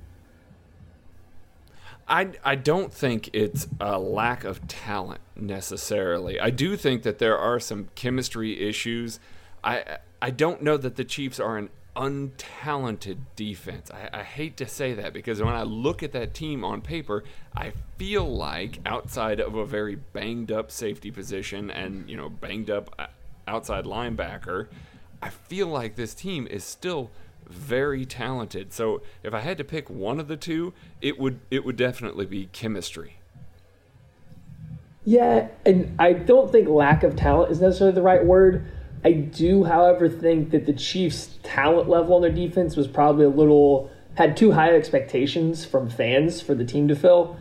I, 2.09 2.31
I 2.45 2.55
don't 2.55 2.93
think 2.93 3.31
it's 3.33 3.67
a 3.81 3.99
lack 3.99 4.45
of 4.45 4.69
talent 4.69 5.21
necessarily. 5.35 6.39
I 6.39 6.51
do 6.51 6.77
think 6.77 7.03
that 7.03 7.19
there 7.19 7.37
are 7.37 7.59
some 7.59 7.89
chemistry 7.95 8.61
issues. 8.69 9.19
I 9.65 9.99
I 10.23 10.31
don't 10.31 10.63
know 10.63 10.77
that 10.77 10.97
the 10.97 11.05
Chiefs 11.05 11.39
are 11.41 11.59
an 11.59 11.69
untalented 11.97 13.19
defense. 13.37 13.91
I, 13.91 14.21
I, 14.21 14.23
hate 14.23 14.57
to 14.59 14.67
say 14.67 14.93
that 14.95 15.15
because 15.15 15.43
when 15.43 15.55
I 15.55 15.63
look 15.63 16.03
at 16.03 16.13
that 16.13 16.35
team 16.35 16.63
on 16.63 16.83
paper, 16.83 17.25
I 17.55 17.73
feel 17.97 18.25
like 18.25 18.81
outside 18.85 19.41
of 19.41 19.55
a 19.55 19.65
very 19.65 19.95
banged 19.95 20.53
up 20.53 20.71
safety 20.71 21.11
position 21.11 21.71
and 21.71 22.09
you 22.09 22.17
know 22.17 22.29
banged 22.29 22.71
up 22.71 22.95
uh, 22.99 23.07
outside 23.49 23.85
linebacker, 23.85 24.69
I 25.23 25.31
feel 25.31 25.67
like 25.67 25.97
this 25.97 26.15
team 26.15 26.47
is 26.47 26.65
still 26.65 27.11
very 27.49 28.05
talented. 28.05 28.73
So 28.73 29.03
if 29.23 29.33
I 29.33 29.41
had 29.41 29.59
to 29.59 29.65
pick 29.65 29.89
one 29.89 30.19
of 30.19 30.29
the 30.29 30.37
two, 30.37 30.73
it 31.01 31.19
would 31.19 31.41
it 31.51 31.65
would 31.65 31.77
definitely 31.77 32.27
be 32.27 32.47
chemistry. 32.47 33.19
Yeah, 35.05 35.49
and 35.65 35.95
I 36.01 36.15
don't 36.15 36.51
think 36.51 36.69
lack 36.69 37.05
of 37.05 37.15
talent 37.15 37.53
is 37.53 37.61
necessarily 37.61 37.95
the 37.95 38.03
right 38.03 38.25
word. 38.25 38.67
I 39.05 39.13
do, 39.13 39.63
however, 39.63 40.09
think 40.09 40.51
that 40.51 40.67
the 40.67 40.73
Chiefs' 40.73 41.39
talent 41.45 41.89
level 41.89 42.17
on 42.17 42.23
their 42.23 42.33
defense 42.33 42.75
was 42.75 42.89
probably 42.89 43.25
a 43.25 43.29
little 43.29 43.89
had 44.17 44.37
too 44.37 44.53
high 44.53 44.75
expectations 44.75 45.65
from 45.65 45.89
fans 45.89 46.41
for 46.41 46.55
the 46.55 46.65
team 46.65 46.89
to 46.89 46.97
fill. 46.97 47.37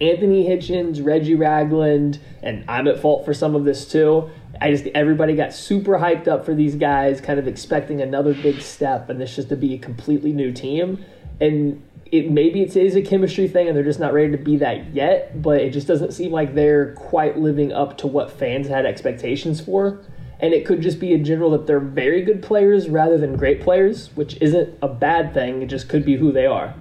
Anthony 0.00 0.48
Hitchens, 0.48 1.04
Reggie 1.04 1.34
Ragland, 1.34 2.20
and 2.42 2.64
I'm 2.68 2.88
at 2.88 3.00
fault 3.00 3.26
for 3.26 3.34
some 3.34 3.54
of 3.54 3.64
this 3.64 3.84
too. 3.84 4.30
I 4.60 4.70
just 4.70 4.86
everybody 4.88 5.34
got 5.34 5.54
super 5.54 5.92
hyped 5.92 6.28
up 6.28 6.44
for 6.44 6.54
these 6.54 6.74
guys, 6.74 7.20
kind 7.20 7.38
of 7.38 7.48
expecting 7.48 8.02
another 8.02 8.34
big 8.34 8.60
step, 8.60 9.08
and 9.08 9.20
this 9.20 9.36
just 9.36 9.48
to 9.48 9.56
be 9.56 9.74
a 9.74 9.78
completely 9.78 10.32
new 10.32 10.52
team. 10.52 11.04
And 11.40 11.82
it 12.06 12.30
maybe 12.30 12.62
it 12.62 12.76
is 12.76 12.94
a 12.96 13.02
chemistry 13.02 13.48
thing, 13.48 13.68
and 13.68 13.76
they're 13.76 13.84
just 13.84 14.00
not 14.00 14.12
ready 14.12 14.32
to 14.32 14.38
be 14.38 14.56
that 14.58 14.92
yet. 14.92 15.40
But 15.40 15.62
it 15.62 15.70
just 15.70 15.86
doesn't 15.86 16.12
seem 16.12 16.30
like 16.30 16.54
they're 16.54 16.92
quite 16.94 17.38
living 17.38 17.72
up 17.72 17.96
to 17.98 18.06
what 18.06 18.30
fans 18.30 18.68
had 18.68 18.84
expectations 18.84 19.60
for. 19.60 20.02
And 20.40 20.54
it 20.54 20.64
could 20.64 20.80
just 20.80 20.98
be 20.98 21.12
in 21.12 21.24
general 21.24 21.50
that 21.50 21.66
they're 21.66 21.80
very 21.80 22.22
good 22.22 22.42
players 22.42 22.88
rather 22.88 23.18
than 23.18 23.36
great 23.36 23.60
players, 23.60 24.08
which 24.14 24.40
isn't 24.40 24.76
a 24.80 24.88
bad 24.88 25.34
thing. 25.34 25.62
It 25.62 25.66
just 25.66 25.88
could 25.88 26.04
be 26.04 26.16
who 26.16 26.32
they 26.32 26.46
are. 26.46 26.74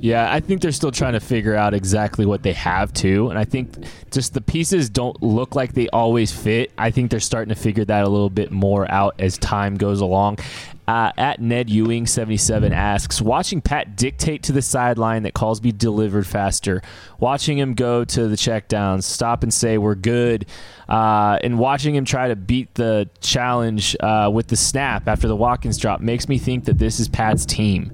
Yeah, 0.00 0.32
I 0.32 0.40
think 0.40 0.60
they're 0.60 0.72
still 0.72 0.92
trying 0.92 1.14
to 1.14 1.20
figure 1.20 1.54
out 1.54 1.74
exactly 1.74 2.26
what 2.26 2.42
they 2.42 2.52
have 2.52 2.92
to, 2.94 3.30
and 3.30 3.38
I 3.38 3.44
think 3.44 3.74
just 4.10 4.34
the 4.34 4.40
pieces 4.40 4.90
don't 4.90 5.20
look 5.22 5.54
like 5.54 5.72
they 5.72 5.88
always 5.88 6.30
fit. 6.30 6.70
I 6.76 6.90
think 6.90 7.10
they're 7.10 7.18
starting 7.18 7.54
to 7.54 7.60
figure 7.60 7.84
that 7.84 8.04
a 8.04 8.08
little 8.08 8.30
bit 8.30 8.52
more 8.52 8.90
out 8.90 9.14
as 9.18 9.38
time 9.38 9.76
goes 9.76 10.00
along. 10.00 10.38
Uh, 10.86 11.10
at 11.16 11.40
Ned 11.40 11.68
Ewing 11.68 12.06
seventy 12.06 12.36
seven 12.36 12.72
asks, 12.72 13.20
watching 13.20 13.60
Pat 13.60 13.96
dictate 13.96 14.44
to 14.44 14.52
the 14.52 14.62
sideline 14.62 15.24
that 15.24 15.34
calls 15.34 15.58
be 15.58 15.72
delivered 15.72 16.26
faster, 16.26 16.80
watching 17.18 17.58
him 17.58 17.74
go 17.74 18.04
to 18.04 18.28
the 18.28 18.36
checkdowns, 18.36 19.02
stop 19.02 19.42
and 19.42 19.52
say 19.52 19.78
we're 19.78 19.96
good, 19.96 20.46
uh, 20.88 21.38
and 21.42 21.58
watching 21.58 21.96
him 21.96 22.04
try 22.04 22.28
to 22.28 22.36
beat 22.36 22.72
the 22.74 23.10
challenge 23.20 23.96
uh, 23.98 24.30
with 24.32 24.46
the 24.46 24.56
snap 24.56 25.08
after 25.08 25.26
the 25.26 25.34
Watkins 25.34 25.78
drop 25.78 26.00
makes 26.00 26.28
me 26.28 26.38
think 26.38 26.66
that 26.66 26.78
this 26.78 27.00
is 27.00 27.08
Pat's 27.08 27.44
team. 27.44 27.92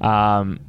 Um, 0.00 0.60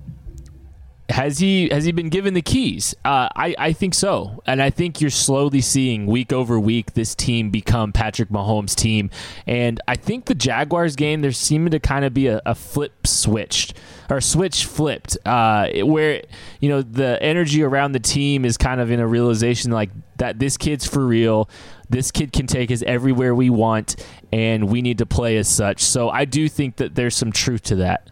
has 1.10 1.40
he 1.40 1.70
has 1.70 1.86
he 1.86 1.92
been 1.92 2.10
given 2.10 2.34
the 2.34 2.42
keys? 2.42 2.96
Uh, 3.04 3.28
I 3.36 3.56
I 3.58 3.74
think 3.74 3.94
so, 3.94 4.42
and 4.46 4.62
I 4.62 4.70
think 4.70 5.02
you're 5.02 5.10
slowly 5.10 5.62
seeing 5.62 6.06
week 6.06 6.32
over 6.32 6.60
week 6.60 6.94
this 6.94 7.16
team 7.16 7.50
become 7.50 7.92
Patrick 7.92 8.30
Mahomes' 8.30 8.76
team, 8.76 9.10
and 9.48 9.82
I 9.88 9.96
think 9.96 10.26
the 10.26 10.36
Jaguars 10.36 10.96
game 10.96 11.22
there 11.22 11.32
seeming 11.32 11.72
to 11.72 11.80
kind 11.80 12.06
of 12.06 12.14
be 12.14 12.28
a, 12.28 12.42
a 12.46 12.54
flip 12.54 13.08
switched 13.08 13.74
or 14.10 14.22
switch 14.22 14.66
flipped, 14.66 15.18
uh, 15.26 15.70
where 15.84 16.22
you 16.60 16.70
know 16.70 16.82
the 16.82 17.22
energy 17.22 17.64
around 17.64 17.94
the 17.94 18.00
team 18.00 18.46
is 18.46 18.58
kind 18.58 18.80
of 18.80 18.92
in 18.92 19.00
a 19.00 19.08
realization 19.08 19.72
like 19.72 19.90
that 20.18 20.40
this 20.40 20.58
kid's 20.58 20.86
for 20.86 21.06
real. 21.06 21.50
This 21.90 22.12
kid 22.12 22.32
can 22.32 22.46
take 22.46 22.70
us 22.70 22.84
everywhere 22.84 23.34
we 23.34 23.50
want, 23.50 23.96
and 24.32 24.70
we 24.70 24.84
need 24.84 25.00
to 25.00 25.08
play 25.08 25.38
as 25.38 25.48
such. 25.48 25.82
So 25.82 26.10
I 26.10 26.26
do 26.26 26.48
think 26.48 26.76
that 26.76 26.94
there's 26.94 27.16
some 27.16 27.32
truth 27.32 27.64
to 27.64 27.78
that. 27.78 28.12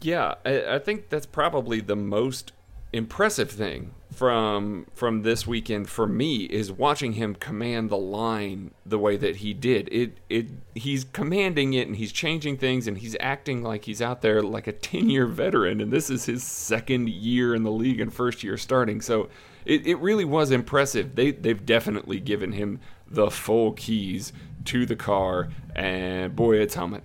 Yeah, 0.00 0.34
I, 0.44 0.76
I 0.76 0.78
think 0.78 1.08
that's 1.08 1.26
probably 1.26 1.80
the 1.80 1.96
most 1.96 2.52
impressive 2.92 3.50
thing 3.50 3.92
from 4.18 4.86
from 4.94 5.22
this 5.22 5.46
weekend 5.46 5.88
for 5.88 6.06
me 6.06 6.44
is 6.44 6.72
watching 6.72 7.12
him 7.12 7.34
command 7.34 7.90
the 7.90 7.96
line 7.96 8.72
the 8.84 8.98
way 8.98 9.16
that 9.16 9.36
he 9.36 9.54
did. 9.54 9.88
It 9.92 10.18
it 10.28 10.48
he's 10.74 11.04
commanding 11.04 11.74
it 11.74 11.86
and 11.86 11.96
he's 11.96 12.10
changing 12.10 12.56
things 12.56 12.88
and 12.88 12.98
he's 12.98 13.16
acting 13.20 13.62
like 13.62 13.84
he's 13.84 14.02
out 14.02 14.22
there 14.22 14.42
like 14.42 14.66
a 14.66 14.72
10-year 14.88 15.26
veteran 15.26 15.80
and 15.80 15.92
this 15.92 16.10
is 16.10 16.24
his 16.24 16.42
second 16.42 17.08
year 17.08 17.54
in 17.54 17.62
the 17.62 17.70
league 17.70 18.00
and 18.00 18.12
first 18.12 18.42
year 18.42 18.56
starting. 18.56 19.00
So 19.00 19.28
it, 19.64 19.86
it 19.86 19.98
really 19.98 20.24
was 20.24 20.50
impressive. 20.50 21.14
They 21.14 21.30
they've 21.30 21.64
definitely 21.64 22.18
given 22.18 22.52
him 22.52 22.80
the 23.06 23.30
full 23.30 23.72
keys 23.72 24.32
to 24.64 24.84
the 24.84 24.96
car 24.96 25.48
and 25.76 26.34
boy 26.34 26.56
it's 26.56 26.74
helmet. 26.74 27.04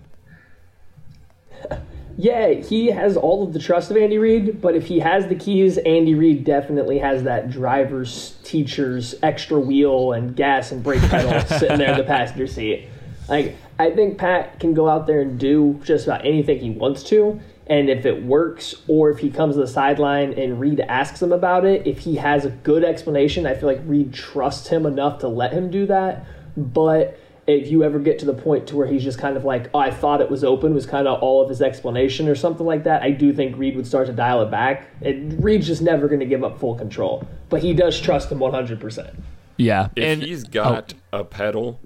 Yeah, 2.16 2.50
he 2.52 2.88
has 2.88 3.16
all 3.16 3.42
of 3.42 3.52
the 3.52 3.58
trust 3.58 3.90
of 3.90 3.96
Andy 3.96 4.18
Reid, 4.18 4.60
but 4.60 4.76
if 4.76 4.86
he 4.86 5.00
has 5.00 5.26
the 5.26 5.34
keys, 5.34 5.78
Andy 5.78 6.14
Reid 6.14 6.44
definitely 6.44 6.98
has 6.98 7.24
that 7.24 7.50
driver's 7.50 8.36
teacher's 8.44 9.16
extra 9.22 9.58
wheel 9.58 10.12
and 10.12 10.36
gas 10.36 10.70
and 10.70 10.82
brake 10.82 11.02
pedal 11.02 11.40
sitting 11.58 11.78
there 11.78 11.92
in 11.92 11.98
the 11.98 12.04
passenger 12.04 12.46
seat. 12.46 12.88
Like, 13.28 13.56
I 13.78 13.90
think 13.90 14.18
Pat 14.18 14.60
can 14.60 14.74
go 14.74 14.88
out 14.88 15.06
there 15.06 15.20
and 15.20 15.38
do 15.38 15.80
just 15.82 16.06
about 16.06 16.24
anything 16.24 16.60
he 16.60 16.70
wants 16.70 17.02
to. 17.04 17.40
And 17.66 17.88
if 17.88 18.04
it 18.04 18.22
works, 18.22 18.74
or 18.86 19.10
if 19.10 19.18
he 19.18 19.30
comes 19.30 19.54
to 19.54 19.62
the 19.62 19.66
sideline 19.66 20.34
and 20.34 20.60
Reid 20.60 20.80
asks 20.80 21.22
him 21.22 21.32
about 21.32 21.64
it, 21.64 21.86
if 21.86 22.00
he 22.00 22.16
has 22.16 22.44
a 22.44 22.50
good 22.50 22.84
explanation, 22.84 23.46
I 23.46 23.54
feel 23.54 23.68
like 23.68 23.80
Reid 23.86 24.12
trusts 24.12 24.68
him 24.68 24.86
enough 24.86 25.20
to 25.20 25.28
let 25.28 25.52
him 25.52 25.70
do 25.70 25.86
that. 25.86 26.26
But 26.56 27.18
if 27.46 27.68
you 27.68 27.84
ever 27.84 27.98
get 27.98 28.18
to 28.20 28.26
the 28.26 28.34
point 28.34 28.66
to 28.68 28.76
where 28.76 28.86
he's 28.86 29.04
just 29.04 29.18
kind 29.18 29.36
of 29.36 29.44
like, 29.44 29.68
oh, 29.74 29.78
I 29.78 29.90
thought 29.90 30.20
it 30.20 30.30
was 30.30 30.44
open, 30.44 30.74
was 30.74 30.86
kind 30.86 31.06
of 31.06 31.20
all 31.22 31.42
of 31.42 31.48
his 31.48 31.60
explanation 31.60 32.28
or 32.28 32.34
something 32.34 32.66
like 32.66 32.84
that, 32.84 33.02
I 33.02 33.10
do 33.10 33.32
think 33.32 33.56
Reid 33.56 33.76
would 33.76 33.86
start 33.86 34.06
to 34.06 34.12
dial 34.12 34.42
it 34.42 34.50
back. 34.50 34.88
And 35.02 35.42
Reid's 35.42 35.66
just 35.66 35.82
never 35.82 36.08
going 36.08 36.20
to 36.20 36.26
give 36.26 36.42
up 36.42 36.58
full 36.58 36.74
control, 36.74 37.26
but 37.50 37.62
he 37.62 37.74
does 37.74 38.00
trust 38.00 38.32
him 38.32 38.38
100%. 38.38 39.14
Yeah, 39.56 39.88
if 39.94 40.04
and, 40.04 40.22
he's 40.22 40.44
got 40.44 40.94
oh. 41.12 41.20
a 41.20 41.24
pedal 41.24 41.80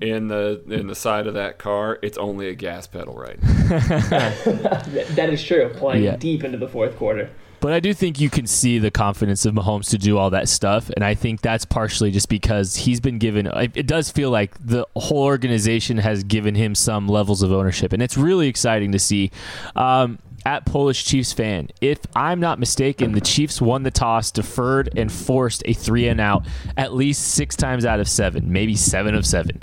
in 0.00 0.26
the 0.26 0.60
in 0.68 0.88
the 0.88 0.94
side 0.96 1.28
of 1.28 1.34
that 1.34 1.58
car, 1.58 1.98
it's 2.02 2.18
only 2.18 2.48
a 2.48 2.54
gas 2.54 2.88
pedal 2.88 3.14
right 3.14 3.40
that 3.40 5.28
is 5.30 5.44
true. 5.44 5.70
Playing 5.76 6.02
yeah. 6.02 6.16
deep 6.16 6.42
into 6.42 6.58
the 6.58 6.66
fourth 6.66 6.96
quarter. 6.96 7.30
But 7.62 7.72
I 7.72 7.78
do 7.78 7.94
think 7.94 8.18
you 8.18 8.28
can 8.28 8.48
see 8.48 8.80
the 8.80 8.90
confidence 8.90 9.46
of 9.46 9.54
Mahomes 9.54 9.88
to 9.90 9.98
do 9.98 10.18
all 10.18 10.30
that 10.30 10.48
stuff, 10.48 10.90
and 10.90 11.04
I 11.04 11.14
think 11.14 11.42
that's 11.42 11.64
partially 11.64 12.10
just 12.10 12.28
because 12.28 12.74
he's 12.74 12.98
been 12.98 13.18
given. 13.18 13.46
It 13.46 13.86
does 13.86 14.10
feel 14.10 14.30
like 14.30 14.52
the 14.58 14.84
whole 14.96 15.22
organization 15.22 15.98
has 15.98 16.24
given 16.24 16.56
him 16.56 16.74
some 16.74 17.06
levels 17.06 17.40
of 17.40 17.52
ownership, 17.52 17.92
and 17.92 18.02
it's 18.02 18.16
really 18.16 18.48
exciting 18.48 18.90
to 18.90 18.98
see. 18.98 19.30
Um, 19.76 20.18
at 20.44 20.66
Polish 20.66 21.04
Chiefs 21.04 21.32
fan, 21.32 21.68
if 21.80 22.00
I'm 22.16 22.40
not 22.40 22.58
mistaken, 22.58 23.12
the 23.12 23.20
Chiefs 23.20 23.60
won 23.62 23.84
the 23.84 23.92
toss, 23.92 24.32
deferred, 24.32 24.90
and 24.98 25.12
forced 25.12 25.62
a 25.64 25.72
three 25.72 26.08
and 26.08 26.20
out 26.20 26.44
at 26.76 26.94
least 26.94 27.28
six 27.28 27.54
times 27.54 27.86
out 27.86 28.00
of 28.00 28.08
seven, 28.08 28.52
maybe 28.52 28.74
seven 28.74 29.14
of 29.14 29.24
seven. 29.24 29.62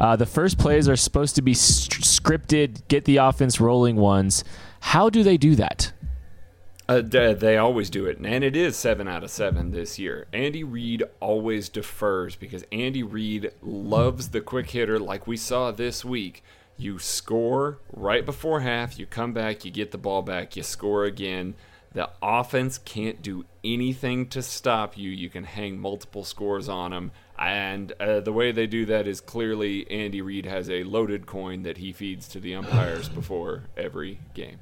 Uh, 0.00 0.16
the 0.16 0.24
first 0.24 0.56
plays 0.56 0.88
are 0.88 0.96
supposed 0.96 1.36
to 1.36 1.42
be 1.42 1.52
st- 1.52 2.02
scripted, 2.04 2.80
get 2.88 3.04
the 3.04 3.18
offense 3.18 3.60
rolling 3.60 3.96
ones. 3.96 4.44
How 4.80 5.10
do 5.10 5.22
they 5.22 5.36
do 5.36 5.56
that? 5.56 5.92
Uh, 6.86 7.00
they 7.00 7.56
always 7.56 7.88
do 7.88 8.04
it, 8.04 8.18
and 8.18 8.44
it 8.44 8.54
is 8.54 8.76
seven 8.76 9.08
out 9.08 9.24
of 9.24 9.30
seven 9.30 9.70
this 9.70 9.98
year. 9.98 10.26
Andy 10.34 10.62
Reid 10.62 11.02
always 11.18 11.70
defers 11.70 12.36
because 12.36 12.62
Andy 12.70 13.02
Reid 13.02 13.52
loves 13.62 14.28
the 14.28 14.42
quick 14.42 14.68
hitter, 14.70 14.98
like 14.98 15.26
we 15.26 15.38
saw 15.38 15.70
this 15.70 16.04
week. 16.04 16.42
You 16.76 16.98
score 16.98 17.78
right 17.90 18.26
before 18.26 18.60
half, 18.60 18.98
you 18.98 19.06
come 19.06 19.32
back, 19.32 19.64
you 19.64 19.70
get 19.70 19.92
the 19.92 19.98
ball 19.98 20.20
back, 20.20 20.56
you 20.56 20.62
score 20.62 21.04
again. 21.04 21.54
The 21.92 22.10
offense 22.20 22.76
can't 22.76 23.22
do 23.22 23.46
anything 23.62 24.26
to 24.30 24.42
stop 24.42 24.98
you. 24.98 25.08
You 25.08 25.30
can 25.30 25.44
hang 25.44 25.78
multiple 25.78 26.24
scores 26.24 26.68
on 26.68 26.90
them, 26.90 27.12
and 27.38 27.92
uh, 27.92 28.20
the 28.20 28.32
way 28.32 28.52
they 28.52 28.66
do 28.66 28.84
that 28.86 29.06
is 29.06 29.22
clearly 29.22 29.90
Andy 29.90 30.20
Reid 30.20 30.44
has 30.44 30.68
a 30.68 30.82
loaded 30.82 31.24
coin 31.24 31.62
that 31.62 31.78
he 31.78 31.92
feeds 31.92 32.28
to 32.28 32.40
the 32.40 32.54
umpires 32.56 33.08
before 33.20 33.62
every 33.74 34.18
game. 34.34 34.58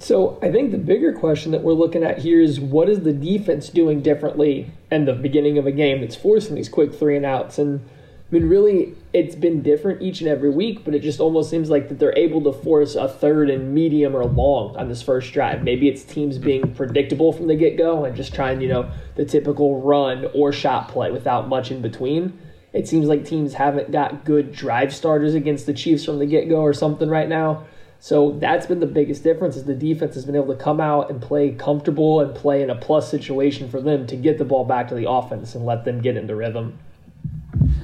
So 0.00 0.38
I 0.42 0.50
think 0.50 0.70
the 0.70 0.78
bigger 0.78 1.12
question 1.12 1.52
that 1.52 1.62
we're 1.62 1.74
looking 1.74 2.02
at 2.02 2.18
here 2.18 2.40
is 2.40 2.58
what 2.58 2.88
is 2.88 3.00
the 3.00 3.12
defense 3.12 3.68
doing 3.68 4.00
differently 4.00 4.72
in 4.90 5.04
the 5.04 5.12
beginning 5.12 5.58
of 5.58 5.66
a 5.66 5.72
game 5.72 6.00
that's 6.00 6.16
forcing 6.16 6.54
these 6.54 6.70
quick 6.70 6.94
three 6.94 7.16
and 7.16 7.26
outs? 7.26 7.58
And 7.58 7.80
I 7.80 8.34
mean, 8.34 8.48
really, 8.48 8.94
it's 9.12 9.34
been 9.34 9.60
different 9.60 10.00
each 10.00 10.22
and 10.22 10.30
every 10.30 10.48
week, 10.48 10.86
but 10.86 10.94
it 10.94 11.00
just 11.00 11.20
almost 11.20 11.50
seems 11.50 11.68
like 11.68 11.90
that 11.90 11.98
they're 11.98 12.16
able 12.16 12.42
to 12.44 12.52
force 12.52 12.94
a 12.94 13.08
third 13.08 13.50
and 13.50 13.74
medium 13.74 14.16
or 14.16 14.24
long 14.24 14.74
on 14.76 14.88
this 14.88 15.02
first 15.02 15.34
drive. 15.34 15.62
Maybe 15.62 15.86
it's 15.86 16.02
teams 16.02 16.38
being 16.38 16.74
predictable 16.74 17.34
from 17.34 17.48
the 17.48 17.54
get 17.54 17.76
go 17.76 18.06
and 18.06 18.16
just 18.16 18.34
trying, 18.34 18.62
you 18.62 18.68
know, 18.68 18.90
the 19.16 19.26
typical 19.26 19.82
run 19.82 20.30
or 20.32 20.50
shot 20.50 20.88
play 20.88 21.10
without 21.10 21.46
much 21.46 21.70
in 21.70 21.82
between. 21.82 22.38
It 22.72 22.88
seems 22.88 23.06
like 23.06 23.26
teams 23.26 23.52
haven't 23.52 23.92
got 23.92 24.24
good 24.24 24.52
drive 24.52 24.94
starters 24.94 25.34
against 25.34 25.66
the 25.66 25.74
Chiefs 25.74 26.06
from 26.06 26.18
the 26.18 26.26
get 26.26 26.48
go 26.48 26.62
or 26.62 26.72
something 26.72 27.10
right 27.10 27.28
now. 27.28 27.66
So 28.00 28.32
that's 28.40 28.66
been 28.66 28.80
the 28.80 28.86
biggest 28.86 29.22
difference 29.22 29.56
is 29.56 29.64
the 29.64 29.74
defense 29.74 30.14
has 30.14 30.24
been 30.24 30.34
able 30.34 30.56
to 30.56 30.62
come 30.62 30.80
out 30.80 31.10
and 31.10 31.20
play 31.20 31.52
comfortable 31.52 32.20
and 32.20 32.34
play 32.34 32.62
in 32.62 32.70
a 32.70 32.74
plus 32.74 33.10
situation 33.10 33.68
for 33.68 33.80
them 33.80 34.06
to 34.06 34.16
get 34.16 34.38
the 34.38 34.44
ball 34.44 34.64
back 34.64 34.88
to 34.88 34.94
the 34.94 35.08
offense 35.08 35.54
and 35.54 35.66
let 35.66 35.84
them 35.84 36.00
get 36.00 36.16
into 36.16 36.34
rhythm. 36.34 36.78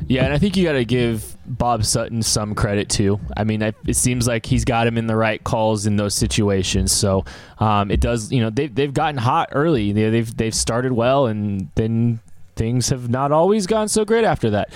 Yeah, 0.08 0.24
and 0.24 0.32
I 0.32 0.38
think 0.38 0.56
you 0.56 0.64
got 0.64 0.72
to 0.72 0.84
give 0.84 1.36
Bob 1.44 1.84
Sutton 1.84 2.22
some 2.22 2.54
credit 2.54 2.88
too. 2.88 3.20
I 3.36 3.44
mean, 3.44 3.60
it 3.60 3.96
seems 3.96 4.26
like 4.26 4.46
he's 4.46 4.64
got 4.64 4.86
him 4.86 4.96
in 4.96 5.06
the 5.06 5.16
right 5.16 5.42
calls 5.42 5.84
in 5.84 5.96
those 5.96 6.14
situations. 6.14 6.92
So 6.92 7.24
um, 7.58 7.90
it 7.90 8.00
does, 8.00 8.32
you 8.32 8.40
know, 8.40 8.48
they've 8.48 8.72
they've 8.72 8.94
gotten 8.94 9.18
hot 9.18 9.48
early. 9.52 9.92
They, 9.92 10.08
they've 10.10 10.36
they've 10.36 10.54
started 10.54 10.92
well, 10.92 11.26
and 11.26 11.70
then 11.74 12.20
things 12.54 12.88
have 12.88 13.10
not 13.10 13.32
always 13.32 13.66
gone 13.66 13.88
so 13.88 14.04
great 14.04 14.24
after 14.24 14.50
that. 14.50 14.70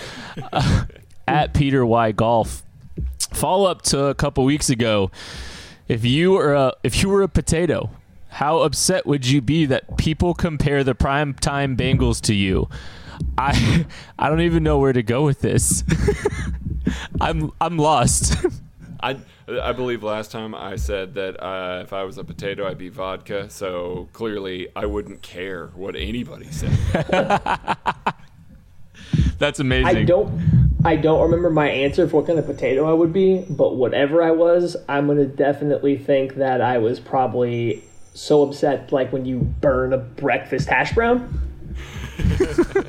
Uh, 0.52 0.84
at 1.28 1.54
Peter 1.54 1.86
Y 1.86 2.10
Golf, 2.10 2.64
Follow 3.32 3.70
up 3.70 3.82
to 3.82 4.06
a 4.06 4.14
couple 4.14 4.44
weeks 4.44 4.70
ago. 4.70 5.10
If 5.88 6.04
you 6.04 6.32
were 6.32 6.54
a, 6.54 6.72
if 6.82 7.02
you 7.02 7.08
were 7.08 7.22
a 7.22 7.28
potato, 7.28 7.90
how 8.28 8.58
upset 8.58 9.06
would 9.06 9.26
you 9.26 9.40
be 9.40 9.66
that 9.66 9.96
people 9.96 10.34
compare 10.34 10.84
the 10.84 10.94
prime 10.94 11.34
time 11.34 11.76
Bengals 11.76 12.20
to 12.22 12.34
you? 12.34 12.68
I 13.36 13.86
I 14.18 14.28
don't 14.28 14.42
even 14.42 14.62
know 14.62 14.78
where 14.78 14.92
to 14.92 15.02
go 15.02 15.24
with 15.24 15.40
this. 15.40 15.84
I'm 17.20 17.50
I'm 17.60 17.76
lost. 17.76 18.36
I 19.02 19.18
I 19.48 19.72
believe 19.72 20.02
last 20.02 20.30
time 20.30 20.54
I 20.54 20.76
said 20.76 21.14
that 21.14 21.42
uh, 21.42 21.82
if 21.82 21.92
I 21.92 22.04
was 22.04 22.18
a 22.18 22.24
potato, 22.24 22.68
I'd 22.68 22.78
be 22.78 22.88
vodka. 22.88 23.50
So 23.50 24.08
clearly, 24.12 24.68
I 24.76 24.86
wouldn't 24.86 25.22
care 25.22 25.68
what 25.74 25.96
anybody 25.96 26.50
said. 26.50 26.76
That's 29.38 29.58
amazing. 29.58 29.86
I 29.86 30.04
don't. 30.04 30.38
I 30.84 30.96
don't 30.96 31.20
remember 31.22 31.50
my 31.50 31.68
answer 31.68 32.08
for 32.08 32.16
what 32.18 32.26
kind 32.26 32.38
of 32.38 32.46
potato 32.46 32.88
I 32.88 32.92
would 32.92 33.12
be, 33.12 33.44
but 33.50 33.76
whatever 33.76 34.22
I 34.22 34.30
was, 34.30 34.76
I'm 34.88 35.06
gonna 35.06 35.26
definitely 35.26 35.98
think 35.98 36.36
that 36.36 36.60
I 36.60 36.78
was 36.78 36.98
probably 36.98 37.84
so 38.14 38.42
upset, 38.42 38.90
like 38.92 39.12
when 39.12 39.26
you 39.26 39.38
burn 39.38 39.92
a 39.92 39.98
breakfast 39.98 40.68
hash 40.68 40.92
brown. 40.92 41.38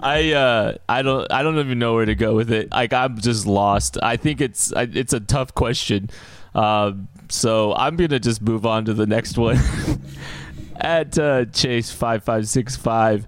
I 0.00 0.32
uh 0.32 0.74
I 0.88 1.02
don't 1.02 1.30
I 1.32 1.42
don't 1.42 1.58
even 1.58 1.78
know 1.78 1.94
where 1.94 2.04
to 2.04 2.14
go 2.14 2.34
with 2.34 2.52
it. 2.52 2.70
Like 2.70 2.92
I'm 2.92 3.18
just 3.18 3.46
lost. 3.46 3.98
I 4.02 4.16
think 4.16 4.40
it's 4.40 4.72
it's 4.76 5.12
a 5.12 5.20
tough 5.20 5.54
question. 5.54 6.10
Uh, 6.54 6.92
so 7.28 7.74
I'm 7.74 7.96
gonna 7.96 8.20
just 8.20 8.42
move 8.42 8.66
on 8.66 8.84
to 8.86 8.94
the 8.94 9.06
next 9.06 9.38
one. 9.38 9.58
At 10.80 11.18
uh, 11.18 11.46
Chase 11.46 11.90
five 11.90 12.24
five 12.24 12.48
six 12.48 12.76
five, 12.76 13.26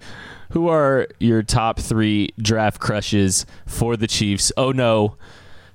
who 0.51 0.69
are 0.69 1.07
your 1.19 1.43
top 1.43 1.79
three 1.79 2.31
draft 2.41 2.81
crushes 2.81 3.47
for 3.67 3.97
the 3.97 4.07
Chiefs? 4.07 4.53
Oh 4.57 4.73
no, 4.73 5.17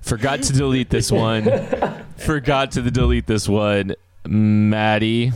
forgot 0.00 0.42
to 0.42 0.52
delete 0.52 0.90
this 0.90 1.10
one. 1.12 1.44
forgot 2.16 2.72
to 2.72 2.82
delete 2.90 3.26
this 3.26 3.48
one. 3.48 3.94
Maddie. 4.26 5.32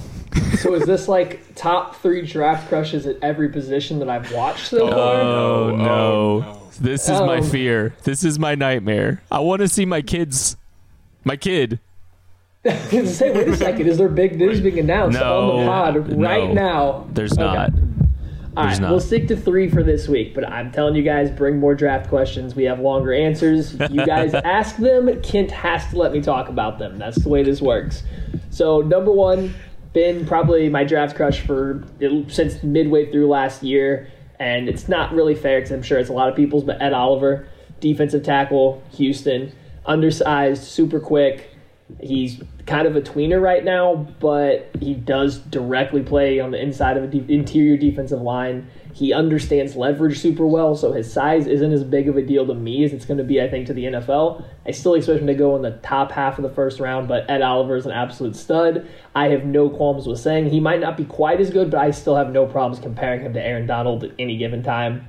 So 0.59 0.75
is 0.75 0.87
this 0.87 1.09
like 1.09 1.55
top 1.55 1.97
three 1.97 2.23
draft 2.27 2.69
crushes 2.69 3.07
at 3.07 3.17
every 3.23 3.49
position 3.51 3.99
that 3.99 4.09
I've 4.09 4.33
watched 4.33 4.69
so 4.69 4.89
far? 4.91 4.99
Oh, 4.99 5.71
no, 5.71 5.77
no. 5.77 5.85
oh, 5.85 6.41
no. 6.41 6.63
This 6.81 7.05
is 7.09 7.21
my 7.21 7.39
Oh. 7.39 7.43
fear. 7.43 7.95
This 8.05 8.25
is 8.25 8.39
my 8.39 8.55
nightmare. 8.55 9.21
I 9.31 9.41
want 9.41 9.61
to 9.61 9.69
see 9.69 9.85
my 9.85 10.01
kids. 10.01 10.57
My 11.25 11.37
kid. 11.37 11.81
Say, 12.65 13.31
wait 13.33 13.49
a 13.49 13.57
second. 13.57 13.87
Is 13.89 13.99
there 13.99 14.09
big 14.09 14.39
news 14.39 14.61
being 14.61 14.79
announced 14.79 15.19
No, 15.19 15.51
on 15.51 15.59
the 15.59 15.67
pod 16.11 16.19
right 16.21 16.49
no. 16.49 16.53
now? 16.55 17.07
There's 17.13 17.33
Okay. 17.33 17.43
not. 17.43 17.71
All 18.57 18.65
right, 18.65 18.81
we'll 18.81 19.01
stick 19.01 19.29
to 19.29 19.37
three 19.37 19.71
for 19.71 19.83
this 19.83 20.09
week, 20.09 20.35
but 20.35 20.49
I'm 20.49 20.73
telling 20.73 20.97
you 20.97 21.03
guys, 21.03 21.31
bring 21.31 21.59
more 21.59 21.75
draft 21.75 22.09
questions. 22.09 22.57
We 22.57 22.65
have 22.65 22.81
longer 22.81 23.13
answers. 23.13 23.75
You 23.75 24.05
guys 24.05 24.35
ask 24.35 24.77
them. 24.77 25.21
Kent 25.23 25.51
has 25.53 25.89
to 25.91 25.99
let 25.99 26.13
me 26.13 26.21
talk 26.21 26.49
about 26.49 26.79
them. 26.79 26.99
That's 26.99 27.23
the 27.23 27.29
way 27.29 27.45
this 27.45 27.61
works. 27.61 28.03
So, 28.51 28.81
number 28.81 29.13
one, 29.13 29.55
been 29.93 30.27
probably 30.27 30.69
my 30.69 30.85
draft 30.85 31.17
crush 31.17 31.41
for 31.41 31.85
since 32.29 32.63
midway 32.63 33.11
through 33.11 33.29
last 33.29 33.63
year, 33.63 34.11
and 34.41 34.69
it's 34.69 34.89
not 34.89 35.13
really 35.13 35.35
fair 35.35 35.59
because 35.59 35.73
I'm 35.73 35.83
sure 35.83 35.99
it's 35.99 36.11
a 36.11 36.15
lot 36.15 36.29
of 36.29 36.35
people's, 36.35 36.65
but 36.65 36.81
Ed 36.83 36.93
Oliver, 36.93 37.47
defensive 37.81 38.23
tackle, 38.23 38.83
Houston, 38.93 39.53
undersized, 39.87 40.65
super 40.65 41.01
quick. 41.01 41.51
He's 42.01 42.41
kind 42.67 42.87
of 42.87 42.97
a 42.97 43.01
tweener 43.01 43.41
right 43.41 43.65
now, 43.65 44.07
but 44.21 44.71
he 44.79 44.95
does 44.95 45.39
directly 45.39 46.03
play 46.03 46.39
on 46.39 46.51
the 46.51 46.61
inside 46.61 46.97
of 46.97 47.03
an 47.03 47.31
interior 47.31 47.79
defensive 47.79 48.21
line. 48.21 48.69
He 48.93 49.13
understands 49.13 49.75
leverage 49.75 50.19
super 50.19 50.47
well, 50.47 50.77
so 50.77 50.93
his 50.93 51.11
size 51.11 51.47
isn't 51.47 51.73
as 51.73 51.85
big 51.85 52.09
of 52.09 52.17
a 52.17 52.23
deal 52.23 52.47
to 52.47 52.55
me 52.55 52.85
as 52.85 52.93
it's 52.93 53.07
going 53.07 53.19
to 53.19 53.25
be, 53.25 53.41
I 53.41 53.49
think, 53.49 53.67
to 53.69 53.73
the 53.73 53.85
NFL. 53.85 54.45
I 54.67 54.73
still 54.73 54.95
expect 54.95 55.21
him 55.21 55.27
to 55.29 55.35
go 55.35 55.57
in 55.57 55.63
the 55.63 55.79
top 55.83 56.13
half 56.13 56.39
of 56.39 56.43
the 56.43 56.51
first 56.51 56.79
round, 56.79 57.09
but 57.09 57.29
Ed 57.31 57.41
Oliver 57.41 57.77
is 57.77 57.87
an 57.87 57.93
absolute 57.93 58.37
stud. 58.37 58.87
I 59.15 59.29
have 59.29 59.45
no 59.45 59.71
qualms 59.71 60.07
with 60.07 60.21
saying 60.21 60.51
he 60.51 60.61
might 60.61 60.81
not 60.81 60.97
be 60.97 61.05
quite 61.05 61.41
as 61.41 61.51
good, 61.51 61.71
but 61.71 61.81
I 61.81 61.91
still 61.91 62.17
have 62.17 62.33
no 62.33 62.45
problems 62.45 62.83
comparing 62.83 63.23
him 63.23 63.33
to 63.33 63.43
Aaron 63.43 63.67
Donald 63.67 64.05
at 64.05 64.13
any 64.19 64.37
given 64.37 64.63
time. 64.63 65.09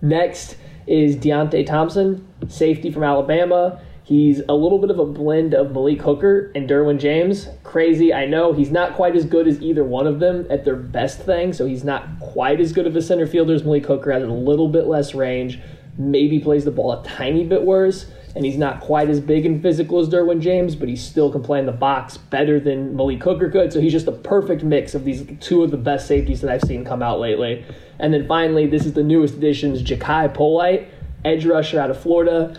Next 0.00 0.56
is 0.86 1.16
Deionte 1.16 1.66
Thompson, 1.66 2.26
safety 2.48 2.90
from 2.90 3.02
Alabama. 3.02 3.80
He's 4.06 4.40
a 4.48 4.54
little 4.54 4.78
bit 4.78 4.90
of 4.90 5.00
a 5.00 5.04
blend 5.04 5.52
of 5.52 5.72
Malik 5.72 6.00
Hooker 6.00 6.52
and 6.54 6.70
Derwin 6.70 7.00
James. 7.00 7.48
Crazy, 7.64 8.14
I 8.14 8.24
know. 8.24 8.52
He's 8.52 8.70
not 8.70 8.94
quite 8.94 9.16
as 9.16 9.24
good 9.24 9.48
as 9.48 9.60
either 9.60 9.82
one 9.82 10.06
of 10.06 10.20
them 10.20 10.46
at 10.48 10.64
their 10.64 10.76
best 10.76 11.22
thing, 11.22 11.52
so 11.52 11.66
he's 11.66 11.82
not 11.82 12.06
quite 12.20 12.60
as 12.60 12.72
good 12.72 12.86
of 12.86 12.94
a 12.94 13.02
center 13.02 13.26
fielder 13.26 13.52
as 13.52 13.64
Malik 13.64 13.84
Hooker. 13.86 14.12
Has 14.12 14.22
a 14.22 14.26
little 14.28 14.68
bit 14.68 14.86
less 14.86 15.12
range, 15.12 15.58
maybe 15.98 16.38
plays 16.38 16.64
the 16.64 16.70
ball 16.70 16.92
a 16.92 17.04
tiny 17.04 17.44
bit 17.44 17.62
worse, 17.62 18.06
and 18.36 18.44
he's 18.44 18.56
not 18.56 18.80
quite 18.80 19.10
as 19.10 19.18
big 19.18 19.44
and 19.44 19.60
physical 19.60 19.98
as 19.98 20.08
Derwin 20.08 20.40
James, 20.40 20.76
but 20.76 20.88
he 20.88 20.94
still 20.94 21.32
can 21.32 21.42
play 21.42 21.58
in 21.58 21.66
the 21.66 21.72
box 21.72 22.16
better 22.16 22.60
than 22.60 22.94
Malik 22.94 23.20
Hooker 23.24 23.50
could. 23.50 23.72
So 23.72 23.80
he's 23.80 23.90
just 23.90 24.06
a 24.06 24.12
perfect 24.12 24.62
mix 24.62 24.94
of 24.94 25.04
these 25.04 25.26
two 25.40 25.64
of 25.64 25.72
the 25.72 25.76
best 25.76 26.06
safeties 26.06 26.42
that 26.42 26.50
I've 26.52 26.62
seen 26.62 26.84
come 26.84 27.02
out 27.02 27.18
lately. 27.18 27.64
And 27.98 28.14
then 28.14 28.28
finally, 28.28 28.68
this 28.68 28.86
is 28.86 28.92
the 28.92 29.02
newest 29.02 29.34
additions, 29.34 29.82
Jachai 29.82 30.32
Polite, 30.32 30.86
edge 31.24 31.44
rusher 31.44 31.80
out 31.80 31.90
of 31.90 31.98
Florida. 32.00 32.56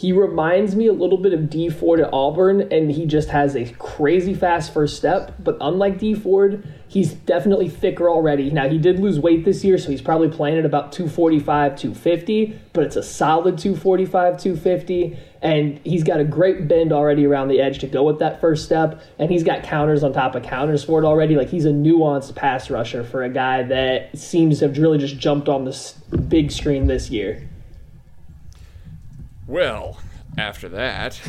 He 0.00 0.12
reminds 0.12 0.74
me 0.74 0.86
a 0.86 0.94
little 0.94 1.18
bit 1.18 1.34
of 1.34 1.50
Dee 1.50 1.68
Ford 1.68 2.00
at 2.00 2.08
Auburn, 2.10 2.72
and 2.72 2.90
he 2.90 3.04
just 3.04 3.28
has 3.28 3.54
a 3.54 3.66
crazy 3.72 4.32
fast 4.32 4.72
first 4.72 4.96
step. 4.96 5.34
But 5.38 5.58
unlike 5.60 5.98
Dee 5.98 6.14
Ford, 6.14 6.66
he's 6.88 7.12
definitely 7.12 7.68
thicker 7.68 8.08
already. 8.08 8.50
Now, 8.50 8.66
he 8.66 8.78
did 8.78 8.98
lose 8.98 9.20
weight 9.20 9.44
this 9.44 9.62
year, 9.62 9.76
so 9.76 9.90
he's 9.90 10.00
probably 10.00 10.30
playing 10.30 10.56
at 10.56 10.64
about 10.64 10.92
245, 10.92 11.76
250, 11.76 12.58
but 12.72 12.84
it's 12.84 12.96
a 12.96 13.02
solid 13.02 13.58
245, 13.58 14.40
250. 14.40 15.18
And 15.42 15.78
he's 15.84 16.02
got 16.02 16.18
a 16.18 16.24
great 16.24 16.66
bend 16.66 16.94
already 16.94 17.26
around 17.26 17.48
the 17.48 17.60
edge 17.60 17.80
to 17.80 17.86
go 17.86 18.02
with 18.02 18.20
that 18.20 18.40
first 18.40 18.64
step. 18.64 19.02
And 19.18 19.30
he's 19.30 19.44
got 19.44 19.64
counters 19.64 20.02
on 20.02 20.14
top 20.14 20.34
of 20.34 20.42
counters 20.42 20.82
for 20.82 21.02
it 21.02 21.04
already. 21.04 21.36
Like, 21.36 21.50
he's 21.50 21.66
a 21.66 21.72
nuanced 21.72 22.34
pass 22.34 22.70
rusher 22.70 23.04
for 23.04 23.22
a 23.22 23.28
guy 23.28 23.64
that 23.64 24.16
seems 24.16 24.60
to 24.60 24.68
have 24.68 24.78
really 24.78 24.96
just 24.96 25.18
jumped 25.18 25.50
on 25.50 25.66
this 25.66 25.92
big 26.28 26.50
screen 26.50 26.86
this 26.86 27.10
year. 27.10 27.49
Well, 29.50 29.98
after 30.38 30.68
that, 30.68 31.20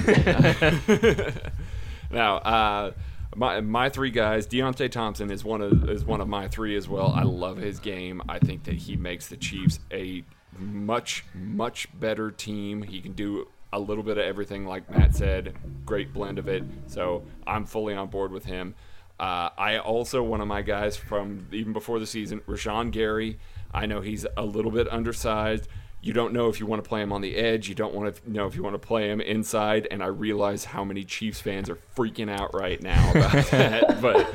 now 2.11 2.35
uh, 2.37 2.91
my 3.35 3.61
my 3.61 3.89
three 3.89 4.11
guys. 4.11 4.45
Deionte 4.45 4.91
Thompson 4.91 5.31
is 5.31 5.43
one 5.43 5.63
of 5.63 5.89
is 5.89 6.05
one 6.05 6.21
of 6.21 6.27
my 6.27 6.47
three 6.47 6.75
as 6.75 6.87
well. 6.87 7.07
I 7.07 7.23
love 7.23 7.57
his 7.57 7.79
game. 7.79 8.21
I 8.29 8.37
think 8.37 8.65
that 8.65 8.75
he 8.75 8.95
makes 8.95 9.27
the 9.27 9.37
Chiefs 9.37 9.79
a 9.91 10.23
much 10.55 11.25
much 11.33 11.87
better 11.99 12.29
team. 12.29 12.83
He 12.83 13.01
can 13.01 13.13
do 13.13 13.47
a 13.73 13.79
little 13.79 14.03
bit 14.03 14.19
of 14.19 14.23
everything, 14.23 14.67
like 14.67 14.87
Matt 14.91 15.15
said. 15.15 15.55
Great 15.87 16.13
blend 16.13 16.37
of 16.37 16.47
it. 16.47 16.63
So 16.85 17.23
I'm 17.47 17.65
fully 17.65 17.95
on 17.95 18.09
board 18.09 18.31
with 18.31 18.45
him. 18.45 18.75
Uh, 19.19 19.49
I 19.57 19.79
also 19.79 20.21
one 20.21 20.41
of 20.41 20.47
my 20.47 20.61
guys 20.61 20.95
from 20.95 21.47
even 21.51 21.73
before 21.73 21.97
the 21.97 22.05
season, 22.05 22.41
Rashan 22.41 22.91
Gary. 22.91 23.39
I 23.73 23.87
know 23.87 24.01
he's 24.01 24.27
a 24.37 24.45
little 24.45 24.69
bit 24.69 24.87
undersized. 24.91 25.67
You 26.01 26.13
don't 26.13 26.33
know 26.33 26.49
if 26.49 26.59
you 26.59 26.65
want 26.65 26.83
to 26.83 26.87
play 26.87 27.01
him 27.01 27.13
on 27.13 27.21
the 27.21 27.35
edge. 27.35 27.69
You 27.69 27.75
don't 27.75 27.93
want 27.93 28.15
to 28.15 28.31
know 28.31 28.47
if 28.47 28.55
you 28.55 28.63
want 28.63 28.73
to 28.73 28.79
play 28.79 29.09
him 29.09 29.21
inside. 29.21 29.87
And 29.91 30.01
I 30.01 30.07
realize 30.07 30.65
how 30.65 30.83
many 30.83 31.03
Chiefs 31.03 31.39
fans 31.39 31.69
are 31.69 31.77
freaking 31.95 32.29
out 32.29 32.53
right 32.55 32.81
now 32.81 33.11
about 33.11 33.45
that. 33.51 34.01
But 34.01 34.33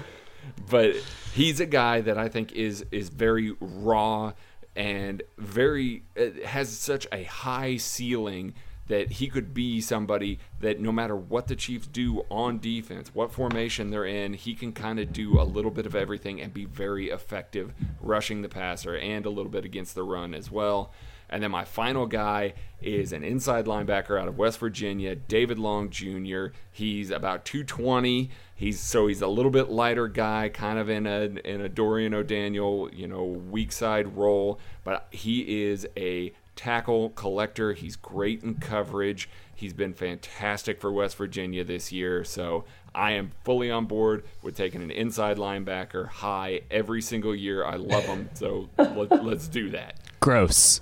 but 0.70 0.94
he's 1.34 1.60
a 1.60 1.66
guy 1.66 2.00
that 2.02 2.18
I 2.18 2.28
think 2.28 2.52
is 2.52 2.84
is 2.92 3.08
very 3.08 3.56
raw 3.60 4.32
and 4.76 5.22
very 5.38 6.04
uh, 6.18 6.46
has 6.46 6.68
such 6.68 7.06
a 7.10 7.24
high 7.24 7.78
ceiling 7.78 8.54
that 8.88 9.10
he 9.12 9.26
could 9.26 9.52
be 9.52 9.80
somebody 9.80 10.38
that 10.60 10.80
no 10.80 10.92
matter 10.92 11.16
what 11.16 11.48
the 11.48 11.56
Chiefs 11.56 11.88
do 11.88 12.24
on 12.30 12.58
defense, 12.60 13.10
what 13.12 13.32
formation 13.32 13.90
they're 13.90 14.04
in, 14.04 14.34
he 14.34 14.54
can 14.54 14.72
kind 14.72 15.00
of 15.00 15.12
do 15.12 15.40
a 15.40 15.42
little 15.42 15.72
bit 15.72 15.86
of 15.86 15.96
everything 15.96 16.40
and 16.40 16.54
be 16.54 16.64
very 16.64 17.10
effective 17.10 17.72
rushing 18.00 18.42
the 18.42 18.48
passer 18.48 18.96
and 18.96 19.26
a 19.26 19.30
little 19.30 19.50
bit 19.50 19.64
against 19.64 19.96
the 19.96 20.04
run 20.04 20.34
as 20.34 20.50
well. 20.52 20.92
And 21.28 21.42
then 21.42 21.50
my 21.50 21.64
final 21.64 22.06
guy 22.06 22.54
is 22.80 23.12
an 23.12 23.24
inside 23.24 23.66
linebacker 23.66 24.20
out 24.20 24.28
of 24.28 24.38
West 24.38 24.58
Virginia, 24.58 25.16
David 25.16 25.58
Long 25.58 25.90
Jr. 25.90 26.46
He's 26.70 27.10
about 27.10 27.44
220. 27.44 28.30
He's 28.54 28.80
so 28.80 29.06
he's 29.06 29.22
a 29.22 29.26
little 29.26 29.50
bit 29.50 29.68
lighter 29.68 30.08
guy, 30.08 30.48
kind 30.48 30.78
of 30.78 30.88
in 30.88 31.06
a 31.06 31.22
in 31.44 31.60
a 31.60 31.68
Dorian 31.68 32.14
O'Daniel, 32.14 32.88
you 32.92 33.06
know, 33.06 33.24
weak 33.24 33.72
side 33.72 34.16
role, 34.16 34.58
but 34.84 35.08
he 35.10 35.64
is 35.64 35.86
a 35.96 36.32
tackle 36.54 37.10
collector. 37.10 37.74
He's 37.74 37.96
great 37.96 38.42
in 38.42 38.54
coverage. 38.54 39.28
He's 39.54 39.72
been 39.72 39.94
fantastic 39.94 40.80
for 40.80 40.90
West 40.90 41.16
Virginia 41.16 41.64
this 41.64 41.92
year. 41.92 42.24
So 42.24 42.64
I 42.94 43.12
am 43.12 43.32
fully 43.44 43.70
on 43.70 43.84
board 43.84 44.24
with 44.42 44.56
taking 44.56 44.82
an 44.82 44.90
inside 44.90 45.36
linebacker 45.36 46.08
high 46.08 46.62
every 46.70 47.02
single 47.02 47.34
year. 47.34 47.64
I 47.64 47.76
love 47.76 48.04
him. 48.04 48.30
So 48.34 48.68
let, 48.78 49.24
let's 49.24 49.48
do 49.48 49.70
that. 49.70 49.96
Gross. 50.20 50.80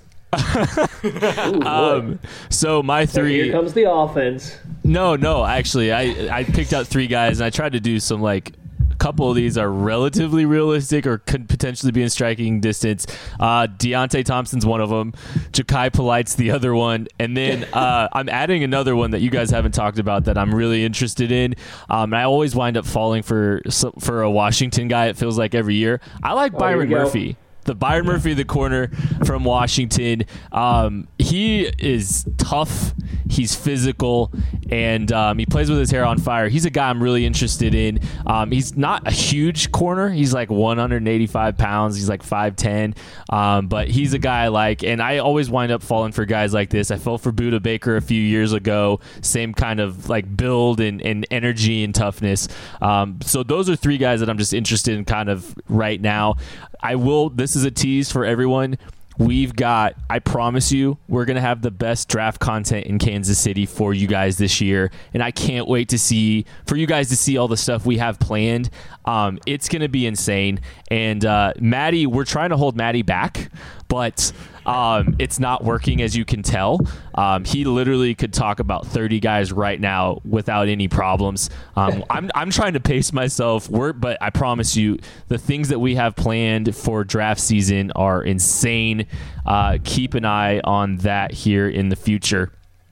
Ooh. 1.05 1.61
Um, 1.61 2.19
so 2.49 2.81
my 2.83 3.05
So 3.05 3.21
three. 3.21 3.43
here 3.43 3.51
comes 3.51 3.73
the 3.73 3.89
offense. 3.91 4.57
No, 4.83 5.15
no, 5.15 5.45
actually, 5.45 5.91
I 5.91 6.39
I 6.39 6.43
picked 6.43 6.73
out 6.73 6.87
three 6.87 7.07
guys 7.07 7.39
and 7.39 7.45
I 7.45 7.49
tried 7.49 7.73
to 7.73 7.79
do 7.79 7.99
some 7.99 8.21
like. 8.21 8.53
A 8.91 8.97
couple 8.97 9.29
of 9.29 9.35
these 9.35 9.57
are 9.57 9.69
relatively 9.69 10.45
realistic 10.45 11.05
or 11.05 11.17
could 11.17 11.49
potentially 11.49 11.91
be 11.91 12.01
in 12.01 12.09
striking 12.09 12.61
distance. 12.61 13.05
Uh, 13.41 13.67
Deionte 13.67 14.23
Thompson's 14.23 14.65
one 14.65 14.79
of 14.79 14.89
them. 14.89 15.11
Jachai 15.51 15.91
Polite's 15.91 16.35
the 16.35 16.51
other 16.51 16.73
one, 16.73 17.09
and 17.19 17.35
then 17.35 17.65
uh, 17.73 18.07
I'm 18.13 18.29
adding 18.29 18.63
another 18.63 18.95
one 18.95 19.11
that 19.11 19.19
you 19.19 19.29
guys 19.29 19.49
haven't 19.49 19.73
talked 19.73 19.99
about 19.99 20.23
that 20.25 20.37
I'm 20.37 20.55
really 20.55 20.85
interested 20.85 21.29
in. 21.29 21.55
Um, 21.89 22.13
and 22.13 22.15
I 22.15 22.23
always 22.23 22.55
wind 22.55 22.77
up 22.77 22.85
falling 22.85 23.21
for 23.21 23.61
for 23.99 24.21
a 24.21 24.31
Washington 24.31 24.87
guy. 24.87 25.07
It 25.07 25.17
feels 25.17 25.37
like 25.37 25.53
every 25.55 25.75
year. 25.75 25.99
I 26.23 26.31
like 26.31 26.53
Oh, 26.53 26.59
Byron 26.59 26.89
go. 26.89 26.95
Murphy. 27.03 27.35
The 27.65 27.75
Byron 27.75 28.05
Murphy 28.05 28.33
the 28.33 28.45
corner 28.45 28.87
from 29.25 29.43
Washington. 29.43 30.23
Um, 30.51 31.07
he 31.19 31.65
is 31.65 32.25
tough. 32.37 32.93
He's 33.27 33.55
physical, 33.55 34.31
and 34.69 35.11
um, 35.11 35.39
he 35.39 35.45
plays 35.45 35.69
with 35.69 35.79
his 35.79 35.91
hair 35.91 36.05
on 36.05 36.19
fire. 36.19 36.47
He's 36.47 36.65
a 36.65 36.69
guy 36.69 36.89
I'm 36.89 37.01
really 37.01 37.25
interested 37.25 37.73
in. 37.73 37.99
Um, 38.25 38.51
he's 38.51 38.77
not 38.77 39.07
a 39.07 39.11
huge 39.11 39.71
corner. 39.71 40.09
He's 40.09 40.33
like 40.33 40.49
185 40.49 41.57
pounds. 41.57 41.95
He's 41.95 42.07
like 42.07 42.23
5'10", 42.23 42.95
um, 43.31 43.67
but 43.67 43.87
he's 43.87 44.13
a 44.13 44.19
guy 44.19 44.43
I 44.43 44.47
like. 44.49 44.83
And 44.83 45.01
I 45.01 45.17
always 45.17 45.49
wind 45.49 45.71
up 45.71 45.81
falling 45.81 46.11
for 46.11 46.25
guys 46.25 46.53
like 46.53 46.69
this. 46.69 46.91
I 46.91 46.97
fell 46.97 47.17
for 47.17 47.31
Budda 47.31 47.61
Baker 47.61 47.97
a 47.97 48.01
few 48.01 48.21
years 48.21 48.53
ago. 48.53 48.99
Same 49.21 49.53
kind 49.53 49.79
of 49.79 50.07
like 50.07 50.37
build 50.37 50.79
and, 50.79 51.01
and 51.01 51.25
energy 51.31 51.83
and 51.83 51.93
toughness. 51.95 52.47
Um, 52.81 53.19
so 53.23 53.41
those 53.41 53.69
are 53.69 53.75
three 53.75 53.97
guys 53.97 54.19
that 54.19 54.29
I'm 54.29 54.37
just 54.37 54.53
interested 54.53 54.95
in 54.97 55.03
kind 55.03 55.29
of 55.29 55.55
right 55.67 55.99
now. 55.99 56.35
I 56.81 56.95
will. 56.95 57.29
This 57.29 57.55
is 57.55 57.63
a 57.63 57.71
tease 57.71 58.11
for 58.11 58.25
everyone. 58.25 58.77
We've 59.17 59.55
got, 59.55 59.95
I 60.09 60.19
promise 60.19 60.73
you, 60.73 60.97
we're 61.07 61.23
going 61.23 61.35
to 61.35 61.41
have 61.41 61.61
the 61.61 61.71
best 61.71 62.09
draft 62.09 62.41
content 62.41 62.85
in 62.85 62.99
Kansas 62.99 63.39
City 63.39 63.65
for 63.65 63.93
you 63.93 64.07
guys 64.07 64.37
this 64.37 64.59
year. 64.59 64.91
And 65.13 65.23
I 65.23 65.31
can't 65.31 65.67
wait 65.69 65.89
to 65.89 65.97
see, 65.97 66.45
for 66.67 66.75
you 66.75 66.85
guys 66.85 67.07
to 67.09 67.15
see 67.15 67.37
all 67.37 67.47
the 67.47 67.55
stuff 67.55 67.85
we 67.85 67.97
have 67.97 68.19
planned. 68.19 68.69
Um, 69.05 69.39
it's 69.45 69.69
going 69.69 69.81
to 69.81 69.87
be 69.87 70.05
insane. 70.05 70.59
And 70.89 71.23
uh, 71.25 71.53
Maddie, 71.59 72.07
we're 72.07 72.25
trying 72.25 72.49
to 72.49 72.57
hold 72.57 72.75
Maddie 72.75 73.03
back, 73.03 73.49
but 73.87 74.31
um, 74.65 75.15
it's 75.19 75.39
not 75.39 75.63
working 75.63 76.01
as 76.01 76.15
you 76.15 76.25
can 76.25 76.41
tell. 76.41 76.79
Um, 77.13 77.45
he 77.45 77.65
literally 77.65 78.15
could 78.15 78.33
talk 78.33 78.59
about 78.59 78.87
30 78.87 79.19
guys 79.19 79.51
right 79.51 79.79
now 79.79 80.21
without 80.25 80.67
any 80.67 80.87
problems. 80.87 81.49
Um, 81.75 82.03
I'm, 82.09 82.31
I'm 82.33 82.49
trying 82.49 82.73
to 82.73 82.79
pace 82.79 83.13
myself, 83.13 83.69
we're, 83.69 83.93
but 83.93 84.17
I 84.21 84.29
promise 84.31 84.75
you, 84.75 84.97
the 85.27 85.37
things 85.37 85.69
that 85.69 85.79
we 85.79 85.95
have 85.95 86.15
planned 86.15 86.75
for 86.75 87.03
draft 87.03 87.39
season 87.39 87.91
are 87.91 88.23
insane. 88.23 89.05
Uh, 89.45 89.77
keep 89.83 90.15
an 90.15 90.25
eye 90.25 90.59
on 90.63 90.97
that 90.97 91.31
here 91.31 91.69
in 91.69 91.89
the 91.89 91.95
future. 91.95 92.51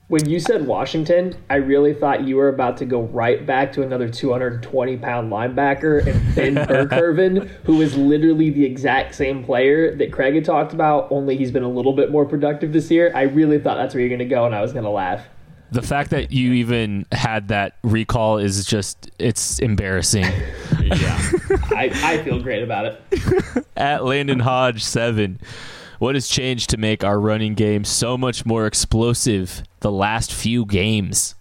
When 0.10 0.28
you 0.28 0.42
said 0.42 0.68
Washington, 0.68 1.34
I 1.50 1.56
really 1.56 1.94
thought 1.94 2.28
you 2.28 2.36
were 2.36 2.50
about 2.50 2.76
to 2.78 2.86
go 2.86 3.04
right 3.04 3.46
back 3.46 3.72
to 3.74 3.84
another 3.84 4.10
220 4.10 4.98
pound 4.98 5.32
linebacker 5.32 6.06
and 6.06 6.36
Ben 6.36 6.54
Burr-Kirven, 6.68 7.48
who 7.64 7.82
is 7.82 7.96
literally 7.96 8.50
the 8.50 8.66
exact 8.66 9.16
same 9.16 9.46
player 9.46 9.96
that 9.96 10.12
Craig 10.12 10.36
had 10.36 10.44
talked 10.44 10.74
about, 10.74 11.10
only 11.10 11.38
he's 11.38 11.52
been 11.52 11.64
a 11.64 11.70
little 11.70 11.94
bit 11.94 12.12
more 12.12 12.26
productive 12.26 12.74
this 12.74 12.92
year. 12.92 13.14
I 13.16 13.24
really 13.24 13.60
thought 13.60 13.76
that's 13.78 13.94
where 13.94 14.02
you're 14.02 14.10
going 14.10 14.20
to 14.20 14.26
go, 14.26 14.46
and 14.46 14.54
I 14.54 14.62
was 14.62 14.74
going 14.74 14.84
to 14.84 14.90
laugh. 14.90 15.26
The 15.72 15.82
fact 15.82 16.10
that 16.10 16.34
you 16.34 16.52
even 16.52 17.06
had 17.14 17.48
that 17.48 17.78
recall 17.82 18.40
is 18.40 18.66
just, 18.66 19.10
it's 19.20 19.60
embarrassing. 19.60 20.24
yeah. 20.82 21.32
I, 21.72 21.90
I 22.04 22.24
feel 22.24 22.44
great 22.44 22.62
about 22.62 22.86
it. 22.86 23.66
At 23.78 24.04
Landon 24.04 24.40
Hodge, 24.40 24.84
seven. 24.84 25.40
What 26.04 26.16
has 26.16 26.28
changed 26.28 26.70
to 26.72 26.76
make 26.76 27.02
our 27.02 27.18
running 27.18 27.54
game 27.54 27.86
so 27.86 28.18
much 28.18 28.46
more 28.46 28.68
explosive 28.68 29.64
the 29.80 29.90
last 29.90 30.34
few 30.34 30.66
games? 30.66 31.36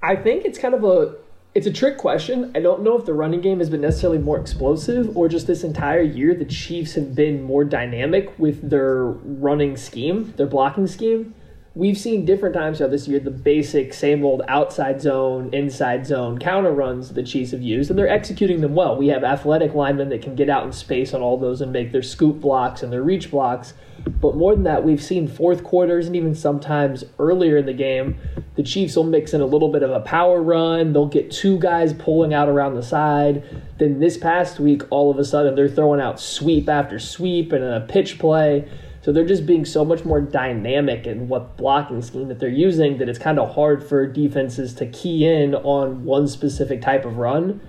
I 0.00 0.14
think 0.14 0.44
it's 0.44 0.56
kind 0.56 0.72
of 0.72 0.84
a 0.84 1.16
it's 1.52 1.66
a 1.66 1.72
trick 1.72 1.98
question. 1.98 2.52
I 2.54 2.60
don't 2.60 2.84
know 2.84 2.96
if 2.96 3.04
the 3.04 3.12
running 3.12 3.40
game 3.40 3.58
has 3.58 3.68
been 3.68 3.80
necessarily 3.80 4.18
more 4.20 4.38
explosive 4.38 5.16
or 5.16 5.28
just 5.28 5.48
this 5.48 5.64
entire 5.64 6.00
year 6.00 6.32
the 6.32 6.44
Chiefs 6.44 6.94
have 6.94 7.16
been 7.16 7.42
more 7.42 7.64
dynamic 7.64 8.38
with 8.38 8.70
their 8.70 9.06
running 9.06 9.76
scheme, 9.76 10.32
their 10.36 10.46
blocking 10.46 10.86
scheme 10.86 11.34
we've 11.74 11.96
seen 11.96 12.24
different 12.24 12.54
times 12.54 12.78
throughout 12.78 12.90
this 12.90 13.08
year 13.08 13.18
the 13.18 13.30
basic 13.30 13.94
same 13.94 14.24
old 14.24 14.42
outside 14.48 15.00
zone, 15.00 15.48
inside 15.52 16.06
zone 16.06 16.38
counter 16.38 16.72
runs 16.72 17.12
the 17.12 17.22
Chiefs 17.22 17.52
have 17.52 17.62
used, 17.62 17.90
and 17.90 17.98
they're 17.98 18.08
executing 18.08 18.60
them 18.60 18.74
well. 18.74 18.96
We 18.96 19.08
have 19.08 19.24
athletic 19.24 19.74
linemen 19.74 20.10
that 20.10 20.22
can 20.22 20.34
get 20.34 20.48
out 20.48 20.64
in 20.64 20.72
space 20.72 21.14
on 21.14 21.22
all 21.22 21.38
those 21.38 21.60
and 21.60 21.72
make 21.72 21.92
their 21.92 22.02
scoop 22.02 22.40
blocks 22.40 22.82
and 22.82 22.92
their 22.92 23.02
reach 23.02 23.30
blocks. 23.30 23.74
But 24.20 24.36
more 24.36 24.54
than 24.54 24.64
that, 24.64 24.84
we've 24.84 25.02
seen 25.02 25.28
fourth 25.28 25.62
quarters 25.62 26.06
and 26.06 26.16
even 26.16 26.34
sometimes 26.34 27.04
earlier 27.18 27.56
in 27.56 27.66
the 27.66 27.72
game, 27.72 28.18
the 28.56 28.62
Chiefs 28.62 28.96
will 28.96 29.04
mix 29.04 29.32
in 29.32 29.40
a 29.40 29.46
little 29.46 29.70
bit 29.70 29.82
of 29.82 29.90
a 29.90 30.00
power 30.00 30.42
run. 30.42 30.92
They'll 30.92 31.06
get 31.06 31.30
two 31.30 31.58
guys 31.58 31.92
pulling 31.92 32.34
out 32.34 32.48
around 32.48 32.74
the 32.74 32.82
side. 32.82 33.44
Then 33.78 34.00
this 34.00 34.16
past 34.18 34.58
week, 34.58 34.82
all 34.90 35.10
of 35.10 35.18
a 35.18 35.24
sudden, 35.24 35.54
they're 35.54 35.68
throwing 35.68 36.00
out 36.00 36.20
sweep 36.20 36.68
after 36.68 36.98
sweep 36.98 37.52
and 37.52 37.64
a 37.64 37.80
pitch 37.88 38.18
play. 38.18 38.68
So 39.02 39.12
they're 39.12 39.26
just 39.26 39.46
being 39.46 39.64
so 39.64 39.84
much 39.84 40.04
more 40.04 40.20
dynamic 40.20 41.06
in 41.06 41.28
what 41.28 41.56
blocking 41.56 42.02
scheme 42.02 42.28
that 42.28 42.38
they're 42.38 42.48
using 42.48 42.98
that 42.98 43.08
it's 43.08 43.18
kind 43.18 43.38
of 43.38 43.54
hard 43.54 43.82
for 43.82 44.06
defenses 44.06 44.74
to 44.74 44.86
key 44.86 45.26
in 45.26 45.56
on 45.56 46.04
one 46.04 46.28
specific 46.28 46.80
type 46.80 47.04
of 47.04 47.18
run. 47.18 47.60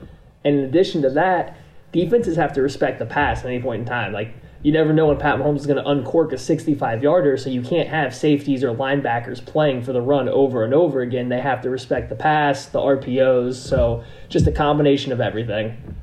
And 0.45 0.59
in 0.59 0.63
addition 0.63 1.01
to 1.01 1.09
that, 1.11 1.57
defenses 1.91 2.35
have 2.35 2.53
to 2.53 2.61
respect 2.61 2.99
the 2.99 3.05
pass 3.07 3.39
at 3.39 3.47
any 3.47 3.59
point 3.59 3.81
in 3.81 3.87
time. 3.87 4.13
Like 4.13 4.35
you 4.63 4.71
never 4.71 4.93
know 4.93 5.07
when 5.07 5.17
Pat 5.17 5.39
Mahomes 5.39 5.57
is 5.57 5.65
going 5.65 5.83
to 5.83 5.89
uncork 5.89 6.31
a 6.31 6.37
65 6.37 7.03
yarder, 7.03 7.35
so 7.35 7.49
you 7.49 7.61
can't 7.61 7.89
have 7.89 8.15
safeties 8.15 8.63
or 8.63 8.73
linebackers 8.73 9.45
playing 9.45 9.81
for 9.81 9.91
the 9.91 10.01
run 10.01 10.29
over 10.29 10.63
and 10.63 10.73
over 10.73 11.01
again. 11.01 11.27
They 11.27 11.41
have 11.41 11.61
to 11.63 11.69
respect 11.69 12.07
the 12.09 12.15
pass, 12.15 12.67
the 12.67 12.79
RPOs, 12.79 13.55
so 13.55 14.05
just 14.29 14.47
a 14.47 14.51
combination 14.51 15.11
of 15.11 15.19
everything. 15.19 15.95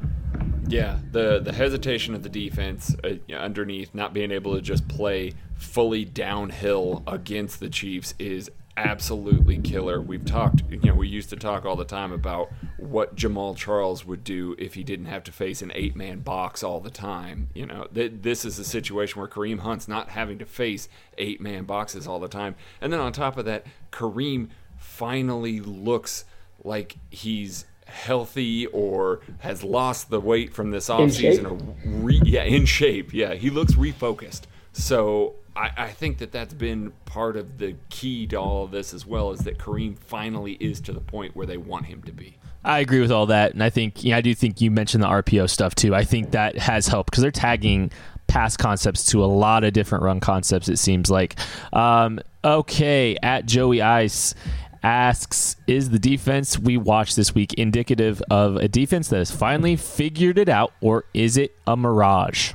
Yeah, 0.70 0.98
the 1.10 1.40
the 1.40 1.52
hesitation 1.52 2.14
of 2.14 2.22
the 2.22 2.28
defense 2.28 2.94
uh, 3.02 3.34
underneath, 3.34 3.92
not 3.92 4.14
being 4.14 4.30
able 4.30 4.54
to 4.54 4.62
just 4.62 4.86
play 4.86 5.32
fully 5.56 6.04
downhill 6.04 7.02
against 7.06 7.58
the 7.60 7.68
Chiefs 7.68 8.14
is 8.18 8.50
absolutely 8.76 9.58
killer. 9.58 10.00
We've 10.00 10.24
talked, 10.24 10.62
you 10.70 10.78
know, 10.78 10.94
we 10.94 11.08
used 11.08 11.28
to 11.30 11.36
talk 11.36 11.66
all 11.66 11.76
the 11.76 11.84
time 11.84 12.12
about 12.12 12.50
what 12.78 13.14
Jamaal 13.16 13.56
Charles 13.56 14.06
would 14.06 14.24
do 14.24 14.54
if 14.58 14.74
he 14.74 14.84
didn't 14.84 15.06
have 15.06 15.24
to 15.24 15.32
face 15.32 15.60
an 15.60 15.72
eight 15.74 15.96
man 15.96 16.20
box 16.20 16.62
all 16.62 16.80
the 16.80 16.90
time. 16.90 17.48
You 17.52 17.66
know, 17.66 17.88
th- 17.92 18.12
this 18.22 18.44
is 18.44 18.58
a 18.58 18.64
situation 18.64 19.20
where 19.20 19.28
Kareem 19.28 19.60
Hunt's 19.60 19.88
not 19.88 20.10
having 20.10 20.38
to 20.38 20.46
face 20.46 20.88
eight 21.18 21.40
man 21.40 21.64
boxes 21.64 22.06
all 22.06 22.20
the 22.20 22.28
time. 22.28 22.54
And 22.80 22.92
then 22.92 23.00
on 23.00 23.12
top 23.12 23.36
of 23.36 23.44
that, 23.44 23.66
Kareem 23.90 24.48
finally 24.78 25.60
looks 25.60 26.24
like 26.62 26.96
he's 27.10 27.66
healthy 27.90 28.66
or 28.66 29.20
has 29.40 29.62
lost 29.62 30.10
the 30.10 30.20
weight 30.20 30.52
from 30.52 30.70
this 30.70 30.88
offseason 30.88 31.50
or 31.50 31.76
re- 31.84 32.20
yeah 32.24 32.44
in 32.44 32.64
shape. 32.64 33.12
Yeah 33.12 33.34
he 33.34 33.50
looks 33.50 33.74
refocused. 33.74 34.42
So 34.72 35.34
I, 35.56 35.70
I, 35.76 35.88
think 35.88 36.18
that 36.18 36.30
that's 36.30 36.54
been 36.54 36.92
part 37.06 37.36
of 37.36 37.58
the 37.58 37.74
key 37.88 38.26
to 38.28 38.36
all 38.36 38.64
of 38.64 38.70
this 38.70 38.94
as 38.94 39.04
well 39.04 39.32
is 39.32 39.40
that 39.40 39.58
Kareem 39.58 39.98
finally 39.98 40.52
is 40.60 40.80
to 40.82 40.92
the 40.92 41.00
point 41.00 41.34
where 41.34 41.46
they 41.46 41.56
want 41.56 41.86
him 41.86 42.02
to 42.02 42.12
be. 42.12 42.36
I 42.64 42.78
agree 42.78 43.00
with 43.00 43.10
all 43.10 43.26
that 43.26 43.52
and 43.52 43.62
I 43.62 43.70
think 43.70 44.04
yeah, 44.04 44.16
I 44.16 44.20
do 44.20 44.34
think 44.34 44.60
you 44.60 44.70
mentioned 44.70 45.02
the 45.02 45.08
RPO 45.08 45.50
stuff 45.50 45.74
too. 45.74 45.94
I 45.94 46.04
think 46.04 46.30
that 46.30 46.56
has 46.58 46.86
helped 46.86 47.10
because 47.10 47.22
they're 47.22 47.30
tagging 47.30 47.90
pass 48.28 48.56
concepts 48.56 49.06
to 49.06 49.24
a 49.24 49.26
lot 49.26 49.64
of 49.64 49.72
different 49.72 50.04
run 50.04 50.20
concepts 50.20 50.68
it 50.68 50.78
seems 50.78 51.10
like. 51.10 51.36
Um, 51.72 52.20
okay 52.44 53.16
at 53.22 53.46
Joey 53.46 53.82
Ice 53.82 54.34
asks 54.82 55.56
Is 55.66 55.90
the 55.90 55.98
defense 55.98 56.58
we 56.58 56.76
watched 56.76 57.16
this 57.16 57.34
week 57.34 57.54
indicative 57.54 58.22
of 58.30 58.56
a 58.56 58.68
defense 58.68 59.08
that 59.08 59.18
has 59.18 59.30
finally 59.30 59.76
figured 59.76 60.38
it 60.38 60.48
out, 60.48 60.72
or 60.80 61.04
is 61.14 61.36
it 61.36 61.56
a 61.66 61.76
mirage? 61.76 62.54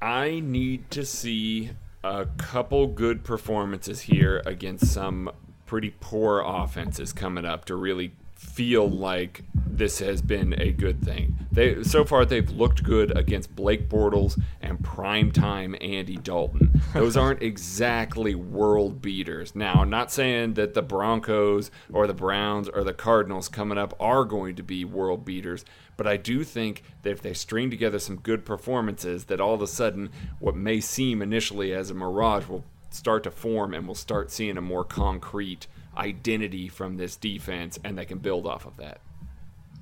I 0.00 0.40
need 0.40 0.90
to 0.90 1.04
see 1.04 1.70
a 2.02 2.26
couple 2.36 2.86
good 2.86 3.24
performances 3.24 4.02
here 4.02 4.42
against 4.44 4.92
some 4.92 5.30
pretty 5.66 5.94
poor 6.00 6.42
offenses 6.44 7.12
coming 7.12 7.44
up 7.44 7.64
to 7.64 7.74
really 7.74 8.12
feel 8.44 8.88
like 8.88 9.42
this 9.66 9.98
has 9.98 10.22
been 10.22 10.54
a 10.60 10.70
good 10.70 11.02
thing. 11.02 11.36
They 11.50 11.82
so 11.82 12.04
far 12.04 12.24
they've 12.24 12.50
looked 12.50 12.84
good 12.84 13.16
against 13.16 13.56
Blake 13.56 13.88
Bortles 13.88 14.40
and 14.60 14.78
primetime 14.78 15.76
Andy 15.82 16.16
Dalton. 16.16 16.80
Those 16.92 17.16
aren't 17.16 17.42
exactly 17.42 18.34
world 18.34 19.02
beaters. 19.02 19.56
Now, 19.56 19.74
I'm 19.74 19.90
not 19.90 20.12
saying 20.12 20.54
that 20.54 20.74
the 20.74 20.82
Broncos 20.82 21.70
or 21.92 22.06
the 22.06 22.14
Browns 22.14 22.68
or 22.68 22.84
the 22.84 22.92
Cardinals 22.92 23.48
coming 23.48 23.78
up 23.78 23.94
are 23.98 24.24
going 24.24 24.54
to 24.56 24.62
be 24.62 24.84
world 24.84 25.24
beaters, 25.24 25.64
but 25.96 26.06
I 26.06 26.16
do 26.16 26.44
think 26.44 26.84
that 27.02 27.10
if 27.10 27.22
they 27.22 27.34
string 27.34 27.70
together 27.70 27.98
some 27.98 28.16
good 28.16 28.44
performances 28.44 29.24
that 29.24 29.40
all 29.40 29.54
of 29.54 29.62
a 29.62 29.66
sudden 29.66 30.10
what 30.38 30.54
may 30.54 30.80
seem 30.80 31.22
initially 31.22 31.72
as 31.72 31.90
a 31.90 31.94
mirage 31.94 32.46
will 32.46 32.64
start 32.90 33.24
to 33.24 33.30
form 33.30 33.74
and 33.74 33.86
we'll 33.86 33.94
start 33.94 34.30
seeing 34.30 34.56
a 34.56 34.60
more 34.60 34.84
concrete 34.84 35.66
identity 35.96 36.68
from 36.68 36.96
this 36.96 37.16
defense 37.16 37.78
and 37.84 37.98
they 37.98 38.04
can 38.04 38.18
build 38.18 38.46
off 38.46 38.66
of 38.66 38.76
that. 38.78 39.00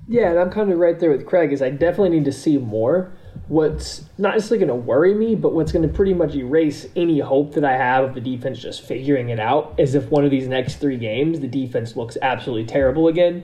Yeah, 0.07 0.31
and 0.31 0.39
I'm 0.39 0.51
kind 0.51 0.71
of 0.71 0.77
right 0.79 0.99
there 0.99 1.11
with 1.11 1.25
Craig. 1.25 1.53
Is 1.53 1.61
I 1.61 1.69
definitely 1.69 2.09
need 2.09 2.25
to 2.25 2.31
see 2.31 2.57
more. 2.57 3.13
What's 3.47 4.05
not 4.17 4.33
necessarily 4.33 4.65
going 4.65 4.81
to 4.81 4.85
worry 4.87 5.13
me, 5.13 5.35
but 5.35 5.53
what's 5.53 5.71
going 5.71 5.87
to 5.87 5.93
pretty 5.93 6.13
much 6.13 6.35
erase 6.35 6.87
any 6.95 7.19
hope 7.19 7.53
that 7.53 7.63
I 7.63 7.77
have 7.77 8.03
of 8.03 8.13
the 8.13 8.21
defense 8.21 8.59
just 8.59 8.81
figuring 8.81 9.29
it 9.29 9.39
out 9.39 9.75
is 9.77 9.95
if 9.95 10.09
one 10.09 10.25
of 10.25 10.31
these 10.31 10.47
next 10.47 10.75
three 10.75 10.97
games 10.97 11.39
the 11.39 11.47
defense 11.47 11.95
looks 11.95 12.17
absolutely 12.21 12.65
terrible 12.65 13.07
again. 13.07 13.43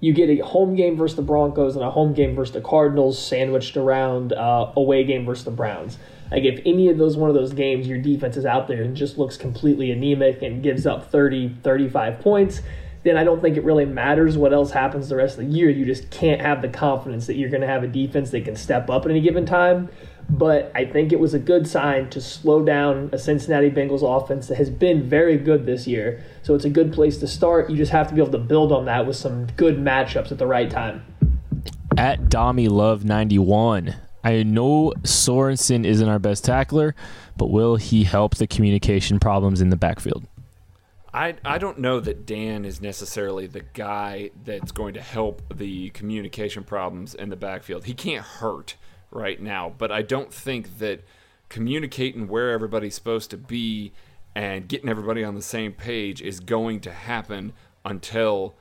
You 0.00 0.12
get 0.12 0.30
a 0.30 0.38
home 0.38 0.74
game 0.74 0.96
versus 0.96 1.16
the 1.16 1.22
Broncos 1.22 1.76
and 1.76 1.84
a 1.84 1.90
home 1.90 2.14
game 2.14 2.34
versus 2.34 2.54
the 2.54 2.60
Cardinals 2.60 3.18
sandwiched 3.18 3.76
around 3.76 4.32
uh, 4.32 4.72
away 4.74 5.04
game 5.04 5.26
versus 5.26 5.44
the 5.44 5.50
Browns. 5.50 5.98
Like 6.30 6.44
if 6.44 6.60
any 6.64 6.88
of 6.88 6.98
those 6.98 7.16
one 7.16 7.28
of 7.28 7.34
those 7.34 7.52
games 7.52 7.88
your 7.88 7.98
defense 7.98 8.36
is 8.36 8.46
out 8.46 8.68
there 8.68 8.82
and 8.82 8.96
just 8.96 9.18
looks 9.18 9.36
completely 9.36 9.90
anemic 9.90 10.42
and 10.42 10.62
gives 10.62 10.86
up 10.86 11.10
30, 11.10 11.56
35 11.62 12.20
points, 12.20 12.60
then 13.02 13.16
I 13.16 13.24
don't 13.24 13.40
think 13.40 13.56
it 13.56 13.64
really 13.64 13.86
matters 13.86 14.36
what 14.36 14.52
else 14.52 14.70
happens 14.70 15.08
the 15.08 15.16
rest 15.16 15.38
of 15.38 15.46
the 15.46 15.52
year. 15.52 15.70
You 15.70 15.84
just 15.84 16.10
can't 16.10 16.40
have 16.40 16.60
the 16.62 16.68
confidence 16.68 17.26
that 17.26 17.36
you're 17.36 17.48
going 17.48 17.62
to 17.62 17.66
have 17.66 17.82
a 17.82 17.86
defense 17.86 18.30
that 18.30 18.44
can 18.44 18.56
step 18.56 18.90
up 18.90 19.04
at 19.04 19.10
any 19.10 19.20
given 19.20 19.46
time. 19.46 19.88
But 20.28 20.70
I 20.76 20.84
think 20.84 21.12
it 21.12 21.18
was 21.18 21.34
a 21.34 21.38
good 21.38 21.66
sign 21.66 22.08
to 22.10 22.20
slow 22.20 22.64
down 22.64 23.10
a 23.12 23.18
Cincinnati 23.18 23.70
Bengals 23.70 24.02
offense 24.02 24.46
that 24.46 24.58
has 24.58 24.70
been 24.70 25.08
very 25.08 25.36
good 25.36 25.66
this 25.66 25.88
year. 25.88 26.22
So 26.42 26.54
it's 26.54 26.64
a 26.64 26.70
good 26.70 26.92
place 26.92 27.16
to 27.18 27.26
start. 27.26 27.68
You 27.68 27.76
just 27.76 27.90
have 27.90 28.06
to 28.08 28.14
be 28.14 28.20
able 28.20 28.32
to 28.32 28.38
build 28.38 28.70
on 28.70 28.84
that 28.84 29.06
with 29.06 29.16
some 29.16 29.46
good 29.56 29.78
matchups 29.78 30.30
at 30.30 30.38
the 30.38 30.46
right 30.46 30.70
time. 30.70 31.04
At 31.96 32.28
Domi 32.28 32.68
Love 32.68 33.04
91. 33.04 33.96
I 34.22 34.42
know 34.42 34.92
Sorensen 35.02 35.84
isn't 35.84 36.08
our 36.08 36.18
best 36.18 36.44
tackler, 36.44 36.94
but 37.36 37.50
will 37.50 37.76
he 37.76 38.04
help 38.04 38.36
the 38.36 38.46
communication 38.46 39.18
problems 39.18 39.60
in 39.60 39.70
the 39.70 39.76
backfield? 39.76 40.26
I, 41.12 41.36
I 41.44 41.58
don't 41.58 41.78
know 41.78 41.98
that 42.00 42.24
Dan 42.24 42.64
is 42.64 42.80
necessarily 42.80 43.46
the 43.46 43.64
guy 43.72 44.30
that's 44.44 44.70
going 44.70 44.94
to 44.94 45.00
help 45.00 45.42
the 45.56 45.90
communication 45.90 46.62
problems 46.62 47.14
in 47.14 47.30
the 47.30 47.36
backfield. 47.36 47.84
He 47.84 47.94
can't 47.94 48.24
hurt 48.24 48.76
right 49.10 49.40
now, 49.40 49.74
but 49.76 49.90
I 49.90 50.02
don't 50.02 50.32
think 50.32 50.78
that 50.78 51.02
communicating 51.48 52.28
where 52.28 52.50
everybody's 52.50 52.94
supposed 52.94 53.30
to 53.30 53.36
be 53.36 53.92
and 54.36 54.68
getting 54.68 54.88
everybody 54.88 55.24
on 55.24 55.34
the 55.34 55.42
same 55.42 55.72
page 55.72 56.22
is 56.22 56.38
going 56.38 56.80
to 56.80 56.92
happen 56.92 57.52
until 57.84 58.54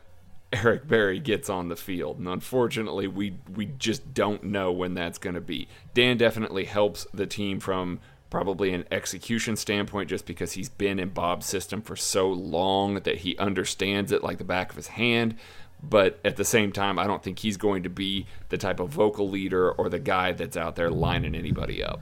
Eric 0.52 0.88
Berry 0.88 1.20
gets 1.20 1.50
on 1.50 1.70
the 1.70 1.76
field. 1.76 2.18
And 2.18 2.28
unfortunately, 2.28 3.08
we 3.08 3.36
we 3.54 3.66
just 3.66 4.14
don't 4.14 4.43
know 4.43 4.72
when 4.72 4.93
that's 4.93 5.18
going 5.18 5.36
to 5.36 5.41
be. 5.41 5.68
Dan 5.93 6.18
definitely 6.18 6.66
helps 6.66 7.06
the 7.14 7.28
team 7.28 7.60
from 7.60 8.00
probably 8.30 8.74
an 8.74 8.86
execution 8.91 9.56
standpoint 9.56 10.10
just 10.10 10.26
because 10.26 10.54
he's 10.54 10.70
been 10.70 11.00
in 11.00 11.10
Bob's 11.10 11.45
system 11.45 11.82
for 11.82 11.95
so 11.95 12.30
long 12.30 12.95
that 12.95 13.20
he 13.20 13.38
understands 13.38 14.12
it 14.12 14.24
like 14.24 14.38
the 14.38 14.43
back 14.43 14.70
of 14.70 14.76
his 14.76 14.88
hand. 14.88 15.36
But 15.82 16.20
at 16.26 16.36
the 16.36 16.45
same 16.45 16.72
time, 16.72 17.00
I 17.00 17.08
don't 17.08 17.24
think 17.24 17.39
he's 17.39 17.58
going 17.58 17.84
to 17.84 17.89
be 17.89 18.28
the 18.50 18.58
type 18.58 18.80
of 18.80 18.89
vocal 18.89 19.30
leader 19.30 19.72
or 19.72 19.89
the 19.89 20.00
guy 20.00 20.34
that's 20.34 20.58
out 20.58 20.76
there 20.76 20.89
lining 20.89 21.36
anybody 21.36 21.84
up. 21.84 22.02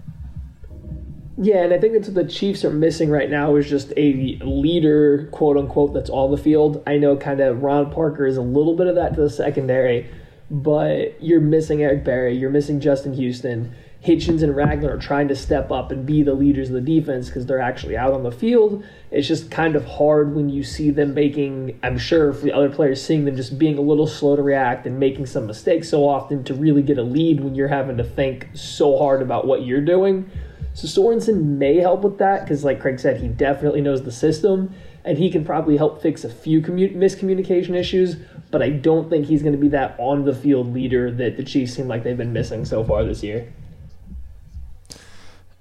Yeah, 1.40 1.64
and 1.64 1.72
I 1.72 1.78
think 1.78 1.94
that's 1.94 2.08
what 2.08 2.16
the 2.16 2.32
Chiefs 2.32 2.66
are 2.66 2.72
missing 2.72 3.12
right 3.12 3.30
now 3.30 3.56
is 3.58 3.70
just 3.70 3.94
a 3.96 4.40
leader, 4.42 5.28
quote 5.32 5.56
unquote, 5.56 5.94
that's 5.94 6.10
on 6.10 6.32
the 6.32 6.38
field. 6.38 6.82
I 6.88 6.98
know 6.98 7.16
kind 7.16 7.40
of 7.40 7.62
Ron 7.62 7.92
Parker 7.92 8.26
is 8.26 8.38
a 8.38 8.42
little 8.42 8.76
bit 8.76 8.88
of 8.88 8.96
that 8.96 9.14
to 9.14 9.22
the 9.22 9.30
secondary, 9.30 10.10
but 10.50 11.22
you're 11.22 11.40
missing 11.40 11.84
Eric 11.84 12.04
Berry, 12.04 12.36
you're 12.36 12.50
missing 12.50 12.80
Justin 12.80 13.14
Houston. 13.14 13.76
Hitchens 14.04 14.42
and 14.42 14.56
Ragland 14.56 14.94
are 14.94 14.98
trying 14.98 15.28
to 15.28 15.36
step 15.36 15.72
up 15.72 15.92
and 15.92 16.06
be 16.06 16.24
the 16.24 16.34
leaders 16.34 16.70
of 16.70 16.76
the 16.76 16.82
defense 16.82 17.28
because 17.28 17.46
they're 17.46 17.60
actually 17.60 17.98
out 17.98 18.14
on 18.14 18.24
the 18.24 18.32
field. 18.32 18.84
It's 19.12 19.28
just 19.28 19.52
kind 19.52 19.76
of 19.76 19.86
hard 19.86 20.36
when 20.36 20.50
you 20.50 20.64
see 20.64 20.90
them 20.90 21.14
making, 21.14 21.80
I'm 21.84 22.00
sure 22.00 22.34
for 22.34 22.46
the 22.46 22.54
other 22.54 22.70
players, 22.70 23.04
seeing 23.04 23.26
them 23.26 23.36
just 23.36 23.60
being 23.60 23.78
a 23.78 23.82
little 23.82 24.08
slow 24.08 24.36
to 24.36 24.42
react 24.42 24.88
and 24.88 25.00
making 25.00 25.28
some 25.28 25.46
mistakes 25.46 25.90
so 25.90 26.08
often 26.08 26.44
to 26.46 26.56
really 26.56 26.82
get 26.82 26.98
a 26.98 27.04
lead 27.04 27.42
when 27.42 27.54
you're 27.54 27.68
having 27.68 27.98
to 27.98 28.04
think 28.04 28.50
so 28.54 28.98
hard 28.98 29.22
about 29.22 29.46
what 29.46 29.66
you're 29.66 29.82
doing. 29.82 30.32
So 30.78 30.86
Sorensen 30.86 31.58
may 31.58 31.78
help 31.78 32.02
with 32.02 32.20
that 32.20 32.42
because, 32.42 32.64
like 32.64 32.80
Craig 32.80 33.00
said, 33.00 33.20
he 33.20 33.28
definitely 33.28 33.82
knows 33.82 34.04
the 34.04 34.12
system 34.12 34.76
and 35.04 35.18
he 35.18 35.32
can 35.32 35.44
probably 35.44 35.76
help 35.76 36.04
fix 36.04 36.24
a 36.24 36.30
few 36.30 36.62
commu- 36.62 36.96
miscommunication 36.96 37.74
issues. 37.74 38.16
But 38.52 38.62
I 38.62 38.70
don't 38.70 39.10
think 39.10 39.26
he's 39.26 39.42
going 39.42 39.56
to 39.56 39.60
be 39.60 39.70
that 39.70 39.96
on 39.98 40.26
the 40.26 40.36
field 40.36 40.72
leader 40.76 41.10
that 41.10 41.36
the 41.36 41.44
Chiefs 41.44 41.74
seem 41.74 41.88
like 41.88 42.04
they've 42.04 42.16
been 42.16 42.32
missing 42.32 42.64
so 42.64 42.84
far 42.84 43.04
this 43.04 43.24
year. 43.24 43.52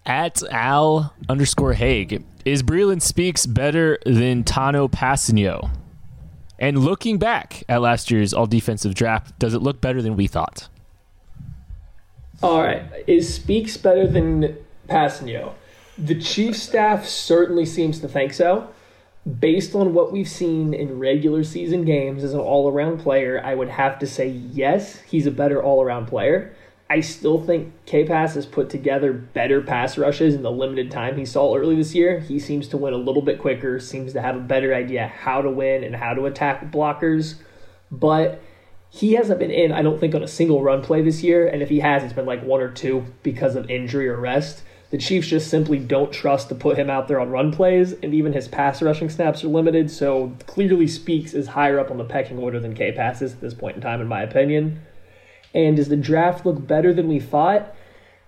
At 0.05 0.43
Al 0.51 1.14
underscore 1.31 1.73
Haig, 1.73 2.23
is 2.45 2.62
Breeland 2.62 3.01
Speaks 3.01 3.47
better 3.47 3.99
than 4.05 4.45
Tanoh 4.45 4.91
Kpassagnon? 4.91 5.71
And 6.59 6.85
looking 6.85 7.17
back 7.17 7.64
at 7.71 7.81
last 7.81 8.11
year's 8.11 8.35
all 8.35 8.47
defensive 8.47 8.95
draft, 8.95 9.39
does 9.39 9.55
it 9.55 9.62
look 9.62 9.81
better 9.81 10.03
than 10.03 10.14
we 10.14 10.27
thought? 10.27 10.69
All 12.43 12.61
right. 12.61 12.83
Is 13.07 13.33
Speaks 13.35 13.79
better 13.79 14.07
than 14.07 14.59
Kpassagnon. 14.89 15.53
The 15.99 16.20
chief 16.20 16.57
staff 16.57 17.07
certainly 17.07 17.64
seems 17.64 18.01
to 18.01 18.09
think 18.09 18.32
so. 18.32 18.68
Based 19.41 19.74
on 19.74 19.95
what 19.95 20.12
we've 20.12 20.28
seen 20.28 20.72
in 20.72 20.99
regular 20.99 21.43
season 21.43 21.84
games 21.84 22.22
as 22.22 22.32
an 22.32 22.41
all 22.41 22.70
around 22.70 22.99
player, 22.99 23.41
I 23.45 23.55
would 23.55 23.70
have 23.70 23.99
to 24.01 24.07
say 24.07 24.28
yes, 24.28 25.01
he's 25.01 25.26
a 25.26 25.30
better 25.30 25.62
all 25.62 25.82
around 25.82 26.07
player. 26.07 26.55
I 26.89 27.01
still 27.01 27.43
think 27.43 27.72
K 27.84 28.05
Pass 28.05 28.34
has 28.34 28.47
put 28.47 28.70
together 28.70 29.12
better 29.12 29.61
pass 29.61 29.99
rushes 29.99 30.34
in 30.34 30.43
the 30.43 30.53
limited 30.53 30.93
time 30.93 31.16
he 31.16 31.24
saw 31.24 31.57
early 31.57 31.74
this 31.74 31.95
year. 31.95 32.20
He 32.20 32.39
seems 32.39 32.68
to 32.68 32.76
win 32.76 32.95
a 32.95 32.99
little 32.99 33.22
bit 33.22 33.41
quicker, 33.41 33.80
seems 33.80 34.12
to 34.12 34.22
have 34.22 34.37
a 34.37 34.41
better 34.41 34.72
idea 34.72 35.09
how 35.09 35.43
to 35.43 35.51
win 35.51 35.82
and 35.82 35.97
how 35.97 36.14
to 36.14 36.26
attack 36.26 36.70
blockers. 36.70 37.34
But 37.91 38.41
he 38.91 39.14
hasn't 39.14 39.41
been 39.41 39.51
in, 39.51 39.72
I 39.72 39.82
don't 39.82 39.99
think, 39.99 40.14
on 40.14 40.22
a 40.22 40.28
single 40.28 40.62
run 40.62 40.82
play 40.82 41.03
this 41.03 41.24
year. 41.24 41.49
And 41.49 41.62
if 41.62 41.68
he 41.68 41.80
has, 41.80 42.05
it's 42.05 42.12
been 42.12 42.26
like 42.26 42.45
one 42.45 42.61
or 42.61 42.70
two 42.70 43.05
because 43.24 43.57
of 43.57 43.68
injury 43.68 44.09
or 44.09 44.16
rest. 44.16 44.62
The 44.91 44.99
Chiefs 44.99 45.26
just 45.26 45.51
simply 45.51 45.78
don't 45.78 46.12
trust 46.12 46.49
to 46.49 46.55
put 46.55 46.78
him 46.78 46.89
out 46.89 47.09
there 47.09 47.18
on 47.18 47.30
run 47.30 47.53
plays, 47.53 47.93
and 47.93 48.14
even 48.14 48.32
his 48.32 48.47
pass 48.47 48.80
rushing 48.80 49.11
snaps 49.11 49.43
are 49.43 49.49
limited. 49.49 49.91
So 49.91 50.32
clearly, 50.47 50.87
Speaks 50.87 51.34
is 51.34 51.49
higher 51.49 51.80
up 51.80 51.91
on 51.91 51.99
the 51.99 52.05
pecking 52.05 52.39
order 52.39 52.61
than 52.61 52.74
K 52.74 52.93
passes 52.93 53.32
at 53.32 53.41
this 53.41 53.55
point 53.55 53.76
in 53.76 53.82
time, 53.82 54.01
in 54.01 54.07
my 54.07 54.22
opinion. 54.22 54.80
And 55.53 55.76
does 55.76 55.89
the 55.89 55.97
draft 55.97 56.47
look 56.47 56.64
better 56.66 56.95
than 56.95 57.09
we 57.09 57.18
thought? 57.18 57.74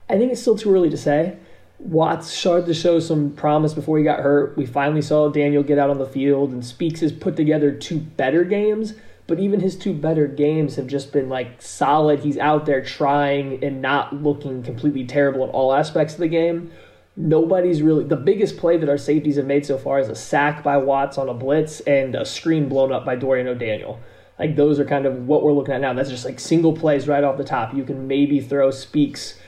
I 0.09 0.19
think 0.19 0.33
it's 0.33 0.41
still 0.41 0.59
too 0.59 0.75
early 0.75 0.91
to 0.91 0.97
say. 0.97 1.37
Watts 1.79 2.29
started 2.29 2.67
to 2.67 2.75
show 2.75 2.99
some 2.99 3.31
promise 3.31 3.73
before 3.73 3.99
he 3.99 4.05
got 4.05 4.21
hurt. 4.21 4.57
We 4.57 4.67
finally 4.67 5.03
saw 5.03 5.29
Daniel 5.29 5.63
get 5.63 5.79
out 5.79 5.91
on 5.91 5.99
the 5.99 6.07
field, 6.07 6.51
and 6.51 6.65
Speaks 6.65 7.01
has 7.01 7.13
put 7.13 7.37
together 7.37 7.71
two 7.71 7.99
better 7.99 8.43
games 8.43 8.95
but 9.29 9.39
even 9.39 9.61
his 9.61 9.77
two 9.77 9.93
better 9.93 10.27
games 10.27 10.77
have 10.77 10.87
just 10.87 11.13
been 11.13 11.29
like 11.29 11.61
solid. 11.61 12.21
He's 12.21 12.39
out 12.39 12.65
there 12.65 12.83
trying 12.83 13.63
and 13.63 13.81
not 13.81 14.23
looking 14.23 14.63
completely 14.63 15.05
terrible 15.05 15.45
in 15.45 15.51
all 15.51 15.73
aspects 15.75 16.15
of 16.15 16.21
the 16.21 16.29
game. 16.29 16.73
Nobody's 17.15 17.83
really 17.83 18.05
the 18.05 18.17
biggest 18.17 18.57
play 18.57 18.79
that 18.79 18.89
our 18.89 18.97
safeties 18.97 19.37
have 19.37 19.45
made 19.45 19.67
so 19.67 19.77
far 19.77 20.01
is 20.01 20.09
a 20.09 20.15
sack 20.15 20.65
by 20.65 20.79
Watts 20.79 21.19
on 21.19 21.29
a 21.29 21.35
blitz 21.35 21.81
and 21.81 22.15
a 22.15 22.25
screen 22.25 22.71
blown 22.71 22.91
up 22.91 23.05
by 23.05 23.17
Dorian 23.17 23.49
O'Daniel. 23.49 24.01
Like 24.39 24.57
those 24.57 24.81
are 24.81 24.87
kind 24.87 25.05
of 25.05 25.27
what 25.27 25.43
we're 25.43 25.53
looking 25.53 25.75
at 25.75 25.83
now. 25.83 25.93
That's 25.93 26.11
just 26.11 26.25
like 26.25 26.41
single 26.41 26.73
plays 26.73 27.07
right 27.07 27.23
off 27.23 27.37
the 27.37 27.45
top. 27.45 27.75
You 27.75 27.85
can 27.85 28.09
maybe 28.09 28.41
throw 28.41 28.71
Speaks 28.71 29.39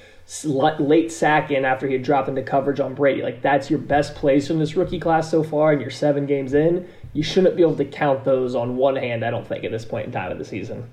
late 0.45 1.11
sack 1.11 1.51
in 1.51 1.64
after 1.64 1.87
he 1.87 1.95
had 1.95 2.03
dropped 2.03 2.28
into 2.28 2.43
coverage 2.43 2.81
on 2.81 2.95
Brady. 2.95 3.22
Like 3.22 3.43
that's 3.43 3.68
your 3.70 3.81
best 3.81 4.14
plays 4.14 4.47
from 4.47 4.59
this 4.59 4.76
rookie 4.76 5.01
class 5.01 5.31
so 5.31 5.43
far, 5.43 5.72
and 5.72 5.81
you're 5.81 5.91
seven 5.91 6.26
games 6.26 6.55
in 6.55 6.89
you 7.12 7.22
shouldn't 7.22 7.57
be 7.57 7.62
able 7.62 7.76
to 7.76 7.85
count 7.85 8.24
those 8.24 8.55
on 8.55 8.76
one 8.76 8.97
hand, 8.97 9.24
I 9.24 9.31
don't 9.31 9.47
think, 9.47 9.64
at 9.64 9.70
this 9.70 9.85
point 9.85 10.07
in 10.07 10.12
time 10.12 10.31
of 10.31 10.39
the 10.39 10.45
season. 10.45 10.91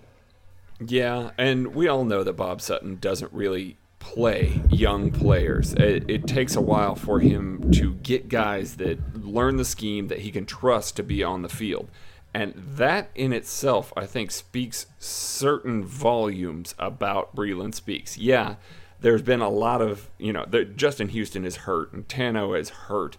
Yeah, 0.80 1.32
and 1.38 1.76
we 1.76 1.88
all 1.88 2.04
know 2.04 2.24
that 2.24 2.34
Bob 2.34 2.62
Sutton 2.62 2.98
doesn't 3.00 3.34
really 3.34 3.78
play 4.00 4.62
young 4.70 5.12
players. 5.12 5.74
It, 5.74 6.10
it, 6.10 6.28
takes 6.28 6.56
a 6.56 6.62
while 6.62 6.96
for 6.96 7.20
him 7.20 7.72
to 7.72 7.94
get 7.96 8.30
guys 8.30 8.78
that 8.78 9.26
learn 9.26 9.58
the 9.58 9.66
scheme 9.66 10.08
that 10.08 10.20
he 10.20 10.32
can 10.32 10.46
trust 10.46 10.96
to 10.98 11.04
be 11.04 11.24
on 11.24 11.42
the 11.42 11.50
field. 11.50 11.90
And 12.34 12.54
that 12.56 13.10
in 13.16 13.34
itself, 13.34 13.92
I 13.98 14.06
think, 14.06 14.30
speaks 14.30 14.86
certain 15.00 15.84
volumes 15.84 16.76
about 16.78 17.36
Breeland 17.36 17.74
Speaks. 17.74 18.18
Yeah, 18.18 18.56
there's 19.02 19.22
been 19.22 19.42
a 19.42 19.50
lot 19.50 19.82
of, 19.82 20.10
you 20.18 20.34
know, 20.34 20.46
the, 20.48 20.66
Justin 20.66 21.10
Houston 21.10 21.46
is 21.46 21.58
hurt 21.58 21.94
and 21.94 22.08
Tanoh 22.08 22.60
is 22.60 22.70
hurt, 22.70 23.18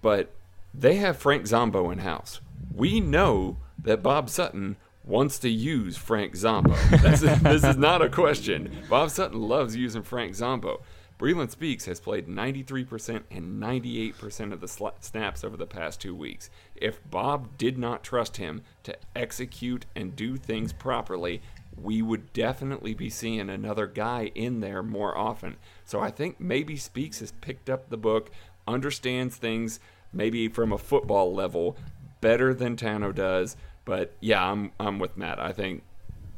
but 0.00 0.30
they 0.72 0.96
have 0.96 1.16
Frank 1.16 1.46
Zombo 1.46 1.90
in 1.90 1.98
house. 1.98 2.40
We 2.74 3.00
know 3.00 3.58
that 3.82 4.02
Bob 4.02 4.30
Sutton 4.30 4.76
wants 5.04 5.38
to 5.40 5.48
use 5.48 5.96
Frank 5.96 6.36
Zombo. 6.36 6.74
this 7.02 7.22
is 7.62 7.76
not 7.76 8.02
a 8.02 8.08
question. 8.08 8.70
Bob 8.88 9.10
Sutton 9.10 9.40
loves 9.40 9.74
using 9.74 10.02
Frank 10.02 10.34
Zombo. 10.34 10.82
Breeland 11.18 11.50
Speaks 11.50 11.86
has 11.86 11.98
played 11.98 12.28
93% 12.28 13.22
and 13.30 13.60
98% 13.60 14.52
of 14.52 14.60
the 14.60 14.68
sl- 14.68 14.88
snaps 15.00 15.42
over 15.42 15.56
the 15.56 15.66
past 15.66 16.00
two 16.00 16.14
weeks. 16.14 16.48
If 16.76 17.00
Bob 17.10 17.58
did 17.58 17.76
not 17.76 18.04
trust 18.04 18.36
him 18.36 18.62
to 18.84 18.96
execute 19.16 19.84
and 19.96 20.14
do 20.14 20.36
things 20.36 20.72
properly, 20.72 21.42
we 21.82 22.02
would 22.02 22.32
definitely 22.32 22.94
be 22.94 23.10
seeing 23.10 23.48
another 23.48 23.86
guy 23.86 24.30
in 24.34 24.60
there 24.60 24.82
more 24.82 25.16
often. 25.16 25.56
So 25.84 26.00
I 26.00 26.10
think 26.10 26.40
maybe 26.40 26.76
Speaks 26.76 27.20
has 27.20 27.32
picked 27.32 27.70
up 27.70 27.88
the 27.88 27.96
book, 27.96 28.30
understands 28.66 29.36
things 29.36 29.80
maybe 30.12 30.48
from 30.48 30.72
a 30.72 30.78
football 30.78 31.34
level 31.34 31.76
better 32.20 32.54
than 32.54 32.76
Tanoh 32.76 33.14
does. 33.14 33.56
But 33.84 34.14
yeah, 34.20 34.44
I'm 34.44 34.72
I'm 34.78 34.98
with 34.98 35.16
Matt. 35.16 35.38
I 35.38 35.52
think 35.52 35.82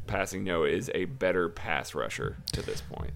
Kpassagnon 0.06 0.70
is 0.70 0.90
a 0.94 1.06
better 1.06 1.48
pass 1.48 1.94
rusher 1.94 2.36
to 2.52 2.62
this 2.62 2.80
point. 2.80 3.12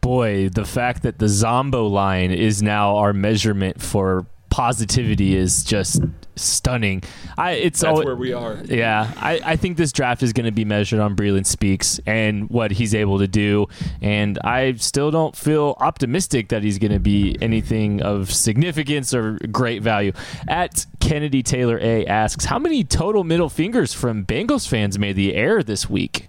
Boy, 0.00 0.48
the 0.48 0.64
fact 0.64 1.02
that 1.02 1.18
the 1.18 1.28
Zombo 1.28 1.86
line 1.86 2.30
is 2.30 2.62
now 2.62 2.96
our 2.96 3.12
measurement 3.12 3.80
for 3.80 4.26
positivity 4.48 5.36
is 5.36 5.62
just 5.62 6.02
stunning. 6.40 7.02
I 7.38 7.52
it's 7.52 7.80
That's 7.80 7.98
all, 7.98 8.04
where 8.04 8.16
we 8.16 8.32
are. 8.32 8.60
yeah, 8.64 9.12
I, 9.16 9.40
I 9.44 9.56
think 9.56 9.76
this 9.76 9.92
draft 9.92 10.22
is 10.22 10.32
going 10.32 10.46
to 10.46 10.52
be 10.52 10.64
measured 10.64 11.00
on 11.00 11.16
Breeland 11.16 11.46
Speaks 11.46 12.00
and 12.06 12.48
what 12.50 12.70
he's 12.70 12.94
able 12.94 13.18
to 13.18 13.28
do. 13.28 13.66
And 14.00 14.38
I 14.44 14.74
still 14.74 15.10
don't 15.10 15.36
feel 15.36 15.76
optimistic 15.78 16.48
that 16.48 16.62
he's 16.62 16.78
going 16.78 16.92
to 16.92 17.00
be 17.00 17.36
anything 17.40 18.02
of 18.02 18.32
significance 18.32 19.14
or 19.14 19.38
great 19.50 19.82
value. 19.82 20.12
At 20.48 20.86
Kennedy 21.00 21.42
Taylor 21.42 21.78
A 21.80 22.06
asks, 22.06 22.44
How 22.44 22.58
many 22.58 22.84
total 22.84 23.24
middle 23.24 23.48
fingers 23.48 23.92
from 23.92 24.24
Bengals 24.24 24.68
fans 24.68 24.98
made 24.98 25.16
the 25.16 25.34
air 25.34 25.62
this 25.62 25.88
week? 25.88 26.28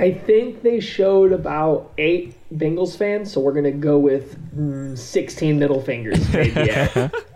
I 0.00 0.12
think 0.12 0.62
they 0.62 0.78
showed 0.78 1.32
about 1.32 1.92
eight 1.98 2.36
Bengals 2.54 2.96
fans, 2.96 3.32
so 3.32 3.40
we're 3.40 3.52
gonna 3.52 3.72
go 3.72 3.98
with 3.98 4.38
mm, 4.56 4.96
16 4.96 5.58
middle 5.58 5.80
fingers. 5.80 6.32
Maybe. 6.32 6.50
Yeah. 6.52 7.08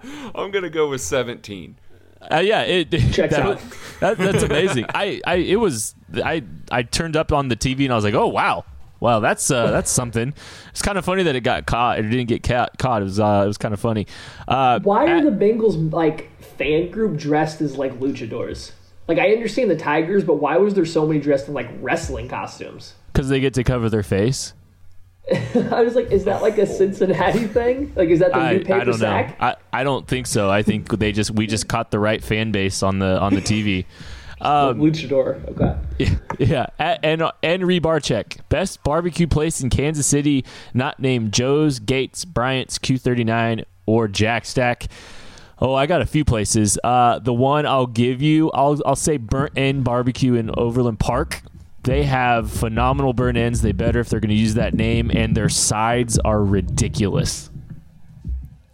I'm 0.34 0.50
gonna 0.50 0.70
go 0.70 0.88
with 0.90 1.00
17. 1.00 1.76
Uh, 2.30 2.36
yeah, 2.38 2.62
it 2.62 2.90
Checks 3.12 3.16
that- 3.34 3.40
out. 3.40 3.60
that- 4.00 4.18
that's 4.18 4.42
amazing. 4.44 4.86
I, 4.94 5.20
I, 5.26 5.34
it 5.36 5.56
was, 5.56 5.94
I, 6.14 6.42
I 6.70 6.82
turned 6.84 7.16
up 7.16 7.32
on 7.32 7.48
the 7.48 7.56
TV 7.56 7.84
and 7.84 7.92
I 7.92 7.96
was 7.96 8.04
like, 8.04 8.14
oh 8.14 8.28
wow, 8.28 8.64
wow, 9.00 9.18
that's 9.20 9.50
uh, 9.50 9.70
that's 9.72 9.90
something. 9.90 10.32
It's 10.70 10.82
kind 10.82 10.96
of 10.98 11.04
funny 11.04 11.24
that 11.24 11.34
it 11.34 11.40
got 11.40 11.66
caught. 11.66 11.98
It 11.98 12.02
didn't 12.02 12.28
get 12.28 12.42
ca- 12.44 12.68
caught. 12.78 13.02
It 13.02 13.06
was, 13.06 13.18
uh, 13.20 13.42
it 13.44 13.48
was 13.48 13.58
kind 13.58 13.74
of 13.74 13.80
funny. 13.80 14.06
Uh, 14.46 14.78
Why 14.80 15.06
are 15.06 15.16
at- 15.16 15.24
the 15.24 15.30
Bengals 15.30 15.92
like 15.92 16.30
fan 16.40 16.90
group 16.90 17.16
dressed 17.18 17.60
as 17.60 17.76
like 17.76 17.98
luchadors? 17.98 18.70
Like 19.08 19.18
I 19.18 19.32
understand 19.32 19.68
the 19.68 19.76
Tigers, 19.76 20.22
but 20.22 20.34
why 20.36 20.56
was 20.58 20.74
there 20.74 20.84
so 20.84 21.04
many 21.06 21.18
dressed 21.18 21.48
in 21.48 21.54
like 21.54 21.68
wrestling 21.80 22.28
costumes? 22.28 22.94
Because 23.12 23.28
they 23.28 23.40
get 23.40 23.52
to 23.54 23.64
cover 23.64 23.90
their 23.90 24.04
face. 24.04 24.54
I 25.70 25.82
was 25.82 25.94
like, 25.94 26.10
is 26.10 26.24
that 26.24 26.42
like 26.42 26.58
a 26.58 26.66
Cincinnati 26.66 27.46
thing? 27.46 27.92
Like, 27.94 28.08
is 28.08 28.18
that 28.20 28.32
the 28.32 28.38
I, 28.38 28.52
new 28.54 28.58
paper 28.60 28.74
I 28.74 28.84
don't 28.84 28.94
sack? 28.98 29.40
know. 29.40 29.46
I, 29.46 29.56
I 29.72 29.84
don't 29.84 30.06
think 30.06 30.26
so. 30.26 30.50
I 30.50 30.62
think 30.62 30.88
they 30.98 31.12
just 31.12 31.30
we 31.30 31.46
just 31.46 31.68
caught 31.68 31.90
the 31.90 31.98
right 31.98 32.22
fan 32.22 32.50
base 32.50 32.82
on 32.82 32.98
the 32.98 33.20
on 33.20 33.34
the 33.34 33.40
TV. 33.42 33.84
Um, 34.42 34.80
Luchador. 34.80 35.48
Okay. 35.50 36.16
yeah, 36.40 36.66
A- 36.80 36.98
and 37.06 37.22
and 37.44 37.62
Barchek, 37.62 38.40
best 38.48 38.82
barbecue 38.82 39.28
place 39.28 39.60
in 39.60 39.70
Kansas 39.70 40.04
City, 40.04 40.44
not 40.74 40.98
named 40.98 41.32
Joe's, 41.32 41.78
Gates, 41.78 42.24
Bryant's, 42.24 42.76
Q39, 42.80 43.64
or 43.86 44.08
Jack 44.08 44.44
Stack. 44.44 44.88
Oh, 45.60 45.74
I 45.74 45.86
got 45.86 46.02
a 46.02 46.06
few 46.06 46.24
places. 46.24 46.76
Uh, 46.82 47.20
the 47.20 47.32
one 47.32 47.66
I'll 47.66 47.86
give 47.86 48.20
you, 48.20 48.50
I'll 48.50 48.80
I'll 48.84 48.96
say 48.96 49.16
Burnt 49.16 49.56
End 49.56 49.84
Barbecue 49.84 50.34
in 50.34 50.50
Overland 50.56 50.98
Park. 50.98 51.40
They 51.84 52.04
have 52.04 52.50
phenomenal 52.50 53.12
burn 53.12 53.36
ends. 53.36 53.62
They 53.62 53.72
better 53.72 54.00
if 54.00 54.08
they're 54.08 54.20
going 54.20 54.30
to 54.30 54.34
use 54.34 54.54
that 54.54 54.74
name, 54.74 55.10
and 55.10 55.36
their 55.36 55.48
sides 55.48 56.18
are 56.18 56.42
ridiculous. 56.42 57.50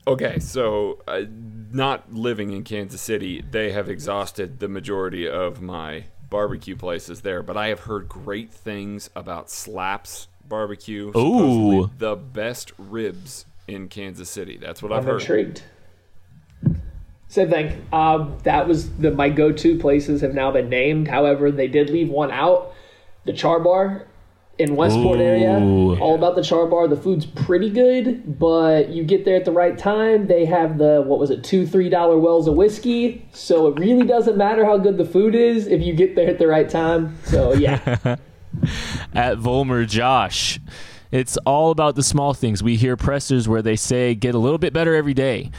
Okay, 0.06 0.38
so 0.38 1.02
uh, 1.08 1.22
not 1.72 2.12
living 2.12 2.52
in 2.52 2.64
Kansas 2.64 3.00
City, 3.00 3.42
they 3.50 3.72
have 3.72 3.88
exhausted 3.88 4.58
the 4.58 4.68
majority 4.68 5.28
of 5.28 5.60
my 5.62 6.04
barbecue 6.30 6.76
places 6.76 7.22
there, 7.22 7.42
but 7.42 7.56
I 7.56 7.68
have 7.68 7.80
heard 7.80 8.08
great 8.08 8.52
things 8.52 9.10
about 9.16 9.50
Slaps 9.50 10.28
Barbecue. 10.46 11.08
supposedly 11.08 11.76
Ooh. 11.78 11.90
the 11.98 12.16
best 12.16 12.72
ribs 12.78 13.46
in 13.66 13.88
Kansas 13.88 14.30
City. 14.30 14.56
That's 14.56 14.82
what 14.82 14.92
I've 14.92 14.98
I'm 15.00 15.04
heard. 15.04 15.20
intrigued. 15.20 15.62
Same 17.28 17.50
thing. 17.50 17.86
Um, 17.92 18.38
that 18.44 18.66
was 18.66 18.90
the 18.96 19.10
my 19.10 19.28
go-to 19.28 19.78
places 19.78 20.22
have 20.22 20.32
now 20.32 20.50
been 20.50 20.70
named. 20.70 21.08
However, 21.08 21.50
they 21.50 21.68
did 21.68 21.90
leave 21.90 22.08
one 22.08 22.30
out, 22.30 22.72
the 23.28 23.34
Char 23.34 23.60
Bar 23.60 24.06
in 24.56 24.74
Westport 24.74 25.20
area. 25.20 25.52
All 26.00 26.14
about 26.14 26.34
the 26.34 26.42
Char 26.42 26.66
Bar. 26.66 26.88
The 26.88 26.96
food's 26.96 27.26
pretty 27.26 27.68
good, 27.68 28.38
but 28.38 28.88
you 28.88 29.04
get 29.04 29.26
there 29.26 29.36
at 29.36 29.44
the 29.44 29.52
right 29.52 29.76
time. 29.76 30.26
They 30.26 30.46
have 30.46 30.78
the 30.78 31.02
what 31.06 31.18
was 31.18 31.30
it, 31.30 31.44
two 31.44 31.66
three 31.66 31.90
dollar 31.90 32.18
wells 32.18 32.48
of 32.48 32.54
whiskey. 32.54 33.28
So 33.32 33.68
it 33.68 33.78
really 33.78 34.06
doesn't 34.06 34.36
matter 34.36 34.64
how 34.64 34.78
good 34.78 34.96
the 34.96 35.04
food 35.04 35.34
is 35.34 35.66
if 35.66 35.82
you 35.82 35.94
get 35.94 36.16
there 36.16 36.28
at 36.28 36.38
the 36.38 36.46
right 36.46 36.68
time. 36.68 37.16
So 37.24 37.52
yeah, 37.52 38.16
at 39.14 39.38
Volmer 39.38 39.84
Josh. 39.84 40.58
It's 41.10 41.38
all 41.46 41.70
about 41.70 41.94
the 41.94 42.02
small 42.02 42.34
things. 42.34 42.62
We 42.62 42.76
hear 42.76 42.96
pressers 42.96 43.48
where 43.48 43.62
they 43.62 43.76
say 43.76 44.14
get 44.14 44.34
a 44.34 44.38
little 44.38 44.58
bit 44.58 44.72
better 44.72 44.94
every 44.94 45.14
day. 45.14 45.50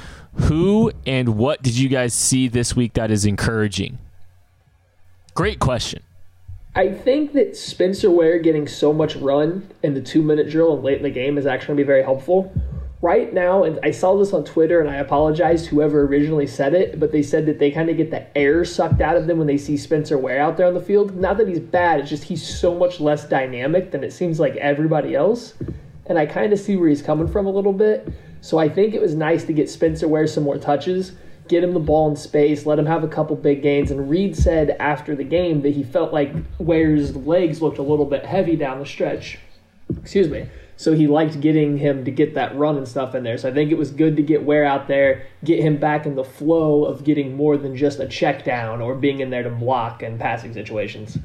Who 0.42 0.92
and 1.06 1.38
what 1.38 1.62
did 1.62 1.76
you 1.78 1.90
guys 1.90 2.14
see 2.14 2.48
this 2.48 2.76
week 2.76 2.94
that 2.94 3.10
is 3.12 3.26
encouraging? 3.26 3.98
Great 5.34 5.60
question. 5.60 6.04
I 6.76 6.92
think 6.92 7.34
that 7.34 7.58
Spencer 7.58 8.12
Ware 8.12 8.38
getting 8.38 8.68
so 8.68 8.94
much 8.94 9.16
run 9.16 9.70
in 9.82 9.96
the 9.96 10.02
two 10.02 10.22
minute 10.22 10.50
drill 10.50 10.76
and 10.76 10.84
late 10.84 10.98
in 10.98 11.04
the 11.04 11.10
game 11.10 11.38
is 11.38 11.48
actually 11.48 11.68
going 11.68 11.78
to 11.78 11.84
be 11.84 11.88
very 11.88 12.04
helpful. 12.04 12.54
Right 13.02 13.34
now, 13.34 13.64
and 13.64 13.80
I 13.82 13.92
saw 13.92 14.18
this 14.18 14.34
on 14.34 14.44
Twitter, 14.44 14.82
and 14.82 14.90
I 14.90 14.98
apologize 14.98 15.66
whoever 15.66 16.02
originally 16.04 16.46
said 16.46 16.74
it, 16.74 17.00
but 17.00 17.14
they 17.14 17.24
said 17.24 17.46
that 17.46 17.58
they 17.58 17.72
kind 17.72 17.90
of 17.90 17.96
get 17.96 18.12
the 18.12 18.38
air 18.38 18.66
sucked 18.66 19.00
out 19.00 19.16
of 19.16 19.26
them 19.26 19.38
when 19.38 19.48
they 19.48 19.58
see 19.58 19.78
Spencer 19.78 20.18
Ware 20.18 20.42
out 20.42 20.58
there 20.58 20.68
on 20.68 20.74
the 20.74 20.82
field. 20.82 21.16
Not 21.16 21.38
that 21.38 21.48
he's 21.48 21.62
bad, 21.62 22.02
it's 22.02 22.10
just 22.10 22.26
he's 22.26 22.46
so 22.46 22.76
much 22.76 23.00
less 23.00 23.28
dynamic 23.28 23.92
than 23.92 24.04
it 24.04 24.12
seems 24.12 24.40
like 24.40 24.58
everybody 24.58 25.16
else. 25.16 25.54
And 26.08 26.20
I 26.20 26.26
kind 26.26 26.52
of 26.52 26.60
see 26.60 26.76
where 26.76 26.90
he's 26.90 27.02
coming 27.02 27.28
from 27.28 27.46
a 27.46 27.52
little 27.52 27.74
bit. 27.74 28.12
So 28.42 28.58
I 28.58 28.68
think 28.68 28.94
it 28.94 29.02
was 29.02 29.16
nice 29.16 29.46
to 29.46 29.54
get 29.54 29.70
Spencer 29.70 30.08
Ware 30.08 30.28
some 30.28 30.44
more 30.44 30.58
touches 30.58 31.14
get 31.50 31.64
him 31.64 31.74
the 31.74 31.80
ball 31.80 32.10
in 32.10 32.16
space, 32.16 32.66
let 32.66 32.80
him 32.80 32.86
have 32.86 33.04
a 33.04 33.08
couple 33.08 33.36
big 33.36 33.62
gains. 33.62 33.92
And 33.92 34.10
Reid 34.10 34.38
said 34.38 34.78
after 34.80 35.16
the 35.16 35.24
game 35.24 35.62
that 35.64 35.72
he 35.72 35.84
felt 35.84 36.14
like 36.14 36.34
Ware's 36.60 37.16
legs 37.16 37.62
looked 37.62 37.80
a 37.80 37.84
little 37.84 38.06
bit 38.06 38.26
heavy 38.26 38.56
down 38.56 38.80
the 38.80 38.86
stretch. 38.86 39.40
Excuse 40.02 40.30
me. 40.30 40.48
So 40.78 40.94
he 40.94 41.08
liked 41.08 41.42
getting 41.42 41.78
him 41.78 42.06
to 42.06 42.12
get 42.12 42.36
that 42.36 42.56
run 42.56 42.78
and 42.78 42.88
stuff 42.88 43.14
in 43.14 43.24
there. 43.24 43.38
So 43.38 43.50
I 43.50 43.54
think 43.54 43.70
it 43.70 43.78
was 43.78 43.92
good 43.92 44.16
to 44.16 44.24
get 44.24 44.46
Ware 44.46 44.64
out 44.64 44.88
there, 44.88 45.26
get 45.44 45.60
him 45.60 45.76
back 45.76 46.06
in 46.06 46.16
the 46.16 46.24
flow 46.24 46.86
of 46.86 47.04
getting 47.04 47.36
more 47.36 47.58
than 47.58 47.76
just 47.76 48.00
a 48.00 48.08
check 48.08 48.46
down 48.46 48.80
or 48.80 48.96
being 48.96 49.20
in 49.20 49.30
there 49.30 49.44
to 49.44 49.50
block 49.50 50.02
and 50.04 50.18
passing 50.18 50.54
situations. 50.54 51.18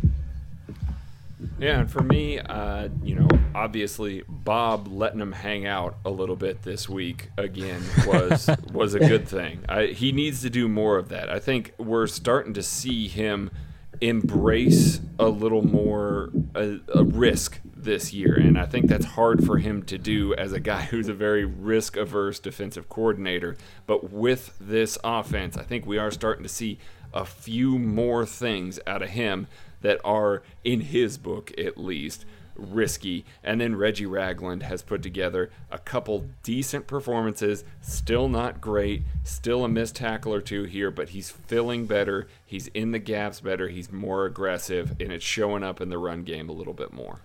Yeah, 1.59 1.81
and 1.81 1.91
for 1.91 2.03
me, 2.03 2.39
uh, 2.39 2.89
you 3.03 3.15
know, 3.15 3.29
obviously 3.55 4.23
Bob 4.29 4.89
letting 4.89 5.21
him 5.21 5.33
hang 5.33 5.67
out 5.67 5.97
a 6.05 6.11
little 6.11 6.37
bit 6.37 6.63
this 6.63 6.89
week 6.89 7.31
again 7.39 7.83
was 8.07 8.51
was 8.73 8.95
a 8.95 8.99
good 8.99 9.29
thing. 9.29 9.65
I, 9.69 9.87
he 9.87 10.13
needs 10.13 10.43
to 10.43 10.51
do 10.51 10.69
more 10.69 10.99
of 10.99 11.09
that. 11.11 11.31
I 11.31 11.39
think 11.39 11.73
we're 11.79 12.07
starting 12.07 12.55
to 12.55 12.63
see 12.63 13.09
him 13.09 13.51
embrace 14.01 15.01
a 15.19 15.29
little 15.29 15.65
more 15.65 16.31
a, 16.55 16.79
a 16.95 17.05
risk 17.05 17.61
this 17.65 18.13
year, 18.13 18.35
and 18.35 18.59
I 18.59 18.67
think 18.67 18.89
that's 18.89 19.05
hard 19.05 19.45
for 19.45 19.59
him 19.59 19.83
to 19.85 19.99
do 19.99 20.35
as 20.35 20.53
a 20.53 20.61
guy 20.61 20.83
who's 20.91 21.09
a 21.09 21.15
very 21.15 21.45
risk 21.45 21.97
averse 21.97 22.39
defensive 22.41 22.89
coordinator. 22.89 23.57
But 23.87 24.13
with 24.13 24.57
this 24.61 24.99
offense, 25.05 25.57
I 25.57 25.63
think 25.63 25.87
we 25.87 25.99
are 25.99 26.11
starting 26.11 26.43
to 26.43 26.49
see 26.49 26.79
a 27.13 27.25
few 27.25 27.79
more 27.79 28.27
things 28.27 28.81
out 28.87 29.01
of 29.01 29.11
him 29.11 29.47
that 29.85 30.01
are, 30.05 30.43
in 30.65 30.81
his 30.81 31.17
book 31.19 31.53
at 31.57 31.79
least, 31.79 32.25
risky. 32.57 33.25
And 33.43 33.61
then 33.61 33.77
Reggie 33.77 34.07
Ragland 34.07 34.63
has 34.63 34.83
put 34.83 35.03
together 35.03 35.51
a 35.71 35.79
couple 35.79 36.27
decent 36.43 36.87
performances. 36.87 37.65
Still 37.81 38.29
not 38.29 38.61
great. 38.61 39.03
Still 39.25 39.65
a 39.65 39.69
missed 39.69 39.97
tackle 39.97 40.33
or 40.33 40.41
two 40.41 40.65
here, 40.65 40.91
but 40.91 41.11
he's 41.11 41.31
filling 41.31 41.87
better. 41.87 42.29
He's 42.47 42.69
in 42.69 42.93
the 42.93 42.99
gaps 42.99 43.41
better. 43.41 43.69
He's 43.69 43.93
more 43.93 44.25
aggressive, 44.25 44.93
and 45.01 45.13
it's 45.13 45.25
showing 45.25 45.63
up 45.63 45.81
in 45.81 45.89
the 45.91 45.99
run 45.99 46.23
game 46.23 46.49
a 46.49 46.53
little 46.53 46.75
bit 46.75 46.93
more. 46.93 47.21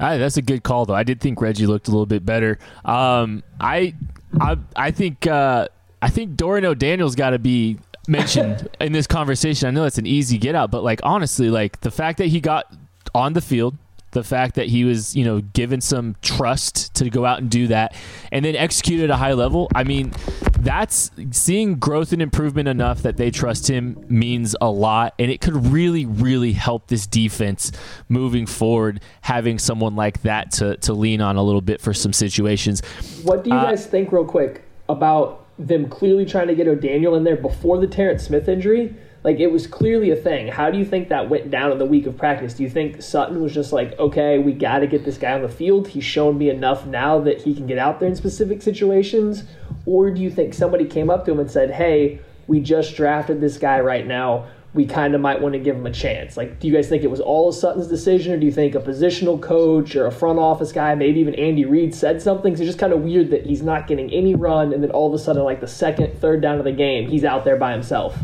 Ah, 0.00 0.16
that's 0.16 0.36
a 0.36 0.42
good 0.42 0.64
call, 0.64 0.84
though. 0.84 0.94
I 0.94 1.04
did 1.04 1.20
think 1.20 1.40
Reggie 1.40 1.66
looked 1.66 1.86
a 1.86 1.90
little 1.92 2.06
bit 2.06 2.26
better. 2.26 2.58
Um, 2.84 3.44
I, 3.60 3.94
I, 4.40 4.58
I 4.74 4.90
think, 4.90 5.26
uh, 5.28 5.68
I 6.00 6.10
think 6.10 6.36
Dorian 6.36 6.64
O'Daniel's 6.64 7.14
got 7.14 7.30
to 7.30 7.38
be 7.38 7.78
mentioned 8.08 8.68
in 8.80 8.92
this 8.92 9.06
conversation. 9.06 9.68
I 9.68 9.70
know 9.70 9.84
it's 9.84 9.98
an 9.98 10.06
easy 10.06 10.38
get 10.38 10.54
out, 10.54 10.70
but 10.70 10.82
like 10.82 11.00
honestly, 11.02 11.50
like 11.50 11.80
the 11.80 11.90
fact 11.90 12.18
that 12.18 12.26
he 12.26 12.40
got 12.40 12.72
on 13.14 13.32
the 13.32 13.40
field, 13.40 13.76
the 14.12 14.22
fact 14.22 14.56
that 14.56 14.68
he 14.68 14.84
was, 14.84 15.16
you 15.16 15.24
know, 15.24 15.40
given 15.40 15.80
some 15.80 16.16
trust 16.20 16.94
to 16.94 17.08
go 17.08 17.24
out 17.24 17.38
and 17.38 17.50
do 17.50 17.68
that 17.68 17.94
and 18.30 18.44
then 18.44 18.54
execute 18.54 19.00
at 19.00 19.08
a 19.08 19.16
high 19.16 19.32
level. 19.32 19.68
I 19.74 19.84
mean, 19.84 20.12
that's 20.58 21.10
seeing 21.30 21.76
growth 21.76 22.12
and 22.12 22.20
improvement 22.20 22.68
enough 22.68 23.02
that 23.02 23.16
they 23.16 23.30
trust 23.30 23.70
him 23.70 24.04
means 24.08 24.54
a 24.60 24.70
lot. 24.70 25.14
And 25.18 25.30
it 25.30 25.40
could 25.40 25.66
really, 25.66 26.04
really 26.04 26.52
help 26.52 26.88
this 26.88 27.06
defense 27.06 27.72
moving 28.10 28.44
forward, 28.44 29.00
having 29.22 29.58
someone 29.58 29.96
like 29.96 30.20
that 30.22 30.52
to, 30.52 30.76
to 30.76 30.92
lean 30.92 31.22
on 31.22 31.36
a 31.36 31.42
little 31.42 31.62
bit 31.62 31.80
for 31.80 31.94
some 31.94 32.12
situations. 32.12 32.82
What 33.22 33.44
do 33.44 33.50
you 33.50 33.56
Uh, 33.56 33.64
guys 33.70 33.86
think, 33.86 34.12
real 34.12 34.26
quick, 34.26 34.62
about 34.90 35.41
them 35.66 35.88
clearly 35.88 36.24
trying 36.24 36.48
to 36.48 36.54
get 36.54 36.68
O'Daniel 36.68 37.14
in 37.14 37.24
there 37.24 37.36
before 37.36 37.78
the 37.78 37.86
Terrance 37.86 38.24
Smith 38.24 38.48
injury? 38.48 38.94
Like, 39.24 39.38
it 39.38 39.52
was 39.52 39.68
clearly 39.68 40.10
a 40.10 40.16
thing. 40.16 40.48
How 40.48 40.70
do 40.70 40.78
you 40.78 40.84
think 40.84 41.08
that 41.08 41.30
went 41.30 41.50
down 41.50 41.70
in 41.70 41.78
the 41.78 41.86
week 41.86 42.06
of 42.06 42.16
practice? 42.16 42.54
Do 42.54 42.64
you 42.64 42.70
think 42.70 43.00
Sutton 43.00 43.40
was 43.40 43.54
just 43.54 43.72
like, 43.72 43.96
okay, 43.98 44.38
we 44.38 44.52
got 44.52 44.80
to 44.80 44.88
get 44.88 45.04
this 45.04 45.16
guy 45.16 45.32
on 45.32 45.42
the 45.42 45.48
field? 45.48 45.86
He's 45.86 46.04
shown 46.04 46.36
me 46.38 46.50
enough 46.50 46.86
now 46.86 47.20
that 47.20 47.42
he 47.42 47.54
can 47.54 47.66
get 47.66 47.78
out 47.78 48.00
there 48.00 48.08
in 48.08 48.16
specific 48.16 48.62
situations? 48.62 49.44
Or 49.86 50.10
do 50.10 50.20
you 50.20 50.30
think 50.30 50.54
somebody 50.54 50.86
came 50.86 51.08
up 51.08 51.24
to 51.26 51.32
him 51.32 51.38
and 51.38 51.50
said, 51.50 51.70
hey, 51.70 52.20
we 52.46 52.60
just 52.60 52.96
drafted 52.96 53.40
this 53.40 53.58
guy 53.58 53.80
right 53.80 54.06
now. 54.06 54.46
We 54.74 54.86
kind 54.86 55.14
of 55.14 55.20
might 55.20 55.40
want 55.40 55.52
to 55.52 55.58
give 55.58 55.76
him 55.76 55.84
a 55.84 55.92
chance. 55.92 56.36
Like, 56.36 56.58
do 56.58 56.66
you 56.66 56.72
guys 56.72 56.88
think 56.88 57.02
it 57.02 57.10
was 57.10 57.20
all 57.20 57.50
of 57.50 57.54
Sutton's 57.54 57.88
decision, 57.88 58.32
or 58.32 58.38
do 58.38 58.46
you 58.46 58.52
think 58.52 58.74
a 58.74 58.80
positional 58.80 59.40
coach 59.40 59.94
or 59.94 60.06
a 60.06 60.12
front 60.12 60.38
office 60.38 60.72
guy, 60.72 60.94
maybe 60.94 61.20
even 61.20 61.34
Andy 61.34 61.66
Reid, 61.66 61.94
said 61.94 62.22
something? 62.22 62.56
So 62.56 62.62
it's 62.62 62.68
just 62.68 62.78
kind 62.78 62.92
of 62.92 63.00
weird 63.00 63.30
that 63.30 63.44
he's 63.44 63.62
not 63.62 63.86
getting 63.86 64.10
any 64.10 64.34
run, 64.34 64.72
and 64.72 64.82
then 64.82 64.90
all 64.90 65.08
of 65.08 65.14
a 65.14 65.18
sudden, 65.18 65.42
like 65.44 65.60
the 65.60 65.68
second, 65.68 66.18
third 66.20 66.40
down 66.40 66.58
of 66.58 66.64
the 66.64 66.72
game, 66.72 67.08
he's 67.10 67.24
out 67.24 67.44
there 67.44 67.56
by 67.56 67.72
himself 67.72 68.16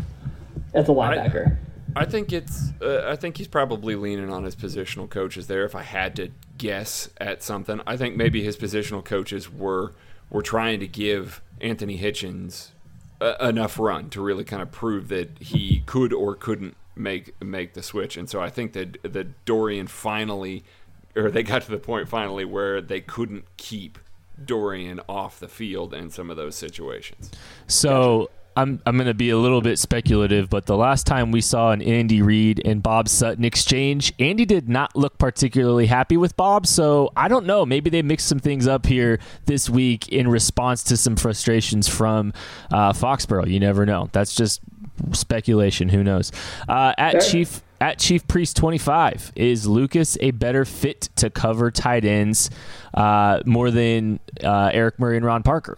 as 0.73 0.89
a 0.89 0.91
linebacker. 0.91 1.55
I, 1.95 2.01
I 2.01 2.05
think 2.05 2.33
it's. 2.33 2.71
Uh, 2.81 3.03
I 3.07 3.15
think 3.15 3.37
he's 3.37 3.47
probably 3.47 3.95
leaning 3.95 4.31
on 4.31 4.43
his 4.43 4.55
positional 4.55 5.09
coaches 5.09 5.47
there. 5.47 5.65
If 5.65 5.75
I 5.75 5.83
had 5.83 6.15
to 6.15 6.29
guess 6.57 7.09
at 7.17 7.43
something, 7.43 7.81
I 7.85 7.95
think 7.95 8.15
maybe 8.15 8.43
his 8.43 8.57
positional 8.57 9.05
coaches 9.05 9.51
were 9.51 9.93
were 10.31 10.41
trying 10.41 10.79
to 10.79 10.87
give 10.87 11.41
Anthony 11.61 11.99
Hitchens 11.99 12.69
enough 13.39 13.77
run 13.79 14.09
to 14.11 14.21
really 14.21 14.43
kind 14.43 14.61
of 14.61 14.71
prove 14.71 15.09
that 15.09 15.37
he 15.39 15.83
could 15.85 16.13
or 16.13 16.35
couldn't 16.35 16.75
make 16.95 17.41
make 17.41 17.73
the 17.73 17.83
switch. 17.83 18.17
And 18.17 18.29
so 18.29 18.41
I 18.41 18.49
think 18.49 18.73
that 18.73 19.01
that 19.03 19.45
Dorian 19.45 19.87
finally, 19.87 20.63
or 21.15 21.29
they 21.31 21.43
got 21.43 21.63
to 21.63 21.71
the 21.71 21.77
point 21.77 22.07
finally 22.07 22.45
where 22.45 22.81
they 22.81 23.01
couldn't 23.01 23.45
keep 23.57 23.99
Dorian 24.43 25.01
off 25.09 25.39
the 25.39 25.47
field 25.47 25.93
in 25.93 26.09
some 26.09 26.29
of 26.29 26.37
those 26.37 26.55
situations. 26.55 27.31
So 27.67 28.29
I'm 28.59 28.81
I'm 28.85 28.97
going 28.97 29.07
to 29.07 29.13
be 29.13 29.29
a 29.29 29.37
little 29.37 29.61
bit 29.61 29.79
speculative, 29.79 30.49
but 30.49 30.65
the 30.65 30.75
last 30.75 31.07
time 31.07 31.31
we 31.31 31.39
saw 31.39 31.71
an 31.71 31.81
Andy 31.81 32.21
Reid 32.21 32.61
and 32.65 32.83
Bob 32.83 33.07
Sutton 33.07 33.45
exchange, 33.45 34.11
Andy 34.19 34.43
did 34.43 34.67
not 34.67 34.97
look 34.97 35.17
particularly 35.17 35.85
happy 35.85 36.17
with 36.17 36.35
Bob. 36.35 36.67
So 36.67 37.13
I 37.15 37.29
don't 37.29 37.45
know. 37.45 37.65
Maybe 37.65 37.89
they 37.89 38.01
mixed 38.01 38.27
some 38.27 38.39
things 38.39 38.67
up 38.67 38.85
here 38.85 39.19
this 39.45 39.69
week 39.69 40.09
in 40.09 40.27
response 40.27 40.83
to 40.83 40.97
some 40.97 41.15
frustrations 41.15 41.87
from 41.87 42.33
uh, 42.69 42.91
Foxborough. 42.91 43.47
You 43.47 43.61
never 43.61 43.85
know. 43.85 44.09
That's 44.11 44.35
just 44.35 44.59
speculation. 45.13 45.87
Who 45.87 46.03
knows? 46.03 46.33
Uh, 46.67 46.93
at 46.97 47.21
Chief 47.21 47.61
at 47.79 47.97
Chief 47.97 48.27
Priest 48.27 48.57
25, 48.57 49.31
is 49.37 49.65
Lucas 49.65 50.17
a 50.19 50.31
better 50.31 50.65
fit 50.65 51.07
to 51.15 51.29
cover 51.29 51.71
tight 51.71 52.03
ends 52.03 52.49
uh, 52.93 53.39
more 53.45 53.71
than 53.71 54.19
uh, 54.43 54.69
Eric 54.73 54.99
Murray 54.99 55.15
and 55.15 55.25
Ron 55.25 55.43
Parker? 55.43 55.77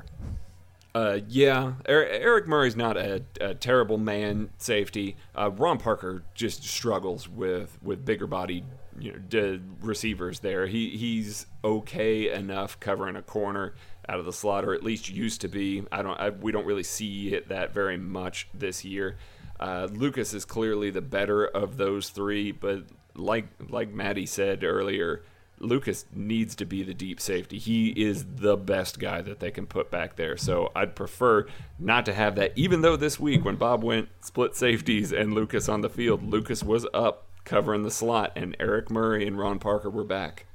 Uh, 0.93 1.19
yeah, 1.29 1.73
Eric 1.85 2.47
Murray's 2.47 2.75
not 2.75 2.97
a, 2.97 3.23
a 3.39 3.53
terrible 3.53 3.97
man 3.97 4.49
safety. 4.57 5.15
Uh, 5.33 5.49
Ron 5.49 5.77
Parker 5.77 6.23
just 6.33 6.63
struggles 6.63 7.29
with 7.29 7.77
with 7.81 8.03
bigger 8.03 8.27
body 8.27 8.65
you 8.99 9.21
know 9.31 9.59
receivers. 9.81 10.39
There, 10.39 10.67
he 10.67 10.97
he's 10.97 11.45
okay 11.63 12.31
enough 12.31 12.79
covering 12.79 13.15
a 13.15 13.21
corner 13.21 13.73
out 14.09 14.19
of 14.19 14.25
the 14.25 14.33
slot, 14.33 14.65
or 14.65 14.73
at 14.73 14.83
least 14.83 15.09
used 15.09 15.41
to 15.41 15.47
be. 15.47 15.83
I 15.91 16.01
don't. 16.01 16.19
I, 16.19 16.29
we 16.29 16.51
don't 16.51 16.65
really 16.65 16.83
see 16.83 17.33
it 17.33 17.49
that 17.49 17.73
very 17.73 17.97
much 17.97 18.49
this 18.53 18.83
year. 18.83 19.17
Uh, 19.59 19.87
Lucas 19.91 20.33
is 20.33 20.43
clearly 20.43 20.89
the 20.89 21.01
better 21.01 21.45
of 21.45 21.77
those 21.77 22.09
three, 22.09 22.51
but 22.51 22.83
like 23.15 23.47
like 23.69 23.91
Maddie 23.93 24.25
said 24.25 24.63
earlier, 24.63 25.23
Lucas 25.61 26.05
needs 26.13 26.55
to 26.55 26.65
be 26.65 26.83
the 26.83 26.93
deep 26.93 27.19
safety. 27.19 27.57
He 27.57 27.89
is 27.89 28.25
the 28.37 28.57
best 28.57 28.99
guy 28.99 29.21
that 29.21 29.39
they 29.39 29.51
can 29.51 29.65
put 29.65 29.91
back 29.91 30.15
there. 30.15 30.37
So 30.37 30.71
I'd 30.75 30.95
prefer 30.95 31.45
not 31.79 32.05
to 32.05 32.13
have 32.13 32.35
that. 32.35 32.53
Even 32.55 32.81
though 32.81 32.95
this 32.95 33.19
week 33.19 33.45
when 33.45 33.55
Bob 33.55 33.83
went 33.83 34.09
split 34.21 34.55
safeties 34.55 35.11
and 35.11 35.33
Lucas 35.33 35.69
on 35.69 35.81
the 35.81 35.89
field, 35.89 36.23
Lucas 36.23 36.63
was 36.63 36.85
up 36.93 37.27
covering 37.43 37.83
the 37.83 37.91
slot, 37.91 38.31
and 38.35 38.55
Eric 38.59 38.91
Murray 38.91 39.25
and 39.25 39.37
Ron 39.37 39.57
Parker 39.59 39.89
were 39.89 40.03
back. 40.03 40.45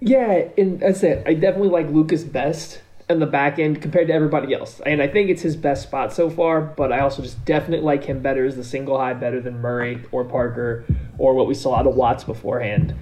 Yeah, 0.00 0.48
and 0.56 0.80
that's 0.80 1.02
it. 1.02 1.22
I 1.26 1.34
definitely 1.34 1.68
like 1.68 1.88
Lucas 1.90 2.24
best 2.24 2.82
in 3.10 3.20
the 3.20 3.26
back 3.26 3.58
end 3.58 3.80
compared 3.80 4.08
to 4.08 4.12
everybody 4.12 4.54
else. 4.54 4.80
And 4.84 5.02
I 5.02 5.08
think 5.08 5.30
it's 5.30 5.42
his 5.42 5.56
best 5.56 5.82
spot 5.82 6.12
so 6.12 6.28
far, 6.28 6.60
but 6.60 6.92
I 6.92 7.00
also 7.00 7.22
just 7.22 7.44
definitely 7.44 7.84
like 7.84 8.04
him 8.04 8.20
better 8.20 8.44
as 8.44 8.56
the 8.56 8.64
single 8.64 8.98
high, 8.98 9.14
better 9.14 9.40
than 9.40 9.60
Murray 9.60 10.02
or 10.12 10.24
Parker 10.24 10.84
or 11.16 11.34
what 11.34 11.46
we 11.46 11.54
saw 11.54 11.76
out 11.76 11.86
of 11.86 11.94
Watts 11.94 12.24
beforehand. 12.24 12.94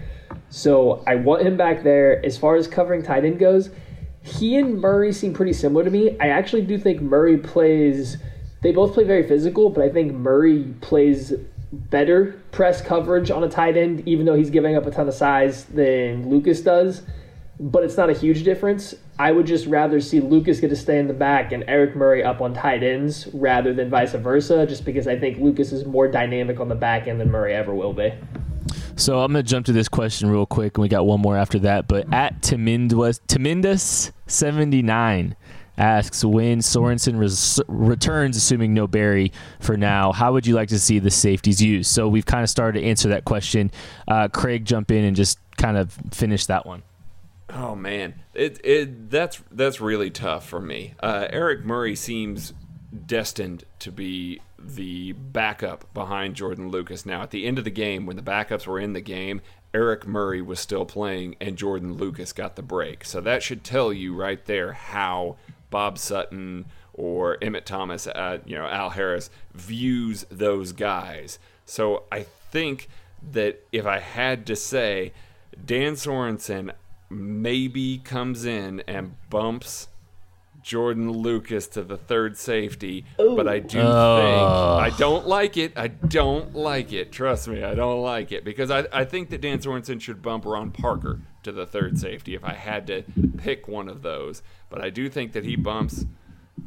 So 0.49 1.03
I 1.07 1.17
want 1.17 1.43
him 1.43 1.57
back 1.57 1.83
there. 1.83 2.25
As 2.25 2.39
far 2.39 2.57
as 2.57 2.69
covering 2.69 3.03
tight 3.03 3.25
end 3.25 3.39
goes, 3.39 3.71
he 4.23 4.57
and 4.57 4.81
Murray 4.81 5.13
seem 5.13 5.33
pretty 5.33 5.53
similar 5.53 5.85
to 5.85 5.91
me. 5.91 6.19
I 6.19 6.29
actually 6.29 6.63
do 6.63 6.79
think 6.79 7.01
Murray 7.01 7.39
plays. 7.39 8.17
They 8.63 8.73
both 8.73 8.95
play 8.95 9.05
very 9.05 9.27
physical, 9.27 9.71
but 9.71 9.85
I 9.85 9.89
think 9.89 10.13
Murray 10.13 10.75
plays 10.81 11.33
better 11.73 12.41
press 12.53 12.81
coverage 12.81 13.31
on 13.31 13.45
a 13.45 13.49
tight 13.49 13.77
end, 13.77 14.07
even 14.09 14.27
though 14.27 14.35
he's 14.35 14.51
giving 14.51 14.77
up 14.77 14.87
a 14.87 14.91
ton 14.91 15.09
of 15.09 15.15
size 15.15 15.65
than 15.67 16.29
Lucas 16.29 16.61
does. 16.61 17.03
But 17.59 17.85
it's 17.85 17.97
not 17.97 18.11
a 18.11 18.13
huge 18.13 18.45
difference. 18.45 18.95
I 19.19 19.33
would 19.33 19.47
just 19.47 19.67
rather 19.67 20.01
see 20.01 20.21
Lucas 20.21 20.61
get 20.61 20.69
to 20.69 20.77
stay 20.77 20.99
in 20.99 21.09
the 21.09 21.15
back 21.15 21.53
and 21.53 21.65
Eric 21.69 21.97
Murray 21.97 22.23
up 22.23 22.41
on 22.41 22.53
tight 22.53 22.83
ends 22.83 23.29
rather 23.33 23.73
than 23.73 23.89
vice 23.89 24.13
versa, 24.13 24.67
just 24.67 24.85
because 24.85 25.07
I 25.07 25.19
think 25.19 25.39
Lucas 25.39 25.73
is 25.73 25.87
more 25.87 26.07
dynamic 26.07 26.61
on 26.61 26.69
the 26.69 26.75
back 26.75 27.09
end 27.09 27.21
than 27.21 27.31
Murray 27.31 27.55
ever 27.55 27.75
will 27.75 27.95
be. 27.95 28.13
So 28.97 29.21
I'm 29.21 29.33
going 29.33 29.45
to 29.45 29.49
jump 29.49 29.67
to 29.67 29.73
this 29.73 29.89
question 29.89 30.29
real 30.31 30.47
quick, 30.47 30.77
and 30.77 30.83
we 30.83 30.89
got 30.89 31.07
one 31.07 31.21
more 31.21 31.37
after 31.37 31.61
that. 31.61 31.87
But 31.87 32.13
at 32.13 32.41
Timindus79 32.41 35.35
asks 35.79 36.25
when 36.25 36.61
Sorensen 36.61 37.19
res- 37.19 37.61
returns, 37.69 38.39
assuming 38.39 38.73
no 38.73 38.87
Berry 38.87 39.33
for 39.61 39.77
now, 39.77 40.13
how 40.13 40.33
would 40.33 40.47
you 40.47 40.55
like 40.55 40.71
to 40.71 40.79
see 40.79 40.99
the 40.99 41.11
safeties 41.11 41.61
used? 41.61 41.91
So 41.91 42.09
we've 42.09 42.25
kind 42.25 42.43
of 42.43 42.49
started 42.49 42.81
to 42.81 42.87
answer 42.87 43.11
that 43.11 43.27
question. 43.27 43.71
Uh, 44.09 44.29
Craig, 44.29 44.65
jump 44.65 44.91
in 44.91 45.05
and 45.05 45.15
just 45.15 45.39
kind 45.59 45.77
of 45.77 45.93
finish 46.11 46.47
that 46.47 46.65
one. 46.65 46.83
Oh 47.51 47.77
man, 47.77 48.15
it 48.35 48.61
it 48.65 49.09
that's 49.09 49.41
that's 49.53 49.81
really 49.81 50.11
tough 50.11 50.49
for 50.49 50.61
me. 50.61 50.95
Uh, 51.01 51.29
Eric 51.31 51.65
Murray 51.65 51.95
seems 51.95 52.53
destined 53.07 53.63
to 53.79 53.93
be 53.93 54.41
the 54.75 55.13
backup 55.13 55.93
behind 55.95 56.35
Jordan 56.35 56.69
Lucas. 56.71 57.07
Now, 57.07 57.23
at 57.23 57.31
the 57.31 57.47
end 57.47 57.59
of 57.59 57.65
the 57.65 57.71
game, 57.71 58.07
when 58.07 58.17
the 58.17 58.23
backups 58.23 58.67
were 58.67 58.79
in 58.79 58.93
the 58.93 59.01
game, 59.01 59.41
Eric 59.73 60.07
Murray 60.07 60.43
was 60.43 60.59
still 60.59 60.85
playing 60.85 61.37
and 61.41 61.57
Jordan 61.57 61.95
Lucas 61.95 62.33
got 62.33 62.57
the 62.57 62.63
break. 62.63 63.05
So 63.05 63.21
that 63.21 63.43
should 63.43 63.63
tell 63.63 63.93
you 63.93 64.15
right 64.15 64.45
there 64.47 64.73
how 64.73 65.37
Bob 65.71 65.99
Sutton 65.99 66.67
or 66.93 67.37
Emmitt 67.39 67.65
Thomas, 67.65 68.07
uh, 68.07 68.39
you 68.47 68.57
know, 68.57 68.67
Al 68.67 68.91
Harris 68.91 69.29
views 69.55 70.25
those 70.31 70.73
guys. 70.73 71.39
So 71.67 72.05
I 72.11 72.23
think 72.23 72.89
that 73.33 73.65
if 73.73 73.87
I 73.87 73.99
had 73.99 74.47
to 74.47 74.57
say, 74.57 75.13
Dan 75.63 75.93
Sorensen 75.93 76.73
maybe 77.11 77.99
comes 77.99 78.45
in 78.45 78.83
and 78.87 79.15
bumps 79.31 79.89
Jordan 80.67 81.13
Lucas 81.13 81.69
to 81.69 81.85
the 81.85 81.97
third 81.97 82.37
safety, 82.37 83.05
Ooh. 83.21 83.37
but 83.37 83.47
I 83.47 83.61
do 83.61 83.79
oh. 83.81 84.81
think 84.81 84.95
I 84.95 84.99
don't 84.99 85.25
like 85.25 85.57
it. 85.57 85.73
I 85.77 85.87
don't 85.87 86.57
like 86.57 86.93
it. 86.93 87.13
Trust 87.13 87.47
me, 87.47 87.63
I 87.63 87.77
don't 87.77 88.03
like 88.03 88.33
it 88.33 88.45
because 88.45 88.69
I, 88.69 88.85
I 88.93 89.05
think 89.05 89.31
that 89.31 89.41
Dan 89.41 89.61
Sorensen 89.61 90.01
should 90.01 90.23
bump 90.23 90.45
Ron 90.45 90.73
Parker 90.73 91.21
to 91.45 91.53
the 91.53 91.67
third 91.67 92.01
safety 92.01 92.35
if 92.35 92.43
I 92.43 92.55
had 92.55 92.89
to 92.89 93.05
pick 93.39 93.69
one 93.69 93.89
of 93.89 94.03
those. 94.03 94.43
But 94.69 94.83
I 94.83 94.91
do 94.91 95.09
think 95.09 95.35
that 95.35 95.45
he 95.45 95.55
bumps 95.55 96.05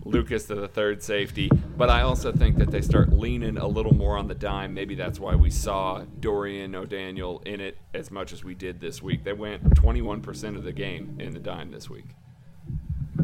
Lucas 0.06 0.46
to 0.46 0.56
the 0.56 0.70
third 0.70 1.04
safety. 1.04 1.50
But 1.76 1.90
I 1.90 2.04
also 2.04 2.32
think 2.32 2.58
that 2.60 2.72
they 2.72 2.80
start 2.80 3.12
leaning 3.12 3.58
a 3.58 3.68
little 3.68 3.94
more 3.94 4.16
on 4.16 4.30
the 4.30 4.34
dime. 4.34 4.74
Maybe 4.74 4.96
that's 4.96 5.20
why 5.20 5.36
we 5.36 5.50
saw 5.50 6.06
Dorian 6.22 6.74
O'Daniel 6.74 7.42
in 7.46 7.60
it 7.60 7.78
as 7.94 8.12
much 8.12 8.32
as 8.32 8.46
we 8.46 8.56
did 8.56 8.80
this 8.80 9.04
week. 9.04 9.26
They 9.26 9.34
went 9.34 9.72
21% 9.72 10.56
of 10.56 10.64
the 10.64 10.72
game 10.72 11.18
in 11.20 11.34
the 11.34 11.40
dime 11.42 11.72
this 11.72 11.90
week. 11.90 12.16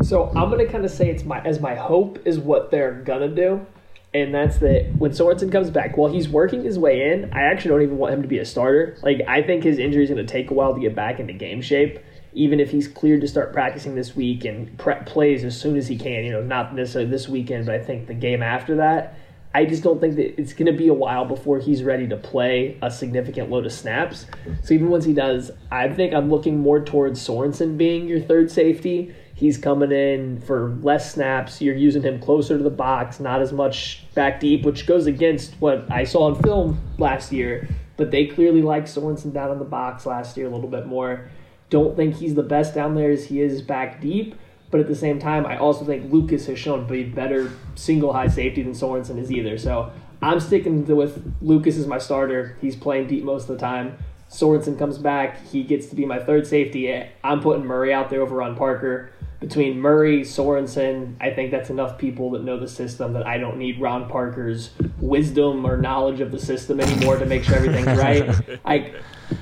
So 0.02 0.30
I'm 0.36 0.50
gonna 0.50 0.68
kind 0.68 0.86
of 0.86 0.92
say 0.92 1.10
it's 1.10 1.24
my 1.24 1.42
as 1.42 1.60
my 1.60 1.76
hope 1.76 2.20
is 2.26 2.40
what 2.40 2.72
they're 2.72 2.94
gonna 2.94 3.30
do, 3.30 3.66
and 4.14 4.34
that's 4.34 4.58
that 4.60 4.94
when 4.98 5.12
Sorensen 5.12 5.52
comes 5.52 5.70
back, 5.70 5.98
while 5.98 6.12
he's 6.12 6.30
working 6.30 6.64
his 6.64 6.78
way 6.78 7.12
in, 7.12 7.32
I 7.34 7.44
actually 7.44 7.70
don't 7.70 7.82
even 7.82 7.98
want 7.98 8.14
him 8.14 8.22
to 8.22 8.28
be 8.28 8.40
a 8.40 8.46
starter. 8.46 8.98
Like 9.02 9.22
I 9.28 9.42
think 9.42 9.64
his 9.64 9.80
injury 9.80 10.04
is 10.04 10.10
gonna 10.10 10.26
take 10.26 10.52
a 10.52 10.54
while 10.54 10.74
to 10.74 10.80
get 10.80 10.96
back 10.96 11.20
into 11.20 11.34
game 11.34 11.62
shape. 11.62 12.00
Even 12.34 12.60
if 12.60 12.70
he's 12.70 12.88
cleared 12.88 13.22
to 13.22 13.28
start 13.28 13.54
practicing 13.54 13.96
this 13.96 14.16
week 14.16 14.44
and 14.44 14.78
prep 14.78 15.06
plays 15.06 15.46
as 15.46 15.60
soon 15.60 15.78
as 15.78 15.88
he 15.88 15.98
can, 15.98 16.26
you 16.26 16.32
know, 16.32 16.44
not 16.44 16.76
necessarily 16.76 17.10
uh, 17.10 17.12
this 17.12 17.30
weekend, 17.30 17.66
but 17.66 17.76
I 17.76 17.80
think 17.80 18.08
the 18.08 18.14
game 18.14 18.44
after 18.44 18.76
that. 18.76 19.18
I 19.54 19.64
just 19.64 19.84
don't 19.84 20.02
think 20.02 20.18
that 20.18 20.38
it's 20.38 20.52
going 20.52 20.66
to 20.66 20.78
be 20.78 20.90
a 20.90 20.94
while 20.94 21.24
before 21.24 21.60
he's 21.60 21.82
ready 21.82 22.10
to 22.10 22.18
play 22.18 22.78
a 22.82 22.92
significant 22.92 23.50
load 23.50 23.66
of 23.66 23.72
snaps. 23.72 24.26
So 24.64 24.74
even 24.74 24.90
once 24.90 25.06
he 25.06 25.14
does, 25.14 25.50
I 25.72 25.88
think 25.88 26.14
I'm 26.14 26.30
looking 26.30 26.60
more 26.60 26.84
towards 26.84 27.26
Sorensen 27.26 27.78
being 27.78 28.06
your 28.06 28.20
third 28.20 28.52
safety 28.52 29.16
He's 29.36 29.58
coming 29.58 29.92
in 29.92 30.40
for 30.40 30.70
less 30.82 31.14
snaps. 31.14 31.62
You're 31.62 31.76
using 31.76 32.02
him 32.02 32.22
closer 32.22 32.58
to 32.58 32.64
the 32.64 32.70
box, 32.70 33.20
not 33.20 33.42
as 33.42 33.52
much 33.52 34.06
back 34.16 34.40
deep, 34.40 34.64
which 34.64 34.88
goes 34.88 35.08
against 35.08 35.56
what 35.60 35.92
I 35.92 36.06
saw 36.06 36.34
in 36.34 36.42
film 36.42 36.80
last 36.98 37.34
year. 37.34 37.68
But 37.98 38.12
they 38.12 38.28
clearly 38.28 38.62
like 38.62 38.86
Sorensen 38.86 39.34
down 39.34 39.52
in 39.52 39.60
the 39.60 39.66
box 39.66 40.06
last 40.06 40.38
year 40.38 40.48
a 40.48 40.50
little 40.50 40.70
bit 40.70 40.86
more. 40.86 41.30
Don't 41.70 41.98
think 41.98 42.16
he's 42.16 42.34
the 42.34 42.44
best 42.44 42.74
down 42.74 42.96
there 42.96 43.12
as 43.12 43.26
he 43.26 43.42
is 43.42 43.62
back 43.62 44.00
deep. 44.00 44.36
But 44.72 44.80
at 44.80 44.88
the 44.88 44.96
same 44.96 45.20
time, 45.20 45.46
I 45.46 45.58
also 45.58 45.84
think 45.84 46.12
Lucas 46.12 46.48
has 46.48 46.58
shown 46.58 46.88
to 46.88 46.92
be 46.92 47.04
better 47.04 47.52
single 47.76 48.14
high 48.14 48.28
safety 48.28 48.64
than 48.64 48.74
Sorensen 48.74 49.20
is 49.20 49.32
either. 49.32 49.58
So 49.58 49.92
I'm 50.22 50.40
sticking 50.40 50.86
with 50.86 51.36
Lucas 51.42 51.78
as 51.78 51.88
my 51.88 51.98
starter. 51.98 52.58
He's 52.62 52.76
playing 52.78 53.08
deep 53.08 53.26
most 53.26 53.44
of 53.44 53.50
the 53.50 53.58
time. 53.58 53.98
Sorensen 54.30 54.78
comes 54.80 54.98
back. 54.98 55.46
He 55.48 55.64
gets 55.64 55.88
to 55.88 55.96
be 55.96 56.06
my 56.06 56.20
third 56.20 56.48
safety. 56.48 56.92
I'm 57.24 57.42
putting 57.42 57.66
Murray 57.66 57.94
out 57.94 58.10
there 58.10 58.22
over 58.22 58.42
on 58.42 58.56
Parker 58.56 59.12
between 59.40 59.80
Murray, 59.80 60.22
Sorensen, 60.22 61.16
I 61.20 61.32
think 61.32 61.52
that's 61.52 61.70
enough 61.70 61.98
people 61.98 62.32
that 62.32 62.44
know 62.44 62.60
the 62.60 62.68
system 62.68 63.14
that 63.14 63.28
I 63.28 63.38
don't 63.38 63.58
need 63.58 63.80
Ron 63.82 64.10
Parker's 64.10 64.72
wisdom 65.00 65.66
or 65.66 65.78
knowledge 65.78 66.22
of 66.22 66.32
the 66.32 66.40
system 66.40 66.80
anymore 66.80 67.18
to 67.18 67.26
make 67.26 67.44
sure 67.44 67.56
everything's 67.56 67.86
right. 68.00 68.60
I, 68.66 68.94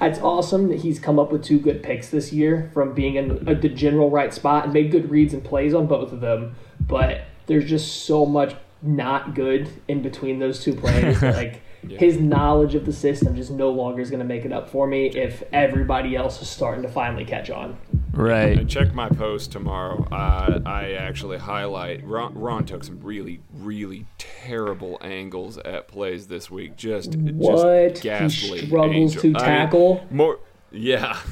it's 0.01 0.19
awesome 0.19 0.69
that 0.69 0.79
he's 0.79 0.99
come 0.99 1.19
up 1.19 1.31
with 1.31 1.43
two 1.43 1.59
good 1.59 1.83
picks 1.83 2.09
this 2.09 2.33
year 2.33 2.71
from 2.73 2.93
being 2.93 3.15
in 3.15 3.47
a, 3.47 3.55
the 3.55 3.69
general 3.69 4.09
right 4.09 4.33
spot 4.33 4.65
and 4.65 4.73
made 4.73 4.91
good 4.91 5.09
reads 5.09 5.33
and 5.33 5.43
plays 5.43 5.73
on 5.73 5.87
both 5.87 6.11
of 6.11 6.21
them. 6.21 6.55
But 6.79 7.25
there's 7.45 7.65
just 7.65 8.05
so 8.05 8.25
much 8.25 8.55
not 8.81 9.35
good 9.35 9.69
in 9.87 10.01
between 10.01 10.39
those 10.39 10.63
two 10.63 10.73
players. 10.73 11.21
like 11.21 11.61
yeah. 11.87 11.97
his 11.97 12.17
knowledge 12.17 12.75
of 12.75 12.85
the 12.85 12.93
system 12.93 13.35
just 13.35 13.51
no 13.51 13.69
longer 13.69 14.01
is 14.01 14.09
going 14.09 14.19
to 14.19 14.25
make 14.25 14.45
it 14.45 14.51
up 14.51 14.69
for 14.69 14.87
me 14.87 15.07
if 15.07 15.43
everybody 15.53 16.15
else 16.15 16.41
is 16.41 16.49
starting 16.49 16.81
to 16.83 16.89
finally 16.89 17.25
catch 17.25 17.49
on. 17.49 17.77
Right. 18.13 18.59
And 18.59 18.69
check 18.69 18.93
my 18.93 19.09
post 19.09 19.51
tomorrow. 19.51 20.07
Uh, 20.11 20.61
I 20.67 20.91
actually 20.91 21.39
highlight 21.39 22.05
Ron, 22.05 22.35
Ron, 22.35 22.63
took 22.65 22.83
some 22.83 22.99
really, 23.01 23.41
really 23.51 24.05
terrible 24.19 24.99
angles 25.01 25.57
at 25.57 25.87
plays 25.87 26.27
this 26.27 26.51
week. 26.51 26.77
Just 26.77 27.15
what 27.15 27.89
just 27.89 28.03
ghastly 28.03 28.59
he 28.59 28.67
struggles 28.67 29.15
angel. 29.15 29.21
to 29.21 29.33
tackle. 29.33 29.97
I 29.97 29.99
mean, 30.05 30.17
more, 30.17 30.39
yeah. 30.71 31.19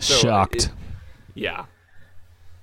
So 0.00 0.14
Shocked. 0.14 0.56
It, 0.56 0.70
yeah. 1.34 1.66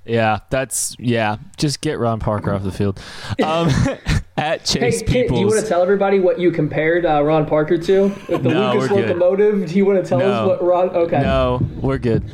Yeah, 0.05 0.39
that's 0.49 0.95
yeah. 0.99 1.38
Just 1.57 1.80
get 1.80 1.97
Ron 1.97 2.20
Parker 2.20 2.53
off 2.53 2.62
the 2.62 2.72
field. 2.72 2.99
Um, 3.41 3.70
at 4.38 4.66
Chase 4.66 4.99
hey, 4.99 5.05
Peoples. 5.05 5.30
do 5.32 5.39
you 5.39 5.47
want 5.47 5.62
to 5.62 5.68
tell 5.68 5.82
everybody 5.82 6.20
what 6.20 6.39
you 6.39 6.51
compared 6.51 7.05
uh, 7.05 7.24
Ron 7.24 7.45
Parker 7.45 7.78
to? 7.78 8.03
With 8.28 8.43
the 8.43 8.49
no, 8.49 8.74
Lucas 8.74 8.91
locomotive? 8.91 9.70
Do 9.70 9.76
you 9.76 9.86
want 9.86 10.03
to 10.03 10.07
tell 10.07 10.20
no. 10.20 10.32
us 10.32 10.47
what 10.47 10.64
Ron? 10.64 10.89
Okay. 10.89 11.22
No, 11.22 11.62
we're 11.82 11.99
good. 11.99 12.30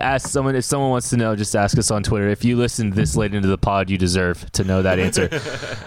Ask 0.00 0.28
someone 0.28 0.56
if 0.56 0.64
someone 0.64 0.90
wants 0.90 1.10
to 1.10 1.16
know. 1.16 1.36
Just 1.36 1.54
ask 1.54 1.78
us 1.78 1.90
on 1.90 2.02
Twitter. 2.02 2.28
If 2.28 2.44
you 2.44 2.56
listened 2.56 2.94
this 2.94 3.16
late 3.16 3.34
into 3.34 3.48
the 3.48 3.58
pod, 3.58 3.90
you 3.90 3.98
deserve 3.98 4.50
to 4.52 4.64
know 4.64 4.82
that 4.82 4.98
answer. 4.98 5.28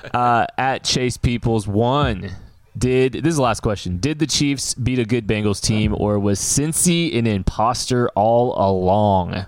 uh, 0.13 0.45
at 0.57 0.83
Chase 0.83 1.17
Peoples 1.17 1.67
one. 1.67 2.31
Did 2.77 3.13
this 3.13 3.31
is 3.31 3.35
the 3.37 3.41
last 3.41 3.61
question? 3.61 3.97
Did 3.99 4.19
the 4.19 4.27
Chiefs 4.27 4.73
beat 4.73 4.99
a 4.99 5.05
good 5.05 5.25
Bengals 5.25 5.61
team, 5.61 5.95
or 5.97 6.19
was 6.19 6.39
Cincy 6.39 7.17
an 7.17 7.25
imposter 7.25 8.09
all 8.09 8.53
along? 8.57 9.45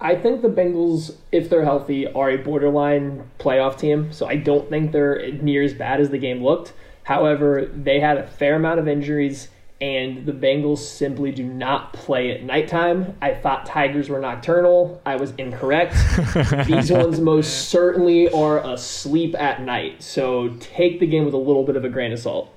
I 0.00 0.16
think 0.16 0.42
the 0.42 0.48
Bengals, 0.48 1.14
if 1.30 1.48
they're 1.48 1.64
healthy, 1.64 2.12
are 2.12 2.30
a 2.30 2.36
borderline 2.36 3.30
playoff 3.38 3.78
team. 3.78 4.12
So 4.12 4.26
I 4.26 4.34
don't 4.34 4.68
think 4.68 4.90
they're 4.90 5.30
near 5.34 5.62
as 5.62 5.74
bad 5.74 6.00
as 6.00 6.10
the 6.10 6.18
game 6.18 6.42
looked. 6.42 6.72
However, 7.04 7.70
they 7.72 8.00
had 8.00 8.16
a 8.16 8.26
fair 8.26 8.56
amount 8.56 8.80
of 8.80 8.88
injuries, 8.88 9.48
and 9.82 10.24
the 10.24 10.32
Bengals 10.32 10.78
simply 10.78 11.32
do 11.32 11.42
not 11.42 11.92
play 11.92 12.30
at 12.30 12.44
nighttime. 12.44 13.16
I 13.20 13.34
thought 13.34 13.66
Tigers 13.66 14.08
were 14.08 14.20
nocturnal. 14.20 15.02
I 15.04 15.16
was 15.16 15.32
incorrect. 15.38 15.96
These 16.68 16.92
ones 16.92 17.18
most 17.18 17.68
certainly 17.68 18.30
are 18.30 18.64
asleep 18.64 19.34
at 19.34 19.60
night. 19.60 20.00
So 20.00 20.50
take 20.60 21.00
the 21.00 21.06
game 21.08 21.24
with 21.24 21.34
a 21.34 21.38
little 21.38 21.64
bit 21.64 21.74
of 21.74 21.84
a 21.84 21.88
grain 21.88 22.12
of 22.12 22.20
salt. 22.20 22.56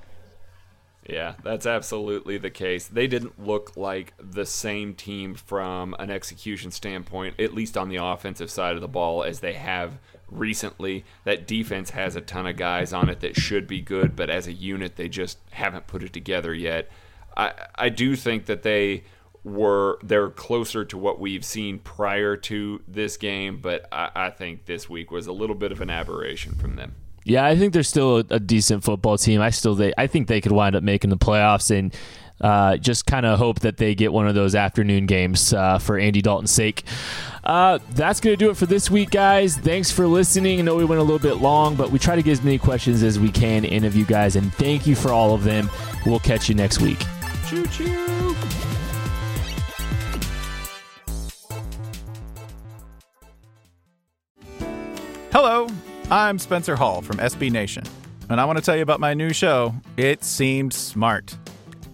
Yeah, 1.10 1.34
that's 1.44 1.66
absolutely 1.66 2.38
the 2.38 2.52
case. 2.52 2.88
They 2.88 3.08
didn't 3.08 3.44
look 3.44 3.76
like 3.76 4.14
the 4.20 4.46
same 4.46 4.94
team 4.94 5.34
from 5.34 5.96
an 5.98 6.12
execution 6.12 6.70
standpoint, 6.70 7.40
at 7.40 7.56
least 7.56 7.76
on 7.76 7.90
the 7.90 7.98
offensive 7.98 8.52
side 8.52 8.76
of 8.76 8.82
the 8.82 8.88
ball, 8.88 9.24
as 9.24 9.40
they 9.40 9.54
have 9.54 9.98
recently. 10.30 11.06
That 11.24 11.48
defense 11.48 11.90
has 11.92 12.16
a 12.16 12.22
ton 12.22 12.46
of 12.46 12.56
guys 12.56 12.94
on 12.94 13.10
it 13.10 13.22
that 13.22 13.36
should 13.36 13.66
be 13.66 13.82
good, 13.82 14.16
but 14.16 14.30
as 14.30 14.46
a 14.46 14.54
unit, 14.54 14.96
they 14.96 15.10
just 15.10 15.40
haven't 15.52 15.88
put 15.88 16.04
it 16.04 16.14
together 16.14 16.54
yet. 16.54 16.92
I, 17.36 17.54
I 17.76 17.90
do 17.90 18.16
think 18.16 18.46
that 18.46 18.64
they 18.64 19.04
were 19.44 20.00
they're 20.04 20.32
closer 20.32 20.84
to 20.84 20.98
what 20.98 21.20
we've 21.20 21.46
seen 21.46 21.80
prior 21.80 22.36
to 22.36 22.82
this 22.88 23.16
game, 23.16 23.60
but 23.62 23.88
I, 23.92 24.10
I 24.16 24.30
think 24.32 24.66
this 24.66 24.90
week 24.90 25.12
was 25.12 25.28
a 25.28 25.32
little 25.32 25.56
bit 25.56 25.72
of 25.72 25.82
an 25.82 25.90
aberration 25.90 26.56
from 26.56 26.76
them. 26.76 26.96
Yeah, 27.24 27.46
I 27.46 27.56
think 27.56 27.74
they're 27.74 27.84
still 27.84 28.18
a, 28.30 28.40
decent 28.40 28.84
football 28.84 29.18
team. 29.18 29.42
I 29.42 29.50
still 29.52 29.76
they 29.76 29.94
I 29.98 30.08
think 30.08 30.28
they 30.28 30.42
could 30.42 30.52
wind 30.52 30.76
up 30.76 30.84
making 30.84 31.12
the 31.12 31.18
playoffs 31.18 31.76
and 31.76 31.96
uh, 32.42 32.78
just 32.78 33.06
kind 33.06 33.26
of 33.26 33.40
hope 33.40 33.62
that 33.62 33.78
they 33.78 33.96
get 33.96 34.12
one 34.12 34.28
of 34.28 34.36
those 34.36 34.56
afternoon 34.56 35.06
games 35.06 35.54
uh, 35.54 35.80
for 35.80 35.98
Andy 35.98 36.22
Dalton's 36.22 36.52
sake. 36.52 36.84
Uh, 37.44 37.80
that's 37.92 38.20
going 38.20 38.34
to 38.34 38.38
do 38.38 38.50
it 38.50 38.58
for 38.58 38.66
this 38.66 38.92
week, 38.92 39.12
guys. 39.12 39.58
Thanks 39.58 39.90
for 39.90 40.06
listening. 40.06 40.60
I 40.60 40.64
know 40.64 40.76
we 40.76 40.86
went 40.86 41.00
a 41.00 41.04
little 41.04 41.20
bit 41.20 41.36
long, 41.36 41.76
but 41.76 41.92
we 41.92 42.00
try 42.00 42.16
to 42.16 42.22
get 42.22 42.32
as 42.32 42.44
many 42.44 42.58
questions 42.58 43.04
as 43.04 43.20
we 43.20 43.32
can 43.32 43.64
in 43.64 43.86
of 43.86 43.96
you 43.96 44.06
guys, 44.06 44.36
and 44.36 44.54
thank 44.56 44.86
you 44.86 44.96
for 44.96 45.12
all 45.12 45.34
of 45.34 45.44
them. 45.44 45.70
We'll 46.06 46.20
catch 46.20 46.50
you 46.50 46.56
next 46.56 46.82
week. 46.82 47.04
Choo 47.48 47.66
choo. 47.68 48.36
Hello. 55.32 55.68
I'm 56.10 56.40
Spencer 56.40 56.76
Hall 56.76 57.02
from 57.02 57.18
SB 57.18 57.52
Nation, 57.52 57.84
and 58.30 58.42
I 58.42 58.46
want 58.46 58.58
to 58.58 58.64
tell 58.64 58.76
you 58.76 58.82
about 58.82 59.00
my 59.00 59.14
new 59.14 59.32
show, 59.32 59.76
It 59.98 60.24
Seemed 60.24 60.74
Smart. 60.74 61.38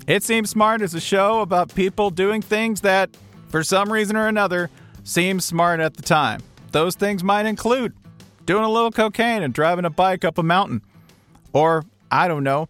It 0.08 0.24
Seems 0.24 0.49
Smart 0.49 0.82
is 0.82 0.93
a 0.93 0.99
show 1.02 1.41
about 1.41 1.74
people 1.76 2.10
doing 2.10 2.41
things 2.41 2.82
that, 2.82 3.10
for 3.49 3.64
some 3.64 3.91
reason 3.91 4.16
or 4.16 4.28
another, 4.28 4.70
seem 5.04 5.39
smart 5.39 5.80
at 5.80 5.95
the 5.95 6.02
time. 6.02 6.41
Those 6.72 6.95
things 6.95 7.24
might 7.24 7.45
include 7.45 7.93
doing 8.45 8.64
a 8.64 8.70
little 8.70 8.91
cocaine 8.91 9.43
and 9.43 9.54
driving 9.54 9.86
a 9.86 9.89
bike 9.89 10.24
up 10.24 10.38
a 10.38 10.43
mountain. 10.43 10.82
Or, 11.54 11.86
I 12.10 12.28
don't 12.28 12.43
know, 12.43 12.70